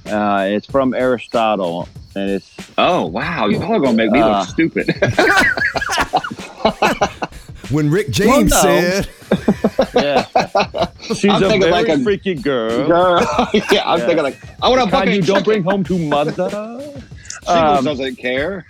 Uh, 0.04 0.46
it's 0.48 0.66
from 0.66 0.94
Aristotle, 0.94 1.88
and 2.16 2.28
it's 2.30 2.50
Oh 2.76 3.06
wow, 3.06 3.46
y'all 3.46 3.72
are 3.72 3.78
gonna 3.78 3.92
make 3.92 4.10
me 4.10 4.20
Uh, 4.20 4.40
look 4.40 4.48
stupid. 4.48 4.88
When 7.70 7.90
Rick 7.90 8.10
James 8.10 8.50
no. 8.50 8.62
said, 8.62 9.08
yeah. 9.94 10.24
She's 11.02 11.24
I'm 11.26 11.42
a 11.42 11.48
thinking 11.48 11.60
very 11.60 11.72
like 11.72 11.88
a- 11.88 11.98
freaky 12.02 12.34
girl. 12.34 12.86
Girl, 12.86 13.20
yeah, 13.70 13.82
I'm 13.84 13.98
Yeah. 13.98 14.06
thinking 14.06 14.22
like 14.24 14.38
I 14.62 14.68
want 14.68 14.80
to 14.82 14.90
Kind 14.90 14.90
fucking 14.90 15.12
you 15.14 15.22
don't 15.22 15.44
bring 15.44 15.62
home 15.62 15.84
to 15.84 15.98
mother. 15.98 16.94
She 17.42 17.54
Um, 17.54 17.82
doesn't 17.84 18.16
care. 18.16 18.66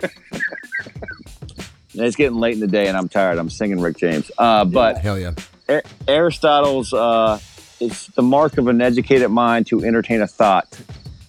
It's 1.95 2.15
getting 2.15 2.37
late 2.39 2.53
in 2.53 2.59
the 2.61 2.67
day, 2.67 2.87
and 2.87 2.95
I'm 2.95 3.09
tired. 3.09 3.37
I'm 3.37 3.49
singing 3.49 3.81
Rick 3.81 3.97
James. 3.97 4.31
Uh, 4.37 4.63
but 4.63 4.99
hell 4.99 5.19
yeah. 5.19 5.33
Ar- 5.67 5.83
Aristotle's 6.07 6.93
uh, 6.93 7.39
it's 7.81 8.07
the 8.07 8.21
mark 8.21 8.57
of 8.57 8.67
an 8.67 8.79
educated 8.79 9.31
mind 9.31 9.67
to 9.67 9.83
entertain 9.83 10.21
a 10.21 10.27
thought 10.27 10.67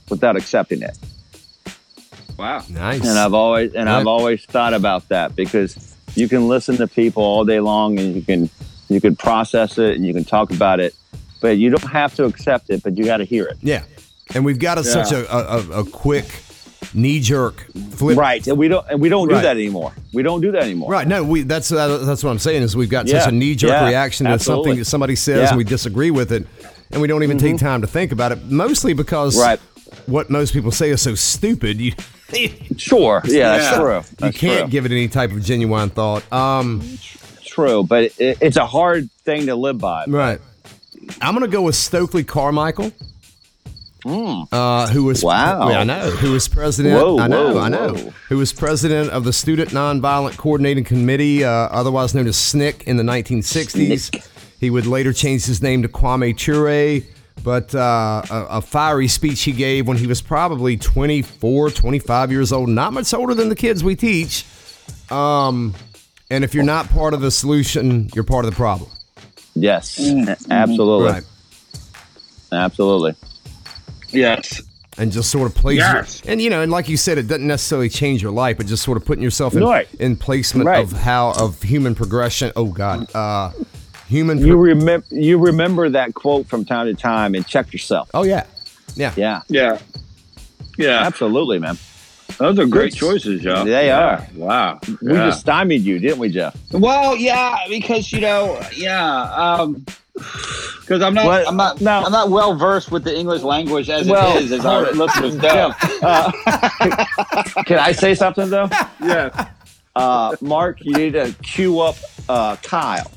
without 0.09 0.37
accepting 0.37 0.83
it. 0.83 0.97
Wow. 2.39 2.63
Nice. 2.69 3.01
And 3.01 3.19
I've 3.19 3.35
always 3.35 3.75
and 3.75 3.89
I've 3.89 4.07
always 4.07 4.45
thought 4.45 4.75
about 4.75 5.09
that 5.09 5.35
because 5.35 5.90
you 6.15 6.29
can 6.29 6.49
listen 6.49 6.77
to 6.79 6.87
people 6.87 7.23
all 7.23 7.45
day 7.45 7.61
long 7.61 7.99
and 7.99 8.15
you 8.15 8.23
can 8.23 8.51
you 8.89 9.01
can 9.01 9.15
process 9.17 9.79
it 9.79 9.95
and 9.97 10.05
you 10.07 10.13
can 10.13 10.25
talk 10.25 10.51
about 10.51 10.81
it, 10.81 10.95
but 11.41 11.59
you 11.59 11.71
don't 11.71 11.91
have 11.91 12.15
to 12.17 12.25
accept 12.25 12.71
it, 12.71 12.83
but 12.83 12.97
you 12.97 13.05
got 13.05 13.19
to 13.19 13.25
hear 13.25 13.47
it. 13.47 13.57
yeah. 13.63 13.83
And 14.35 14.45
we've 14.45 14.59
got 14.61 14.79
a, 14.79 14.85
such 14.85 15.11
a, 15.11 15.27
a, 15.35 15.81
a- 15.81 15.85
quick 15.85 16.27
knee 16.95 17.19
jerk 17.21 17.67
flip. 17.91 18.17
Right, 18.17 18.47
and 18.47 18.57
we 18.57 18.69
don't 18.69 18.87
and 18.89 19.01
we 19.01 19.09
don't 19.09 19.29
Right. 19.29 19.37
do 19.39 19.43
that 19.43 19.57
anymore. 19.57 19.93
We 20.13 20.23
don't 20.23 20.41
do 20.41 20.53
that 20.53 20.63
anymore. 20.63 20.91
Right. 20.91 21.07
No, 21.07 21.25
we 21.25 21.43
that's 21.43 21.73
uh, 21.73 21.99
that's 21.99 22.23
what 22.23 22.31
I'm 22.31 22.39
saying 22.39 22.63
is 22.63 22.77
we've 22.77 22.89
got 22.89 23.07
Yeah. 23.09 23.21
such 23.21 23.33
a 23.33 23.35
knee 23.35 23.55
jerk 23.57 23.71
Yeah. 23.71 23.89
reaction 23.89 24.27
to 24.27 24.33
Absolutely. 24.33 24.65
something 24.65 24.79
that 24.79 24.85
somebody 24.87 25.17
says 25.17 25.37
Yeah. 25.37 25.43
Mm-hmm. 25.47 25.49
and 25.55 25.59
we 25.59 25.65
disagree 25.65 26.11
with 26.13 26.31
it, 26.33 26.47
and 26.93 27.01
we 27.03 27.09
don't 27.09 27.23
even 27.25 27.39
take 27.39 27.59
time 27.59 27.81
to 27.81 27.87
think 27.89 28.13
about 28.13 28.31
it. 28.33 28.45
Mostly 28.51 28.93
because 28.93 29.37
Right. 29.37 29.59
what 30.07 30.31
most 30.31 30.53
people 30.53 30.71
say 30.71 30.91
is 30.91 31.03
so 31.03 31.15
stupid. 31.17 31.81
You 31.81 31.93
Sure, 32.77 33.21
yeah, 33.27 33.57
that's 33.59 33.77
Yeah. 33.77 33.79
true. 33.83 34.27
you 34.27 34.33
can't 34.33 34.61
true. 34.63 34.69
give 34.71 34.87
it 34.87 34.93
any 34.93 35.09
type 35.09 35.33
of 35.33 35.43
genuine 35.45 35.91
thought. 35.91 36.31
Um, 36.33 36.83
true, 37.45 37.83
but 37.83 38.05
it, 38.19 38.39
it's 38.41 38.57
a 38.57 38.67
hard 38.67 39.11
thing 39.25 39.47
to 39.47 39.55
live 39.55 39.79
by. 39.79 40.05
right. 40.07 40.41
I'm 41.21 41.35
gonna 41.35 41.49
go 41.49 41.63
with 41.63 41.75
Stokely 41.75 42.25
Carmichael. 42.25 42.93
Uh, 44.07 44.87
who 44.89 45.05
was. 45.05 45.23
Wow. 45.23 45.69
Yeah, 45.69 45.81
I 45.81 45.85
know. 45.85 46.11
Who 46.11 46.33
was 46.33 46.49
president? 46.49 46.95
Whoa, 46.95 47.19
I 47.19 47.27
know. 47.27 47.53
whoa, 47.55 47.61
I 47.61 47.69
know. 47.69 47.93
whoa. 47.95 48.11
Who 48.31 48.39
was 48.39 48.53
president 48.53 49.11
of 49.11 49.25
the 49.25 49.33
Student 49.33 49.71
Nonviolent 49.71 50.37
Coordinating 50.39 50.85
Committee, 50.85 51.45
uh, 51.45 51.51
otherwise 51.51 52.15
known 52.15 52.27
as 52.27 52.37
SNCC, 52.37 52.83
in 52.85 52.97
the 52.97 53.03
1960s. 53.03 54.11
SNCC. 54.11 54.27
He 54.59 54.71
would 54.71 54.87
later 54.87 55.13
change 55.13 55.45
his 55.45 55.61
name 55.63 55.83
to 55.83 55.89
Kwame 55.89 56.35
Ture. 56.37 57.03
But 57.43 57.75
uh, 57.75 58.23
a, 58.31 58.47
a 58.51 58.61
fiery 58.61 59.09
speech 59.09 59.43
he 59.43 59.53
gave 59.53 59.87
when 59.89 59.97
he 59.97 60.07
was 60.07 60.21
probably 60.21 60.77
24, 60.77 61.71
25 61.71 62.31
years 62.31 62.53
old, 62.53 62.69
not 62.69 62.93
much 62.93 63.13
older 63.15 63.35
than 63.35 63.49
the 63.49 63.57
kids 63.57 63.83
we 63.83 63.97
teach. 63.97 64.45
Um, 65.11 65.75
and 66.31 66.45
if 66.45 66.55
you're 66.55 66.65
not 66.65 66.89
part 66.91 67.15
of 67.15 67.21
the 67.23 67.31
solution, 67.31 68.09
you're 68.15 68.25
part 68.25 68.45
of 68.45 68.51
the 68.51 68.57
problem. 68.57 68.91
Yes, 69.55 69.99
absolutely, 70.51 71.09
Right. 71.11 71.23
absolutely. 72.53 73.15
Yes. 74.13 74.63
and 74.99 75.11
just 75.13 75.31
sort 75.31 75.49
of 75.51 75.55
plays 75.57 75.79
Yes. 75.79 76.21
your, 76.25 76.33
and 76.33 76.43
you 76.43 76.51
know 76.51 76.63
and 76.63 76.71
like 76.73 76.89
you 76.89 76.97
said 76.97 77.17
it 77.17 77.29
doesn't 77.29 77.47
necessarily 77.47 77.89
change 77.89 78.21
your 78.23 78.33
life 78.33 78.57
but 78.57 78.67
just 78.67 78.83
sort 78.83 78.97
of 78.97 79.05
putting 79.05 79.23
yourself 79.23 79.55
in, 79.55 79.63
Right. 79.63 79.89
in 80.01 80.17
placement 80.17 80.67
Right. 80.67 80.83
of 80.83 80.91
how 80.93 81.31
of 81.39 81.63
human 81.63 81.95
progression 81.95 82.51
oh 82.57 82.67
god 82.67 83.07
uh 83.15 83.53
human 84.11 84.39
You 84.39 84.55
pro- 84.55 84.57
remember 84.75 85.07
you 85.11 85.39
remember 85.39 85.89
that 85.91 86.15
quote 86.15 86.47
from 86.49 86.65
time 86.65 86.87
to 86.87 86.95
time 86.95 87.35
and 87.35 87.47
check 87.47 87.73
yourself. 87.73 88.11
oh 88.13 88.25
yeah 88.25 88.45
yeah 88.97 89.13
Yeah, 89.17 89.41
Yeah. 89.49 89.79
Yeah. 90.77 91.07
absolutely, 91.07 91.59
man. 91.59 91.79
Those 92.39 92.59
are 92.59 92.67
great 92.67 92.93
Good. 92.93 92.99
choices, 92.99 93.43
Joe. 93.43 93.65
They 93.65 93.87
Yeah. 93.87 93.99
are. 94.07 94.27
Wow. 94.35 94.81
We 95.03 95.13
Yeah. 95.13 95.27
just 95.27 95.41
stymied 95.41 95.83
you, 95.83 95.99
didn't 95.99 96.19
we, 96.19 96.29
Jeff? 96.31 96.57
Well, 96.73 97.17
yeah, 97.17 97.57
because 97.69 98.11
you 98.13 98.21
know, 98.21 98.59
yeah, 98.75 99.23
um, 99.35 99.85
because 100.81 101.03
I'm 101.03 101.15
not, 101.15 101.27
Well, 101.27 101.49
I'm 101.49 101.57
not, 101.57 101.81
now- 101.81 102.03
I'm 102.05 102.13
not 102.13 102.31
well 102.31 102.55
versed 102.57 102.91
with 102.91 103.05
the 103.05 103.17
English 103.17 103.43
language 103.43 103.89
as 103.91 104.09
Well, 104.09 104.37
it 104.37 104.45
is, 104.45 104.53
as 104.53 104.65
our 104.65 104.91
listeners 105.03 105.35
know. 105.37 105.73
Can 107.67 107.79
I 107.79 107.93
say 107.93 108.15
something 108.15 108.49
though? 108.51 108.69
yeah, 109.03 109.49
Uh, 109.97 110.35
Mark, 110.41 110.79
you 110.85 110.93
need 110.95 111.13
to 111.15 111.35
cue 111.43 111.81
up 111.81 111.97
uh, 112.29 112.57
Kyle 112.63 113.11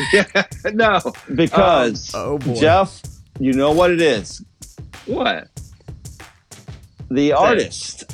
no, 0.72 1.00
because 1.34 2.12
Oh, 2.14 2.38
boy. 2.38 2.54
Jeff, 2.54 3.02
you 3.38 3.52
know 3.52 3.72
what 3.72 3.90
it 3.90 4.00
is. 4.00 4.44
what? 5.06 5.48
The 7.10 7.32
artist 7.32 8.04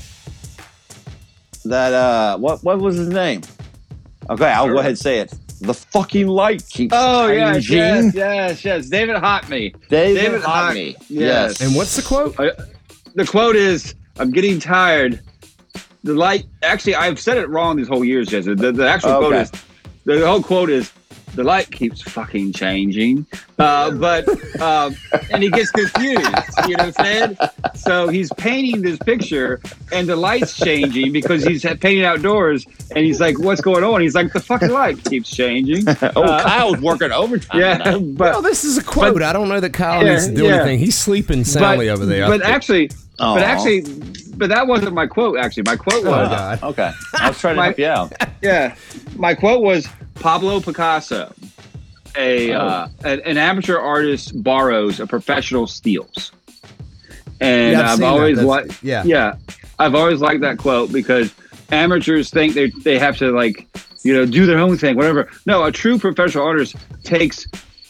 that 1.65 1.93
uh, 1.93 2.39
what 2.39 2.63
what 2.65 2.79
was 2.81 2.97
his 2.97 3.09
name? 3.09 3.43
Okay, 4.31 4.47
I'll 4.47 4.69
go 4.69 4.79
ahead 4.79 4.91
and 4.91 4.99
say 4.99 5.21
it. 5.21 5.33
The 5.61 5.75
fucking 5.75 6.27
light 6.29 6.65
keeps 6.69 6.95
Oh 6.97 7.29
yes, 7.29 7.65
changing. 7.65 7.75
yes, 7.75 8.15
yes, 8.15 8.65
yes. 8.65 8.89
David 8.89 9.17
Hockney. 9.17 9.75
David, 9.89 10.21
David 10.21 10.41
Hockney. 10.43 10.97
Hockney. 10.97 11.05
Yes. 11.09 11.61
and 11.61 11.75
what's 11.75 11.97
the 11.97 12.03
quote 12.03 12.35
I, 12.39 12.51
the 13.15 13.25
quote 13.27 13.57
is, 13.57 13.95
"I'm 14.19 14.31
getting 14.31 14.59
tired." 14.61 15.21
The 16.05 16.15
light. 16.15 16.47
Actually, 16.63 16.95
I've 16.95 17.19
said 17.19 17.39
it 17.39 17.49
wrong 17.49 17.77
these 17.77 17.89
whole 17.89 18.05
years, 18.05 18.29
Jesse. 18.29 18.55
The, 18.55 18.71
the 18.73 18.89
actual 18.89 19.19
quote 19.19 19.35
is, 19.35 19.53
the 20.05 20.25
whole 20.27 20.43
quote 20.43 20.71
is, 20.71 20.93
"The 21.35 21.45
light 21.45 21.71
keeps 21.71 22.03
fucking 22.03 22.53
changing," 22.53 23.27
uh, 23.59 23.91
but 23.93 24.29
um, 24.61 24.95
and 25.33 25.43
he 25.43 25.51
gets 25.51 25.71
confused. 25.71 26.27
You 26.67 26.77
know 26.77 26.87
what 26.87 27.01
I'm 27.01 27.05
saying? 27.05 27.37
So 27.75 28.09
he's 28.09 28.33
painting 28.35 28.83
this 28.83 28.99
picture, 28.99 29.61
and 29.93 30.09
the 30.09 30.17
light's 30.17 30.57
changing 30.57 31.13
because 31.13 31.45
he's 31.45 31.63
painting 31.63 32.05
outdoors, 32.05 32.67
and 32.95 33.05
he's 33.05 33.21
like, 33.21 33.39
"What's 33.39 33.61
going 33.61 33.85
on?" 33.85 34.01
He's 34.01 34.15
like, 34.15 34.33
"The 34.33 34.41
fucking 34.41 34.71
light 34.71 35.03
keeps 35.05 35.31
changing." 35.31 35.85
Oh, 36.17 36.23
Uh, 36.23 36.43
Kyle's 36.43 36.79
working 36.81 37.13
overtime. 37.13 37.61
yeah, 37.61 37.79
tonight. 37.79 38.17
but 38.17 38.33
well 38.33 38.43
this 38.43 38.65
is 38.65 38.79
a 38.79 38.83
quote 38.85 39.15
but- 39.15 39.23
i 39.23 39.33
don't 39.33 39.49
know 39.49 39.61
that 39.61 39.73
kyle 39.73 40.05
Yeah, 40.05 40.13
needs 40.15 40.27
to 40.29 40.35
do 40.35 40.45
yeah. 40.45 40.55
anything 40.57 40.79
he's 40.79 40.97
sleeping 40.97 41.45
soundly 41.45 41.91
over 41.91 42.07
there 42.07 42.27
But 42.29 42.43
actually, 42.43 42.91
Aw. 43.21 43.35
but 43.35 43.43
actually, 43.43 43.81
but 44.39 44.49
that 44.49 44.67
wasn't 44.67 44.95
my 44.95 45.07
quote. 45.07 45.39
Actually, 45.39 45.65
my 45.65 45.77
quote 45.77 46.05
oh 46.05 46.11
was, 46.11 46.29
god 46.29 46.63
Okay, 46.63 46.93
I 47.21 47.29
was 47.29 47.39
trying 47.41 47.55
to 47.55 47.57
My- 47.61 47.65
help 47.67 47.79
you 47.79 47.87
out. 47.87 48.13
yeah, 48.43 48.75
my 49.17 49.35
quote 49.35 49.63
was 49.63 49.87
Pablo 50.15 50.61
Picasso, 50.61 51.33
a 52.17 52.53
Oh. 52.55 52.59
uh, 52.61 52.89
an, 53.05 53.21
an 53.25 53.37
amateur 53.39 53.79
artist 53.79 54.41
borrows 54.43 55.01
a 55.01 55.07
professional 55.07 55.67
steals, 55.67 56.33
and 57.41 57.73
Yeah, 57.73 57.81
I've 57.93 57.99
I've 57.99 58.03
always 58.03 58.37
That's- 58.39 58.49
liked, 58.49 58.83
yeah. 58.83 59.03
yeah, 59.05 59.37
I've 59.79 59.95
always 59.95 60.21
liked 60.21 60.41
that 60.43 60.59
quote 60.59 60.93
because 60.93 61.33
amateurs 61.71 62.31
think 62.31 62.55
they 62.55 62.71
they 62.85 62.99
have 62.99 63.17
to 63.19 63.31
like 63.33 63.67
you 64.03 64.15
know 64.15 64.25
do 64.25 64.47
their 64.47 64.59
own 64.59 64.77
thing, 64.79 64.97
whatever. 64.97 65.29
No, 65.47 65.65
a 65.65 65.73
true 65.73 65.99
professional 65.99 66.45
artist 66.47 66.77
takes 67.05 67.47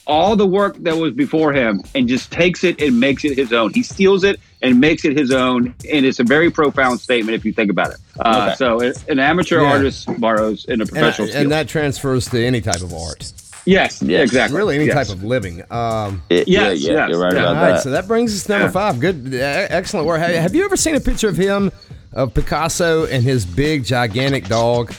all 0.07 0.35
the 0.37 0.47
work 0.47 0.75
that 0.79 0.97
was 0.97 1.13
before 1.13 1.53
him 1.53 1.83
and 1.95 2.09
just 2.09 2.33
takes 2.33 2.65
it 2.65 2.81
and 2.81 2.99
makes 2.99 3.25
it 3.27 3.37
his 3.37 3.53
own. 3.53 3.73
He 3.75 3.83
steals 3.83 4.25
it 4.25 4.41
and 4.63 4.81
makes 4.81 5.05
it 5.05 5.17
his 5.17 5.31
own, 5.31 5.75
and 5.91 6.05
it's 6.05 6.19
a 6.19 6.25
very 6.25 6.51
profound 6.51 7.01
statement 7.01 7.35
if 7.37 7.45
you 7.45 7.53
think 7.53 7.71
about 7.71 7.91
it. 7.91 7.97
Uh, 8.19 8.47
Okay. 8.49 8.55
So, 8.57 8.81
an 9.09 9.19
amateur 9.21 9.61
Yeah. 9.61 9.71
artist 9.71 10.09
borrows 10.21 10.65
in 10.65 10.81
a 10.81 10.83
and, 10.83 10.91
professional 10.91 11.29
I- 11.29 11.41
and 11.41 11.53
that 11.53 11.69
transfers 11.69 12.27
to 12.31 12.45
any 12.45 12.61
type 12.61 12.83
of 12.83 12.93
art 12.93 13.33
yes, 13.65 14.03
Yes. 14.03 14.23
exactly. 14.25 14.57
really 14.57 14.75
any 14.77 14.87
Yes. 14.87 14.95
type 15.09 15.17
of 15.17 15.23
living 15.23 15.63
um 15.71 16.23
It- 16.31 16.49
yeah, 16.49 16.71
Yes, 16.71 16.81
yeah, 16.81 16.93
yes, 16.93 17.09
you're 17.11 17.19
right 17.21 17.33
yeah. 17.35 17.39
about 17.41 17.57
All 17.57 17.63
right, 17.63 17.73
that. 17.75 17.83
so 17.83 17.91
that 17.91 18.09
brings 18.09 18.35
us 18.35 18.45
to 18.45 18.53
number 18.53 18.67
Yeah. 18.67 18.71
five. 18.73 18.99
Good, 18.99 19.35
excellent 19.35 20.07
work. 20.07 20.19
Have 20.21 20.35
have 20.35 20.55
you 20.55 20.65
ever 20.65 20.77
seen 20.77 20.95
a 20.97 21.01
picture 21.01 21.29
of 21.29 21.37
him, 21.37 21.71
of 22.13 22.35
Picasso 22.35 23.05
and 23.07 23.23
his 23.23 23.45
big, 23.45 23.85
gigantic 23.85 24.49
dog? 24.49 24.93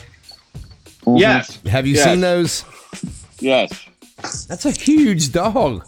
Yes. 1.06 1.58
Have 1.66 1.86
you 1.86 1.94
Yes. 1.96 2.04
seen 2.04 2.20
those? 2.20 2.64
Yes. 3.40 3.70
That's 4.48 4.64
a 4.66 4.70
huge 4.70 5.32
dog, 5.32 5.82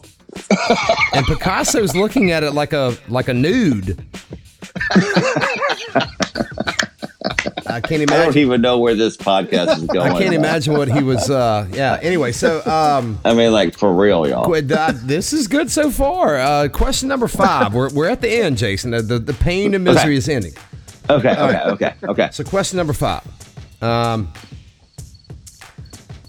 and 1.15 1.27
Picasso's 1.27 1.95
looking 1.95 2.31
at 2.31 2.43
it 2.43 2.53
like 2.53 2.73
a 2.73 2.97
like 3.09 3.29
a 3.29 3.35
nude. 3.35 4.05
I 7.67 7.81
can't 7.81 8.03
I 8.03 8.05
don't 8.05 8.13
imagine. 8.13 8.39
even 8.43 8.61
know 8.61 8.79
where 8.79 8.95
this 8.95 9.17
podcast 9.17 9.79
is 9.79 9.85
going. 9.85 10.13
I 10.13 10.19
can't 10.19 10.35
imagine 10.35 10.75
what 10.77 10.89
he 10.89 11.03
was. 11.03 11.31
Uh, 11.31 11.67
yeah. 11.73 11.99
Anyway, 12.03 12.33
so 12.33 12.63
um, 12.67 13.19
I 13.25 13.33
mean, 13.35 13.53
like 13.53 13.77
for 13.79 13.95
real, 13.95 14.29
y'all. 14.29 14.53
Uh, 14.53 14.93
this 14.95 15.33
is 15.33 15.49
good 15.49 15.71
so 15.71 15.91
far. 15.91 16.39
Uh, 16.39 16.69
question 16.69 17.09
number 17.09 17.29
five. 17.29 17.73
We're, 17.73 17.91
we're 17.91 18.09
at 18.09 18.21
the 18.21 18.29
end, 18.29 18.59
Jason. 18.59 18.91
The, 18.91 19.03
the, 19.03 19.19
the 19.19 19.35
pain 19.35 19.75
and 19.75 19.85
misery 19.85 20.03
Okay. 20.03 20.15
is 20.17 20.29
ending. 20.29 20.53
Okay, 21.09 21.31
okay, 21.31 21.63
okay, 21.65 21.95
okay. 22.05 22.29
So, 22.33 22.45
question 22.45 22.77
number 22.77 22.93
five. 22.93 23.23
Um, 23.83 24.33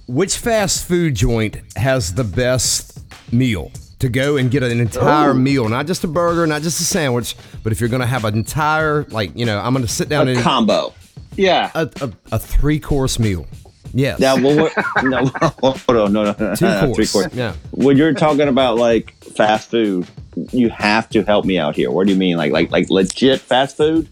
which 0.08 0.38
fast 0.38 0.88
food 0.88 1.16
joint 1.16 1.58
has 1.76 2.14
the 2.14 2.24
best 2.24 3.00
meal 3.34 3.72
to 4.04 4.10
go 4.10 4.38
and 4.38 4.52
get 4.52 4.64
an 4.64 4.80
entire 4.80 5.32
oh. 5.32 5.34
meal? 5.34 5.68
Not 5.68 5.88
just 5.88 6.04
a 6.04 6.08
burger, 6.08 6.46
not 6.46 6.62
just 6.62 6.80
a 6.80 6.84
sandwich, 6.84 7.36
but 7.64 7.72
if 7.72 7.80
you're 7.80 7.90
going 7.90 8.02
to 8.02 8.08
have 8.08 8.26
an 8.26 8.36
entire, 8.36 9.04
like, 9.06 9.36
you 9.36 9.46
know, 9.46 9.60
I'm 9.60 9.74
going 9.74 9.86
to 9.86 9.92
sit 9.92 10.10
down 10.10 10.28
A 10.28 10.32
and 10.32 10.42
combo. 10.42 10.94
Yeah. 11.36 11.72
a, 11.74 11.90
a, 12.02 12.12
a 12.34 12.40
three 12.40 12.80
course 12.80 13.18
meal. 13.18 13.48
Yes. 13.94 14.20
Now, 14.20 14.36
well, 14.36 14.70
no, 15.04 15.26
hold 15.62 15.90
on, 15.90 16.14
no, 16.14 16.24
no, 16.24 16.36
no, 16.38 16.56
Two 16.56 16.66
no, 16.66 16.86
course. 16.86 16.96
three 16.96 17.08
course. 17.08 17.34
Yeah. 17.34 17.54
When 17.72 17.96
you're 17.98 18.14
talking 18.14 18.48
about 18.48 18.78
like 18.78 19.14
fast 19.24 19.70
food, 19.70 20.08
you 20.52 20.70
have 20.70 21.10
to 21.10 21.24
help 21.24 21.46
me 21.46 21.58
out 21.58 21.76
here. 21.76 21.92
What 21.92 22.08
do 22.08 22.14
you 22.14 22.20
mean, 22.20 22.38
like, 22.38 22.52
like, 22.52 22.72
like 22.72 22.90
legit 22.90 23.40
fast 23.40 23.78
food? 23.78 24.10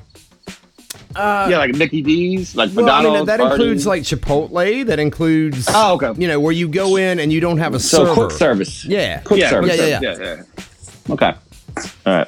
Yeah, 1.16 1.58
like 1.58 1.76
Mickey 1.76 2.02
D's, 2.02 2.56
like 2.56 2.72
Well, 2.74 2.90
I 2.90 3.04
mean, 3.04 3.26
that 3.26 3.40
Hardee's. 3.40 3.54
includes 3.60 3.88
like 3.88 4.04
Chipotle. 4.04 4.86
That 4.86 5.00
includes, 5.00 5.68
Oh, 5.70 5.96
okay. 6.02 6.20
you 6.22 6.28
know, 6.28 6.40
where 6.40 6.54
you 6.54 6.68
go 6.68 6.96
in 6.98 7.20
and 7.20 7.32
you 7.32 7.40
don't 7.40 7.58
have 7.58 7.74
a 7.74 7.80
So 7.80 8.06
server. 8.06 8.14
quick 8.14 8.32
service. 8.32 8.86
Yeah. 8.86 9.20
Quick 9.22 9.40
yeah, 9.42 9.50
service. 9.50 9.78
Yeah, 9.78 9.86
yeah, 9.86 10.00
yeah, 10.02 10.18
yeah. 10.58 11.14
Okay. 11.14 11.34
All 12.06 12.14
right. 12.14 12.28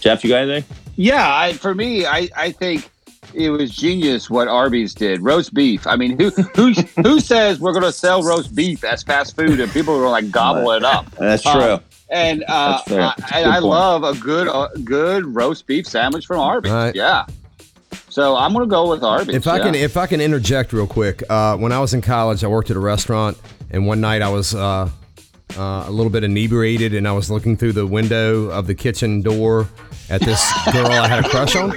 Jeff, 0.00 0.22
you 0.24 0.30
got 0.30 0.42
anything? 0.48 0.64
Yeah, 0.96 1.34
I, 1.36 1.54
for 1.54 1.74
me, 1.74 2.06
I, 2.06 2.28
I 2.36 2.52
think 2.52 2.88
it 3.32 3.50
was 3.50 3.74
genius 3.74 4.28
what 4.30 4.46
Arby's 4.48 4.94
did. 4.94 5.20
Roast 5.22 5.54
beef. 5.54 5.86
I 5.86 5.96
mean, 5.96 6.18
who 6.18 6.30
who 6.54 6.72
who 7.02 7.20
says 7.20 7.58
we're 7.58 7.72
going 7.72 7.82
to 7.84 7.92
sell 7.92 8.22
roast 8.22 8.54
beef 8.54 8.84
as 8.84 9.02
fast 9.02 9.34
food 9.34 9.58
and 9.60 9.72
people 9.72 9.94
are 9.94 9.98
going 10.00 10.22
to 10.22 10.26
like 10.26 10.30
gobble 10.30 10.70
it 10.72 10.84
up? 10.84 11.10
That's 11.18 11.42
true. 11.42 11.52
Uh, 11.52 11.78
and 12.10 12.44
uh, 12.46 12.72
That's 12.76 12.88
fair. 12.88 13.00
I, 13.00 13.14
That's 13.18 13.32
a 13.32 13.34
and 13.36 13.44
good 13.46 13.54
I 13.54 13.58
love 13.60 14.04
a 14.04 14.14
good 14.20 14.46
uh, 14.48 14.68
good 14.84 15.24
roast 15.34 15.66
beef 15.66 15.86
sandwich 15.88 16.26
from 16.26 16.38
Arby's. 16.38 16.70
Right. 16.70 16.94
Yeah. 16.94 17.24
So 18.14 18.36
I'm 18.36 18.52
going 18.52 18.64
to 18.64 18.70
go 18.70 18.88
with 18.88 19.02
Arby's. 19.02 19.34
If 19.34 19.48
I 19.48 19.56
yeah. 19.56 19.64
can, 19.64 19.74
if 19.74 19.96
I 19.96 20.06
can 20.06 20.20
interject 20.20 20.72
real 20.72 20.86
quick, 20.86 21.24
uh, 21.28 21.56
when 21.56 21.72
I 21.72 21.80
was 21.80 21.94
in 21.94 22.00
college, 22.00 22.44
I 22.44 22.46
worked 22.46 22.70
at 22.70 22.76
a 22.76 22.80
restaurant, 22.80 23.36
and 23.72 23.88
one 23.88 24.00
night 24.00 24.22
I 24.22 24.28
was 24.28 24.54
uh, 24.54 24.88
uh, 25.58 25.84
a 25.84 25.90
little 25.90 26.10
bit 26.10 26.22
inebriated, 26.22 26.94
and 26.94 27.08
I 27.08 27.12
was 27.12 27.28
looking 27.28 27.56
through 27.56 27.72
the 27.72 27.88
window 27.88 28.50
of 28.50 28.68
the 28.68 28.74
kitchen 28.76 29.20
door 29.20 29.68
at 30.10 30.20
this 30.20 30.48
girl 30.72 30.86
I 30.86 31.08
had 31.08 31.26
a 31.26 31.28
crush 31.28 31.56
on, 31.56 31.76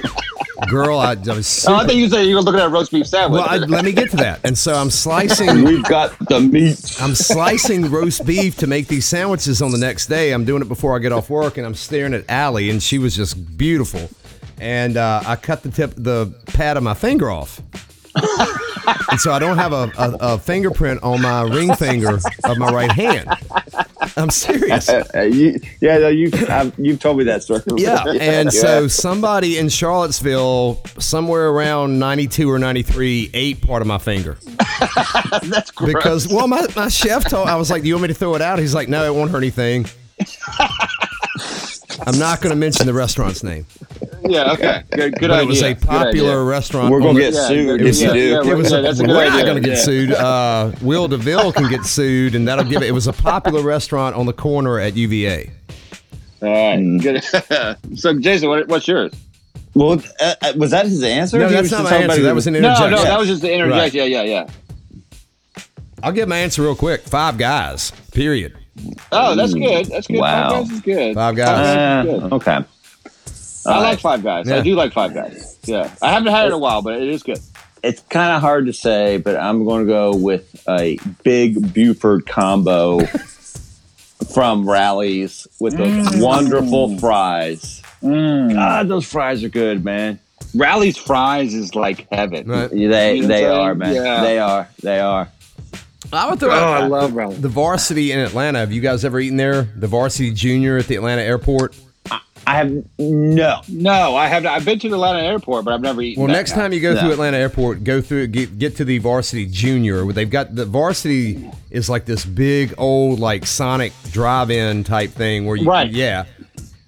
girl, 0.68 1.00
I, 1.00 1.14
I 1.14 1.14
was. 1.14 1.66
Oh, 1.66 1.74
I 1.74 1.80
Super, 1.80 1.88
think 1.88 1.98
you 1.98 2.08
said 2.08 2.22
you 2.22 2.36
were 2.36 2.42
looking 2.42 2.60
at 2.60 2.66
a 2.66 2.70
roast 2.70 2.92
beef 2.92 3.08
sandwich. 3.08 3.40
well, 3.40 3.48
I, 3.50 3.56
let 3.56 3.84
me 3.84 3.90
get 3.90 4.08
to 4.10 4.16
that. 4.18 4.38
And 4.44 4.56
so 4.56 4.76
I'm 4.76 4.90
slicing. 4.90 5.64
We've 5.64 5.82
got 5.82 6.16
the 6.28 6.38
meat. 6.38 6.98
I'm 7.00 7.16
slicing 7.16 7.90
roast 7.90 8.24
beef 8.24 8.56
to 8.58 8.68
make 8.68 8.86
these 8.86 9.06
sandwiches 9.06 9.60
on 9.60 9.72
the 9.72 9.78
next 9.78 10.06
day. 10.06 10.30
I'm 10.30 10.44
doing 10.44 10.62
it 10.62 10.68
before 10.68 10.94
I 10.94 11.00
get 11.00 11.10
off 11.10 11.30
work, 11.30 11.56
and 11.56 11.66
I'm 11.66 11.74
staring 11.74 12.14
at 12.14 12.30
Allie, 12.30 12.70
and 12.70 12.80
she 12.80 12.98
was 12.98 13.16
just 13.16 13.58
beautiful. 13.58 14.08
And 14.60 14.96
uh, 14.96 15.22
I 15.26 15.36
cut 15.36 15.62
the 15.62 15.70
tip, 15.70 15.94
the 15.96 16.34
pad 16.46 16.76
of 16.76 16.82
my 16.82 16.94
finger 16.94 17.30
off, 17.30 17.60
and 19.10 19.20
so 19.20 19.32
I 19.32 19.38
don't 19.38 19.58
have 19.58 19.72
a, 19.72 19.90
a, 19.98 20.16
a 20.20 20.38
fingerprint 20.38 21.02
on 21.02 21.20
my 21.22 21.42
ring 21.42 21.74
finger 21.74 22.18
of 22.44 22.58
my 22.58 22.70
right 22.70 22.90
hand. 22.90 23.28
I'm 24.16 24.30
serious. 24.30 24.88
Uh, 24.88 25.28
you, 25.30 25.60
yeah, 25.80 25.98
no, 25.98 26.08
you've 26.08 26.34
I've, 26.48 26.72
you've 26.78 26.98
told 26.98 27.18
me 27.18 27.24
that 27.24 27.42
story. 27.42 27.62
Yeah, 27.76 28.04
and 28.20 28.52
so 28.52 28.88
somebody 28.88 29.58
in 29.58 29.68
Charlottesville, 29.68 30.82
somewhere 30.98 31.48
around 31.48 31.98
92 31.98 32.50
or 32.50 32.58
93, 32.58 33.30
ate 33.34 33.60
part 33.66 33.82
of 33.82 33.88
my 33.88 33.98
finger. 33.98 34.38
That's 35.42 35.70
gross. 35.70 35.92
Because, 35.92 36.28
well, 36.28 36.48
my, 36.48 36.66
my 36.74 36.88
chef 36.88 37.24
told, 37.28 37.48
I 37.48 37.56
was 37.56 37.70
like, 37.70 37.82
do 37.82 37.88
you 37.88 37.94
want 37.94 38.02
me 38.02 38.08
to 38.08 38.14
throw 38.14 38.34
it 38.34 38.42
out? 38.42 38.58
He's 38.58 38.74
like, 38.74 38.88
no, 38.88 39.04
it 39.04 39.14
won't 39.14 39.30
hurt 39.30 39.38
anything. 39.38 39.86
I'm 42.06 42.18
not 42.18 42.40
going 42.40 42.50
to 42.50 42.56
mention 42.56 42.86
the 42.86 42.92
restaurant's 42.94 43.42
name, 43.42 43.66
yeah, 44.24 44.52
okay, 44.52 44.82
good, 44.90 45.14
good 45.14 45.28
but 45.28 45.30
idea. 45.32 45.42
it 45.42 45.46
was 45.46 45.62
a 45.62 45.74
popular 45.74 46.44
restaurant. 46.44 46.90
We're 46.92 47.00
gonna 47.00 47.18
get 47.18 47.34
Yeah, 47.34 47.46
sued 47.48 47.80
yeah, 47.80 47.86
if 47.88 47.96
you 48.00 48.06
yeah, 48.06 48.42
do. 48.42 48.50
It 48.50 48.56
was 48.56 48.70
yeah, 48.70 48.80
that's 48.80 49.00
a 49.00 49.02
we're 49.02 49.08
good 49.08 49.28
not 49.32 49.44
going 49.44 49.62
to 49.62 49.68
get 49.68 49.78
sued. 49.78 50.12
Uh, 50.12 50.72
Will 50.82 51.08
DeVille 51.08 51.52
can 51.52 51.68
get 51.68 51.84
sued, 51.84 52.34
and 52.34 52.46
that'll 52.46 52.64
give 52.64 52.82
it. 52.82 52.88
It 52.88 52.92
was 52.92 53.06
a 53.08 53.12
popular 53.12 53.62
restaurant 53.62 54.14
on 54.16 54.26
the 54.26 54.32
corner 54.32 54.78
at 54.78 54.96
UVA. 54.96 55.50
All 56.40 56.48
right, 56.48 56.78
Mm. 56.78 57.02
good. 57.02 57.98
so, 57.98 58.18
Jason, 58.18 58.48
what, 58.48 58.68
what's 58.68 58.86
yours? 58.86 59.12
Well, 59.74 60.00
uh, 60.20 60.34
uh, 60.42 60.52
was 60.56 60.70
that 60.70 60.86
his 60.86 61.02
answer? 61.02 61.38
No, 61.38 61.48
He 61.48 61.54
that's 61.54 61.62
was 61.64 61.72
not 61.72 61.78
just 61.82 61.90
my 61.90 61.96
answer. 61.98 62.16
he 62.18 62.22
That 62.22 62.34
was 62.34 62.46
an 62.46 62.52
No, 62.54 62.58
interjection. 62.58 62.90
no, 62.92 63.02
that 63.04 63.18
was 63.18 63.28
just 63.28 63.42
the 63.42 63.52
interjection. 63.52 64.00
Right. 64.00 64.08
Yeah, 64.08 64.22
yeah, 64.22 64.44
yeah. 65.56 65.62
I'll 66.02 66.12
give 66.12 66.28
my 66.28 66.38
answer 66.38 66.62
real 66.62 66.76
quick. 66.76 67.02
Five 67.02 67.38
guys. 67.38 67.92
Period. 68.12 68.56
Oh, 69.12 69.34
that's 69.34 69.54
good. 69.54 69.86
That's 69.86 70.06
good. 70.06 70.18
Wow. 70.20 70.50
Five 70.50 70.66
guys 70.68 70.70
is 70.72 70.80
good. 70.80 71.14
Five 71.14 71.36
Guys. 71.36 71.46
Guys 71.46 71.76
Uh, 71.76 72.02
good. 72.18 72.32
okay. 72.34 72.58
I 73.66 73.72
All 73.74 73.82
like. 73.82 74.00
Five 74.00 74.22
Guys. 74.22 74.48
Yeah. 74.48 74.56
I 74.56 74.60
do 74.62 74.74
like 74.74 74.92
Five 74.92 75.14
Guys. 75.14 75.58
Yeah, 75.64 75.92
I 76.00 76.12
haven't 76.12 76.32
had 76.32 76.44
it 76.44 76.48
in 76.48 76.52
a 76.54 76.58
while, 76.58 76.80
but 76.82 76.94
it 76.94 77.08
is 77.08 77.22
good. 77.22 77.38
It's 77.82 78.00
kind 78.02 78.32
of 78.32 78.40
hard 78.40 78.66
to 78.66 78.72
say, 78.72 79.18
but 79.18 79.36
I'm 79.36 79.64
going 79.64 79.86
to 79.86 79.92
go 79.92 80.14
with 80.16 80.64
a 80.68 80.98
big 81.22 81.72
Buford 81.74 82.26
combo 82.26 83.00
from 84.34 84.68
Rally's 84.68 85.46
with 85.60 85.76
those 85.76 86.08
Mm. 86.08 86.22
wonderful 86.22 86.98
fries. 86.98 87.82
God, 88.02 88.88
those 88.88 89.04
fries 89.06 89.42
are 89.44 89.48
good, 89.48 89.84
man. 89.84 90.18
Rally's 90.54 90.96
fries 90.96 91.52
is 91.54 91.74
like 91.74 92.06
heaven. 92.10 92.48
Right. 92.48 92.70
They 92.70 93.16
You 93.16 93.22
know 93.22 93.28
they 93.28 93.44
are, 93.46 93.74
man. 93.74 93.94
Yeah. 93.94 94.22
They 94.22 94.38
are. 94.38 94.68
They 94.82 95.00
are. 95.00 95.28
I 96.12 96.30
would 96.30 96.40
throw 96.40 96.50
Oh, 96.50 96.54
out 96.54 96.82
I 96.82 96.86
love 96.86 97.12
Rally. 97.14 97.36
the 97.36 97.48
varsity 97.48 98.12
in 98.12 98.18
Atlanta. 98.18 98.60
Have 98.60 98.72
you 98.72 98.80
guys 98.80 99.04
ever 99.04 99.20
eaten 99.20 99.36
there? 99.36 99.68
The 99.76 99.86
varsity 99.86 100.30
junior 100.32 100.78
at 100.78 100.86
the 100.86 100.96
Atlanta 100.96 101.22
airport? 101.22 101.76
I 102.46 102.54
have 102.54 102.72
no. 102.98 103.60
No, 103.68 104.16
I 104.16 104.26
have. 104.28 104.46
I've 104.46 104.64
been 104.64 104.78
to 104.78 104.88
the 104.88 104.94
Atlanta 104.94 105.18
airport, 105.20 105.66
but 105.66 105.74
I've 105.74 105.82
never 105.82 106.00
eaten. 106.00 106.22
Well, 106.22 106.32
next 106.32 106.52
now. 106.52 106.62
time 106.62 106.72
you 106.72 106.80
go 106.80 106.94
No. 106.94 107.00
through 107.00 107.12
Atlanta 107.12 107.36
Airport, 107.36 107.84
go 107.84 108.00
through 108.00 108.28
get 108.28 108.58
get 108.58 108.76
to 108.76 108.86
the 108.86 108.96
Varsity 108.98 109.44
Junior. 109.44 110.06
Where 110.06 110.14
they've 110.14 110.30
got 110.30 110.54
the 110.54 110.64
Varsity 110.64 111.50
is 111.70 111.90
like 111.90 112.06
this 112.06 112.24
big 112.24 112.72
old 112.78 113.20
like 113.20 113.44
Sonic 113.44 113.92
drive-in 114.12 114.84
type 114.84 115.10
thing 115.10 115.44
where 115.44 115.56
you 115.56 115.68
Right. 115.68 115.90
yeah. 115.90 116.24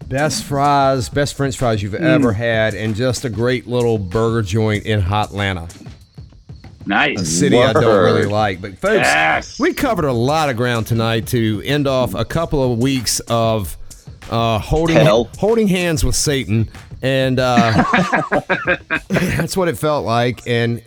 Best 0.09 0.45
fries, 0.45 1.11
best 1.11 1.35
French 1.35 1.59
fries 1.59 1.83
you've 1.83 1.93
mm. 1.93 2.01
ever 2.01 2.33
had, 2.33 2.75
and 2.75 2.97
just 2.97 3.25
a 3.27 3.29
great 3.31 3.66
little 3.68 3.99
burger 3.99 4.41
joint 4.43 4.85
in 4.87 5.01
Hot 5.01 5.29
Hotlanta, 5.29 5.71
a 6.85 6.89
nice. 6.89 7.28
city 7.28 7.59
I 7.59 7.72
don't 7.72 7.85
really 7.85 8.26
like. 8.26 8.61
But 8.61 8.78
folks, 8.78 8.95
Yes. 9.07 9.59
we 9.61 9.72
covered 9.74 10.05
a 10.07 10.12
lot 10.12 10.49
of 10.49 10.57
ground 10.57 10.87
tonight 10.87 11.26
to 11.28 11.62
end 11.64 11.87
off 11.87 12.14
a 12.14 12.24
couple 12.24 12.72
of 12.72 12.78
weeks 12.78 13.20
of 13.28 13.76
uh, 14.31 14.59
holding 14.59 14.97
Hell. 14.97 15.28
holding 15.39 15.68
hands 15.68 16.05
with 16.05 16.14
Satan, 16.14 16.68
and 17.03 17.39
uh, 17.41 17.83
that's 19.09 19.57
what 19.57 19.68
it 19.68 19.76
felt 19.78 20.05
like. 20.07 20.47
And 20.47 20.83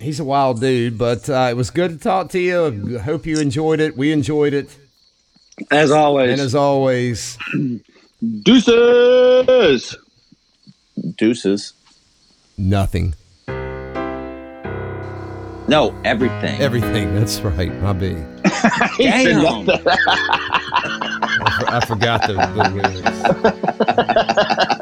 he's 0.00 0.18
a 0.20 0.24
wild 0.24 0.60
dude, 0.60 0.98
but 0.98 1.28
uh, 1.30 1.48
it 1.50 1.54
was 1.56 1.70
good 1.70 1.90
to 1.92 1.98
talk 1.98 2.30
to 2.30 2.38
you. 2.40 2.98
Hope 2.98 3.24
you 3.26 3.38
enjoyed 3.38 3.78
it. 3.80 3.96
We 3.96 4.10
enjoyed 4.12 4.52
it, 4.54 4.74
As 5.70 5.90
always. 5.90 6.32
and 6.32 6.40
as 6.40 6.54
always, 6.54 7.38
Deuces. 8.42 9.96
Deuces. 11.16 11.72
nothing, 12.58 13.14
No, 15.68 15.94
everything. 16.04 16.60
everything. 16.60 17.14
That's 17.14 17.40
right, 17.40 17.72
my 17.80 17.92
B. 17.92 18.10
Damn. 18.98 19.46
I 21.68 21.80
forgot 21.86 22.26
the, 22.26 22.34
the 22.54 22.70
lyrics. 22.74 23.22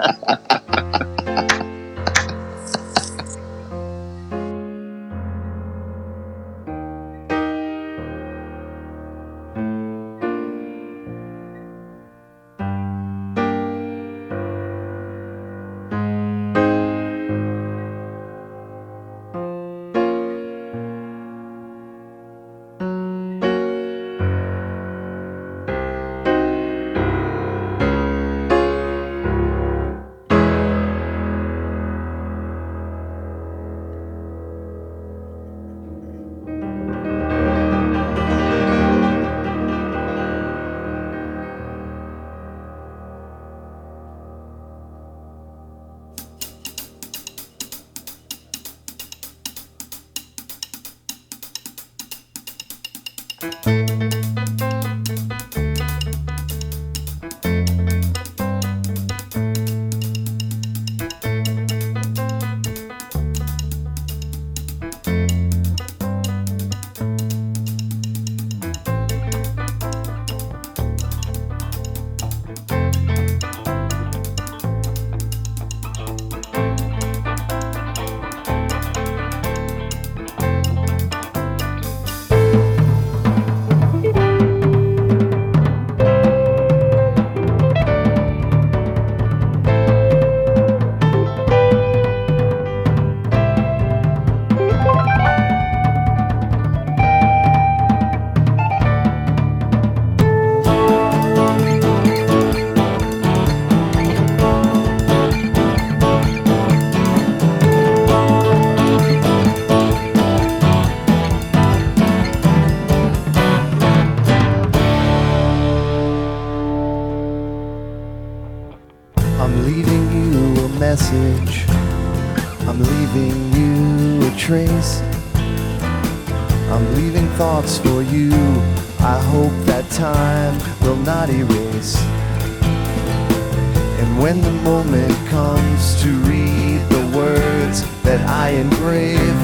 moment 134.63 135.15
comes 135.29 136.01
to 136.03 136.09
read 136.31 136.81
the 136.89 137.17
words 137.17 137.83
that 138.03 138.21
I 138.29 138.51
engrave. 138.51 139.39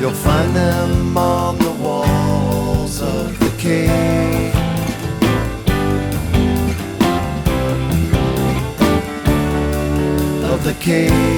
You'll 0.00 0.12
find 0.12 0.54
them 0.54 1.16
on 1.16 1.58
the 1.58 1.72
walls 1.72 3.00
of 3.00 3.38
the 3.38 3.50
cave. 3.58 4.54
Of 10.44 10.64
the 10.64 10.74
cave. 10.80 11.37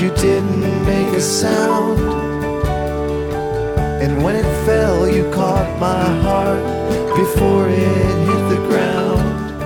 You 0.00 0.10
didn't 0.16 0.84
make 0.84 1.08
a 1.14 1.20
sound. 1.20 1.98
And 4.02 4.22
when 4.22 4.36
it 4.36 4.66
fell, 4.66 5.08
you 5.08 5.30
caught 5.32 5.78
my 5.80 6.04
heart 6.20 6.62
before 7.16 7.66
it 7.70 7.78
hit 8.26 8.42
the 8.50 8.60
ground. 8.68 9.56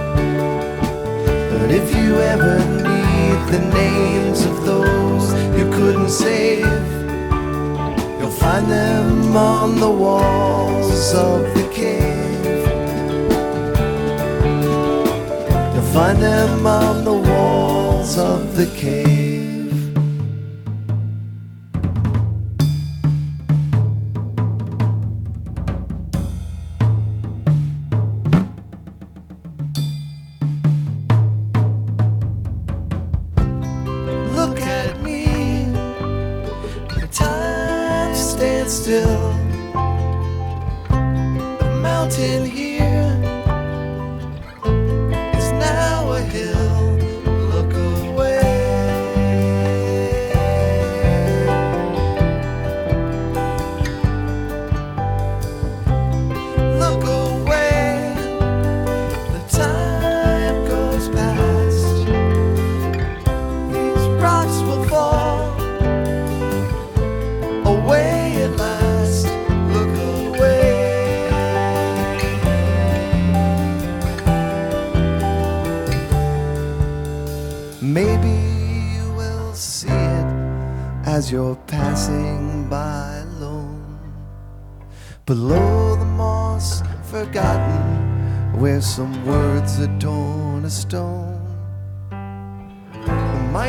But 1.51 1.73
if 1.73 1.97
you 1.97 2.21
ever 2.21 2.59
need 2.59 3.39
the 3.51 3.63
names 3.75 4.45
of 4.45 4.65
those 4.65 5.33
you 5.59 5.69
couldn't 5.73 6.11
save, 6.11 6.65
you'll 8.21 8.31
find 8.31 8.71
them 8.71 9.37
on 9.37 9.81
the 9.81 9.91
walls 9.91 11.13
of 11.13 11.43
the 11.55 11.69
cave. 11.75 12.65
You'll 15.75 15.93
find 15.93 16.23
them 16.23 16.65
on 16.67 17.05
the 17.05 17.15
walls 17.15 18.17
of 18.17 18.55
the 18.55 18.67
cave. 18.77 19.50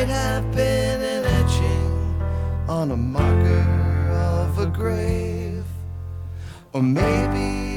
Might 0.02 0.10
have 0.10 0.52
been 0.56 1.00
an 1.00 1.26
etching 1.26 2.22
on 2.68 2.90
a 2.90 2.98
marker 2.98 4.10
of 4.10 4.58
a 4.58 4.66
grave, 4.66 5.64
or 6.74 6.82
maybe 6.82 7.71